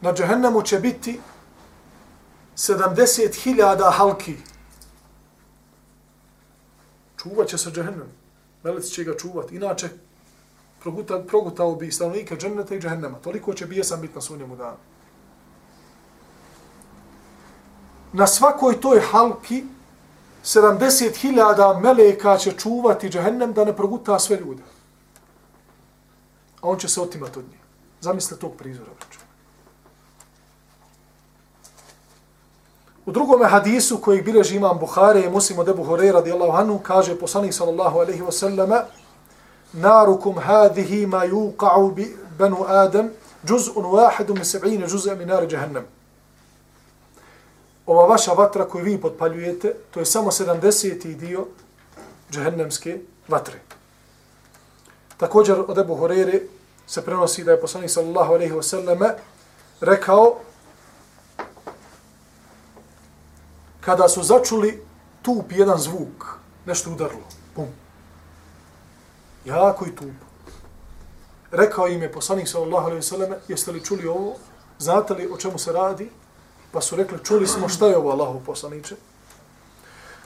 na 0.01 0.13
džehennemu 0.13 0.63
će 0.63 0.79
biti 0.79 1.21
70.000 2.57 3.93
halki. 3.93 4.37
Čuvat 7.23 7.49
će 7.49 7.59
se 7.59 7.71
džehennem. 7.71 8.09
Melec 8.63 8.91
će 8.91 9.05
ga 9.05 9.17
čuvat. 9.17 9.53
Inače, 9.53 9.89
progutao, 10.81 11.23
progutao 11.23 11.75
bi 11.75 11.93
stanovnika 11.93 12.37
dženneta 12.37 12.75
i 12.75 12.81
džehennema. 12.81 13.19
Toliko 13.19 13.55
će 13.55 13.67
bijesan 13.67 14.01
biti 14.01 14.15
na 14.15 14.21
sunnjemu 14.21 14.57
danu. 14.57 14.77
Na 18.13 18.27
svakoj 18.27 18.81
toj 18.81 19.01
halki 19.01 19.65
70.000 20.45 21.81
meleka 21.81 22.37
će 22.37 22.53
čuvati 22.53 23.09
džehennem 23.09 23.53
da 23.53 23.65
ne 23.65 23.77
proguta 23.77 24.19
sve 24.19 24.37
ljude. 24.37 24.63
A 26.61 26.69
on 26.69 26.79
će 26.79 26.89
se 26.89 27.01
otimati 27.01 27.39
od 27.39 27.45
njih. 27.45 27.61
Zamislite 28.01 28.41
tog 28.41 28.53
prizora, 28.57 28.91
braću. 28.99 29.19
U 33.07 33.13
drugom 33.13 33.45
hadisu 33.45 33.99
koji 33.99 34.23
bileži 34.23 34.57
imam 34.57 34.79
Buhari 34.79 35.21
i 35.21 35.31
muslim 35.31 35.59
od 35.59 35.69
Ebu 35.69 35.85
Hore 35.85 36.13
radijallahu 36.13 36.53
anhu 36.53 36.79
kaže 36.79 37.19
poslanik 37.19 37.55
sallallahu 37.55 37.99
alaihi 37.99 38.23
wa 38.23 38.33
sallama 38.33 38.83
narukum 39.73 40.39
hadihi 40.39 41.07
ma 41.07 41.25
yuqa'u 41.27 41.95
bi 41.95 42.17
banu 42.39 42.65
Adam 42.67 43.09
juz'un 43.45 43.85
wahidu 43.85 44.35
min 44.35 44.45
seb'ine 44.45 44.87
juz'a 44.87 45.15
min 45.15 45.29
nari 45.29 45.49
jahannam. 45.51 45.85
Ova 47.89 48.07
vaša 48.07 48.33
vatra 48.33 48.65
koju 48.69 48.85
vi 48.85 49.01
potpaljujete, 49.01 49.75
to 49.91 50.01
je 50.01 50.07
samo 50.07 50.31
70. 50.31 51.15
dio 51.17 51.47
džehennemske 52.31 52.99
vatre. 53.29 53.61
Također 55.17 55.61
od 55.69 55.79
Ebu 55.79 55.95
Horeire 55.97 56.41
se 56.87 57.05
prenosi 57.05 57.45
da 57.45 57.53
je 57.53 57.61
poslanik 57.61 57.91
sallallahu 57.91 58.35
alaihi 58.35 58.53
wa 58.53 58.63
sallama 58.63 59.15
rekao 59.81 60.37
kada 63.81 64.09
su 64.09 64.23
začuli 64.23 64.83
tup 65.23 65.53
jedan 65.53 65.79
zvuk, 65.79 66.39
nešto 66.67 66.91
udarlo, 66.91 67.25
pum. 67.55 67.67
Jako 69.45 69.87
i 69.87 69.97
tup. 69.97 70.13
Rekao 71.51 71.89
im 71.89 72.03
je 72.03 72.13
poslanik 72.13 72.49
sallallahu 72.49 72.87
alaihi 72.87 73.03
sallam, 73.03 73.31
jeste 73.49 73.73
li 73.73 73.85
čuli 73.85 74.07
ovo? 74.07 74.37
Znate 74.79 75.15
li 75.15 75.29
o 75.33 75.37
čemu 75.37 75.59
se 75.59 75.73
radi? 75.73 76.11
Pa 76.72 76.82
su 76.82 76.96
rekli, 76.96 77.20
čuli 77.24 77.48
smo 77.48 77.70
šta 77.70 77.88
je 77.88 77.98
ovo 77.98 78.12
Allahu 78.12 78.42
poslaniče. 78.46 78.96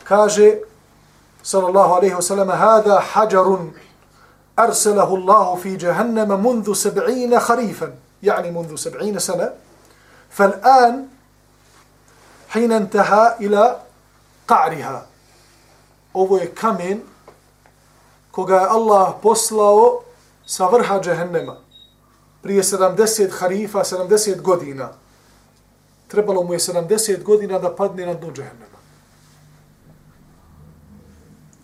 Kaže, 0.04 0.58
sallallahu 1.44 1.94
alaihi 1.94 2.16
sallam, 2.22 2.50
hada 2.50 3.02
hađarun 3.14 3.74
arsalahu 4.56 5.16
Allahu 5.16 5.62
fi 5.62 5.78
jahannama 5.82 6.38
mundu 6.38 6.76
seb'ina 6.76 7.40
harifan, 7.40 7.92
yani 8.22 8.52
mundu 8.52 8.78
seb'ina 8.78 9.20
sana, 9.20 9.50
فالآن 10.38 11.08
hina 12.54 12.78
intaha 12.78 13.36
ila 13.40 13.80
qa'riha. 14.48 15.02
Ovo 16.14 16.38
je 16.38 16.56
kamen 16.56 17.02
koga 18.32 18.56
je 18.56 18.68
Allah 18.70 19.14
poslao 19.22 20.02
sa 20.46 20.68
vrha 20.68 21.02
džehennema 21.02 21.56
prije 22.42 22.64
70 22.64 23.32
harifa, 23.40 23.84
70 23.84 24.42
godina. 24.42 24.90
Trebalo 26.13 26.43
mu 26.45 26.53
je 26.53 26.59
70 26.59 27.23
godina 27.23 27.59
da 27.59 27.75
padne 27.75 28.07
na 28.07 28.15
dnu 28.15 28.33
džehennema. 28.33 28.79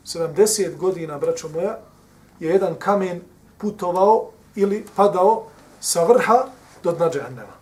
70 0.05 0.77
godina, 0.77 1.19
braćo 1.19 1.49
moja, 1.49 1.79
je 2.41 2.51
jedan 2.51 2.75
kamen 2.79 3.21
putovao 3.59 4.31
ili 4.55 4.87
padao 4.97 5.45
sa 5.81 6.05
vrha 6.05 6.47
do 6.83 6.93
dna 6.93 7.11
džehennema. 7.11 7.59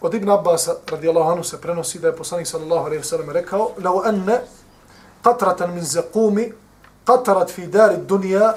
Od 0.00 0.14
Ibn 0.14 0.30
Abbas 0.30 0.68
radijallahu 0.90 1.30
anhu 1.30 1.44
se 1.44 1.60
prenosi 1.60 1.98
da 1.98 2.08
je 2.08 2.16
poslanik 2.16 2.46
sallallahu 2.46 2.84
alejhi 2.84 3.00
ve 3.00 3.04
sellem 3.04 3.30
rekao: 3.30 3.70
"Lau 3.84 4.02
anna 4.04 4.38
qatratan 5.22 5.74
min 5.74 5.84
zaqumi 5.84 6.52
qatarat 7.06 7.50
fi 7.50 7.66
dar 7.66 7.90
ad-dunya 7.90 8.54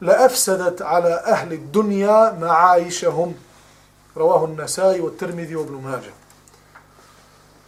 la 0.00 0.14
afsadat 0.26 0.80
ala 0.80 1.22
ahli 1.34 1.54
ad-dunya 1.56 2.32
ma'aishahum." 2.40 3.34
Rawahu 4.16 4.44
an-Nasa'i 4.50 5.00
wa 5.00 5.08
at-Tirmidhi 5.10 5.54
wa 5.56 5.62
Ibn 5.62 5.74
Majah. 5.82 6.14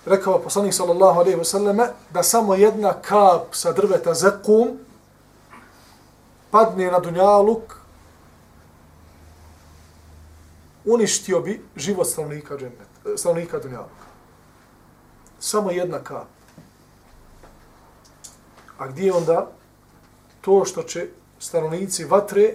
rekao 0.07 0.39
poslanik 0.43 0.75
sallallahu 0.75 1.21
alejhi 1.21 1.39
ve 1.39 1.45
selleme 1.45 1.91
da 2.15 2.23
samo 2.23 2.55
jedna 2.55 2.93
kap 3.03 3.55
sa 3.55 3.73
drveta 3.73 4.15
zekum 4.15 4.69
padne 6.51 6.91
na 6.91 6.99
dunjaluk 7.01 7.81
uništio 10.85 11.41
bi 11.41 11.61
život 11.77 12.07
stanovnika 12.09 12.57
džennet, 12.57 12.89
stanovnika 13.17 13.59
dunjaluka. 13.59 14.07
Samo 15.41 15.71
jedna 15.71 15.99
kap. 15.99 16.27
A 18.79 18.87
gdje 18.87 19.07
je 19.07 19.13
onda 19.13 19.47
to 20.41 20.64
što 20.64 20.82
će 20.82 21.07
stanovnici 21.38 22.05
vatre 22.05 22.55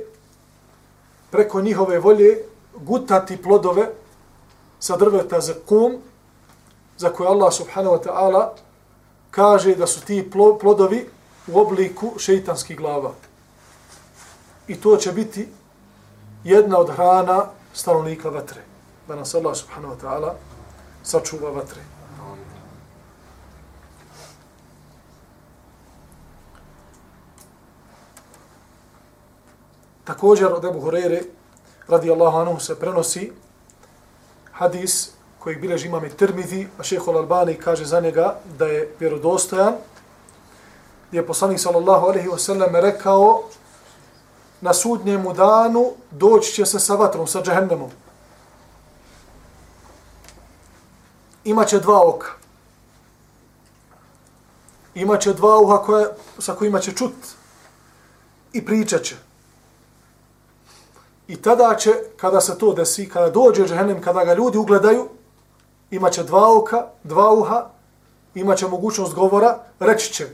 preko 1.31 1.61
njihove 1.61 1.99
volje 1.99 2.43
gutati 2.75 3.41
plodove 3.41 3.89
sa 4.79 4.97
drveta 4.97 5.41
za 5.41 5.53
kum, 5.65 5.97
za 6.97 7.09
koje 7.09 7.27
Allah 7.27 7.53
subhanahu 7.53 7.95
wa 7.95 8.03
ta'ala 8.03 8.49
kaže 9.31 9.75
da 9.75 9.87
su 9.87 10.01
ti 10.01 10.29
plodovi 10.59 11.09
u 11.47 11.59
obliku 11.59 12.13
šeitanskih 12.17 12.77
glava. 12.77 13.11
I 14.67 14.75
to 14.75 14.97
će 14.97 15.11
biti 15.11 15.47
jedna 16.43 16.79
od 16.79 16.89
hrana 16.89 17.45
stanovnika 17.73 18.29
vatre. 18.29 18.61
Da 19.07 19.15
nas 19.15 19.35
Allah 19.35 19.55
subhanahu 19.57 19.95
wa 19.95 19.99
ta'ala 20.01 20.33
sačuva 21.03 21.49
vatre. 21.49 21.94
Također 30.05 30.53
od 30.53 30.65
Ebu 30.65 30.81
Hureyre 30.81 31.23
radijallahu 31.87 32.37
anhu 32.37 32.59
se 32.59 32.79
prenosi 32.79 33.31
hadis 34.51 35.09
koji 35.39 35.55
bileži 35.55 35.87
imam 35.87 36.05
i 36.05 36.09
Tirmidhi, 36.09 36.67
a 36.79 36.83
šeho 36.83 37.11
Al-Albani 37.11 37.57
kaže 37.57 37.85
za 37.85 37.99
njega 37.99 38.35
da 38.57 38.65
je 38.65 38.95
vjerodostojan, 38.99 39.73
gdje 41.09 41.19
je 41.19 41.27
poslanik 41.27 41.59
sallallahu 41.59 42.05
alaihi 42.05 42.27
wa 42.27 42.37
sallam 42.37 42.75
rekao 42.75 43.43
na 44.61 44.73
sudnjemu 44.73 45.33
danu 45.33 45.91
doći 46.11 46.53
će 46.53 46.65
se 46.65 46.79
sa 46.79 46.95
vatrom, 46.95 47.27
sa 47.27 47.41
džahennemom. 47.41 47.89
Imaće 51.43 51.79
dva 51.79 52.07
oka. 52.07 52.27
Imaće 54.95 55.33
dva 55.33 55.59
uha 55.59 55.77
koje, 55.77 56.07
sa 56.39 56.53
kojima 56.53 56.79
će 56.79 56.91
čut 56.91 57.13
i 58.53 58.65
pričat 58.65 59.03
će. 59.03 59.24
I 61.27 61.35
tada 61.35 61.75
će, 61.75 61.91
kada 62.17 62.41
se 62.41 62.57
to 62.57 62.73
desi, 62.73 63.09
kada 63.09 63.29
dođe 63.29 63.67
džehennem, 63.67 64.01
kada 64.01 64.25
ga 64.25 64.33
ljudi 64.33 64.57
ugledaju, 64.57 65.07
imaće 65.91 66.23
dva 66.23 66.57
oka, 66.57 66.85
dva 67.03 67.31
uha, 67.33 67.69
imaće 68.35 68.67
mogućnost 68.67 69.13
govora, 69.13 69.59
reći 69.79 70.13
će, 70.13 70.27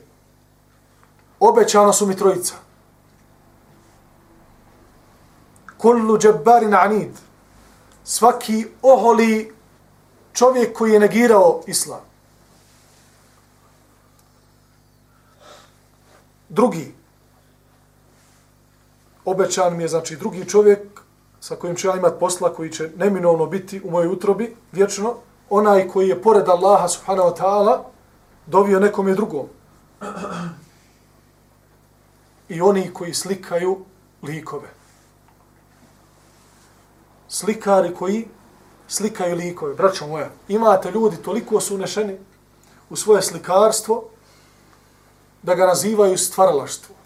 obećana 1.39 1.94
su 1.94 2.06
mi 2.06 2.18
trojica. 2.18 2.54
Kullu 5.78 6.18
džabbarin 6.18 6.74
anid. 6.74 7.12
Svaki 8.04 8.66
oholi 8.82 9.54
čovjek 10.34 10.78
koji 10.78 10.92
je 10.92 11.00
negirao 11.00 11.62
islam. 11.68 12.02
Drugi. 16.50 17.01
Obećan 19.32 19.78
mi 19.78 19.84
je, 19.84 19.88
znači, 19.88 20.16
drugi 20.16 20.50
čovjek 20.50 20.80
sa 21.40 21.56
kojim 21.56 21.76
ću 21.76 21.88
ja 21.88 21.96
imat 21.96 22.20
posla, 22.20 22.54
koji 22.54 22.72
će 22.72 22.90
neminovno 22.98 23.46
biti 23.46 23.82
u 23.84 23.92
mojoj 23.92 24.08
utrobi, 24.08 24.56
vječno, 24.72 25.16
onaj 25.50 25.88
koji 25.88 26.10
je 26.10 26.22
pored 26.22 26.50
Allaha 26.50 26.88
subhanahu 26.88 27.30
wa 27.30 27.38
ta'ala 27.38 27.78
dovio 28.46 28.80
nekom 28.80 29.08
je 29.08 29.16
drugom. 29.16 29.48
I 32.50 32.62
oni 32.62 32.94
koji 32.94 33.14
slikaju 33.14 33.78
likove. 34.24 34.70
Slikari 37.28 37.94
koji 37.96 38.28
slikaju 38.88 39.36
likove. 39.36 39.76
Braćo 39.76 40.08
moja, 40.08 40.30
imate 40.48 40.92
ljudi 40.92 41.18
toliko 41.18 41.60
su 41.60 41.76
unešeni 41.76 42.18
u 42.90 42.96
svoje 42.96 43.22
slikarstvo 43.22 44.04
da 45.44 45.56
ga 45.56 45.66
nazivaju 45.66 46.18
stvaralaštvo. 46.18 47.01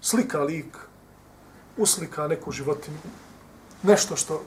Slika 0.00 0.38
lik, 0.38 0.76
uslika 1.76 2.28
neku 2.28 2.52
životinju, 2.52 2.98
nešto 3.82 4.16
što 4.16 4.42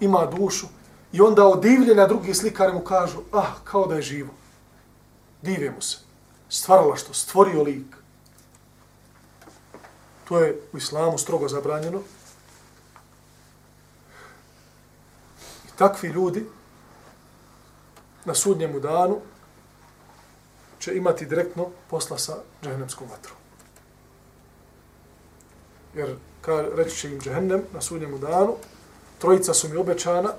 ima 0.00 0.26
dušu 0.26 0.66
i 1.12 1.20
onda 1.20 1.46
odivljena 1.46 2.06
drugi 2.06 2.34
slikari 2.34 2.72
mu 2.72 2.80
kažu, 2.80 3.18
ah, 3.32 3.52
kao 3.64 3.86
da 3.86 3.94
je 3.94 4.02
živo. 4.02 4.34
Divje 5.42 5.70
mu 5.70 5.82
se. 5.82 5.98
Stvarala 6.48 6.96
što, 6.96 7.14
stvorio 7.14 7.62
lik. 7.62 7.96
To 10.28 10.40
je 10.40 10.60
u 10.72 10.76
islamu 10.76 11.18
strogo 11.18 11.48
zabranjeno. 11.48 12.00
I 15.66 15.70
takvi 15.76 16.08
ljudi 16.08 16.46
na 18.24 18.34
sudnjemu 18.34 18.80
danu 18.80 19.20
će 20.78 20.96
imati 20.96 21.26
direktno 21.26 21.70
posla 21.90 22.18
sa 22.18 22.36
džahnemskom 22.62 23.08
vatrom. 23.10 23.36
Jer, 25.98 26.14
ka, 26.40 26.64
reći 26.74 26.96
će 26.96 27.08
im 27.10 27.20
džehennem 27.20 27.62
na 27.72 27.80
sudnjemu 27.80 28.18
danu, 28.18 28.54
trojica 29.18 29.54
su 29.54 29.68
mi 29.68 29.76
obećana, 29.76 30.30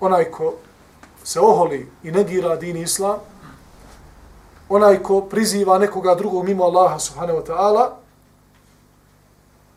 onaj 0.00 0.30
ko 0.30 0.54
se 1.24 1.40
oholi 1.40 1.90
i 2.02 2.10
negira 2.10 2.56
din 2.56 2.76
islam, 2.76 3.18
onaj 4.68 5.02
ko 5.02 5.20
priziva 5.20 5.78
nekoga 5.78 6.14
drugog 6.14 6.44
mimo 6.44 6.64
Allaha 6.64 6.98
subhanahu 6.98 7.38
wa 7.38 7.46
ta'ala 7.46 7.90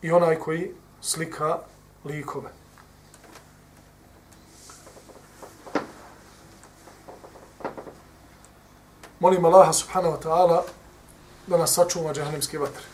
i 0.02 0.12
onaj 0.12 0.36
koji 0.36 0.74
slika 1.00 1.58
likove. 2.04 2.50
Molim 9.20 9.44
Allaha 9.44 9.72
subhanahu 9.72 10.16
wa 10.16 10.22
ta'ala 10.22 10.62
da 11.46 11.56
nas 11.56 11.72
sačuva 11.72 12.12
džahnemske 12.12 12.58
vatre. 12.58 12.91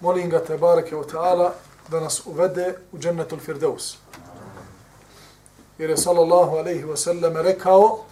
Molim 0.00 0.30
ga 0.30 0.44
tebareke 0.44 0.96
o 0.96 1.04
ta'ala 1.04 1.54
da 1.88 2.00
nas 2.00 2.26
uvede 2.26 2.74
u 2.92 2.98
džennetul 2.98 3.38
firdeus. 3.38 3.96
Jer 5.78 5.90
je 5.90 5.96
sallallahu 5.96 6.56
alaihi 6.56 6.84
wa 6.84 6.96
sallam 6.96 7.36
rekao 7.36 8.04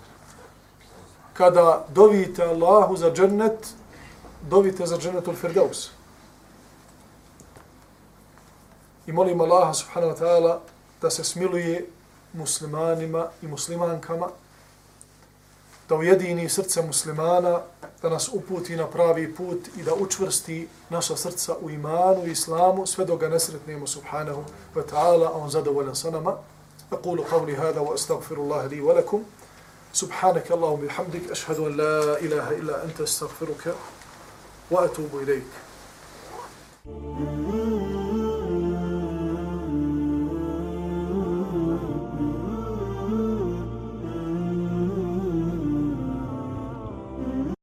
kada 1.32 1.84
dovite 1.89 2.43
Allahu 2.45 2.97
za 2.97 3.11
džennet, 3.11 3.68
dovite 4.43 4.87
za 4.87 4.99
džennetul 4.99 5.34
firdeus. 5.34 5.91
I 9.07 9.12
molim 9.12 9.41
Allaha 9.41 9.74
subhanahu 9.74 10.12
wa 10.12 10.18
ta'ala 10.18 10.61
da 11.03 11.11
se 11.11 11.24
smiluje 11.24 11.87
muslimanima 12.32 13.28
i 13.43 13.47
muslimankama, 13.47 14.28
da 15.89 15.96
ujedini 15.96 16.50
srce 16.50 16.82
muslimana, 16.82 17.62
da 18.02 18.10
nas 18.10 18.30
uputi 18.34 18.76
na 18.76 18.88
pravi 18.88 19.36
put 19.36 19.68
i 19.78 19.84
da 19.84 19.94
učvrsti 19.94 20.68
naša 20.89 21.16
srca 21.18 21.56
u 21.62 21.70
imanu 21.70 22.28
i 22.28 22.32
islamu 22.32 22.88
sve 22.88 23.06
dok 23.06 23.20
ga 23.20 23.30
nesretnemo 23.30 23.88
subhanahu 23.88 24.44
wa 24.76 24.84
ta'ala, 24.89 25.28
a 25.28 25.38
on 25.38 25.50
zadovoljan 25.50 25.96
sa 25.96 26.10
nama. 26.10 26.38
أقول 26.92 27.22
قولي 27.22 27.56
هذا 27.56 27.80
وأستغفر 27.80 28.36
الله 28.36 28.66
لي 28.68 28.82
ولكم 28.82 29.24
سبحانك 29.94 30.52
اللهم 30.52 30.80
بحمدك 30.86 31.32
أشهد 31.32 31.60
أن 31.60 31.78
لا 31.78 32.20
إله 32.20 32.52
إلا 32.52 32.84
أنت 32.86 33.02
أستغفرك 33.02 33.76
وأتوب 34.72 35.12
إليك 35.24 35.52
Thank 36.84 37.94
you. 37.94 37.95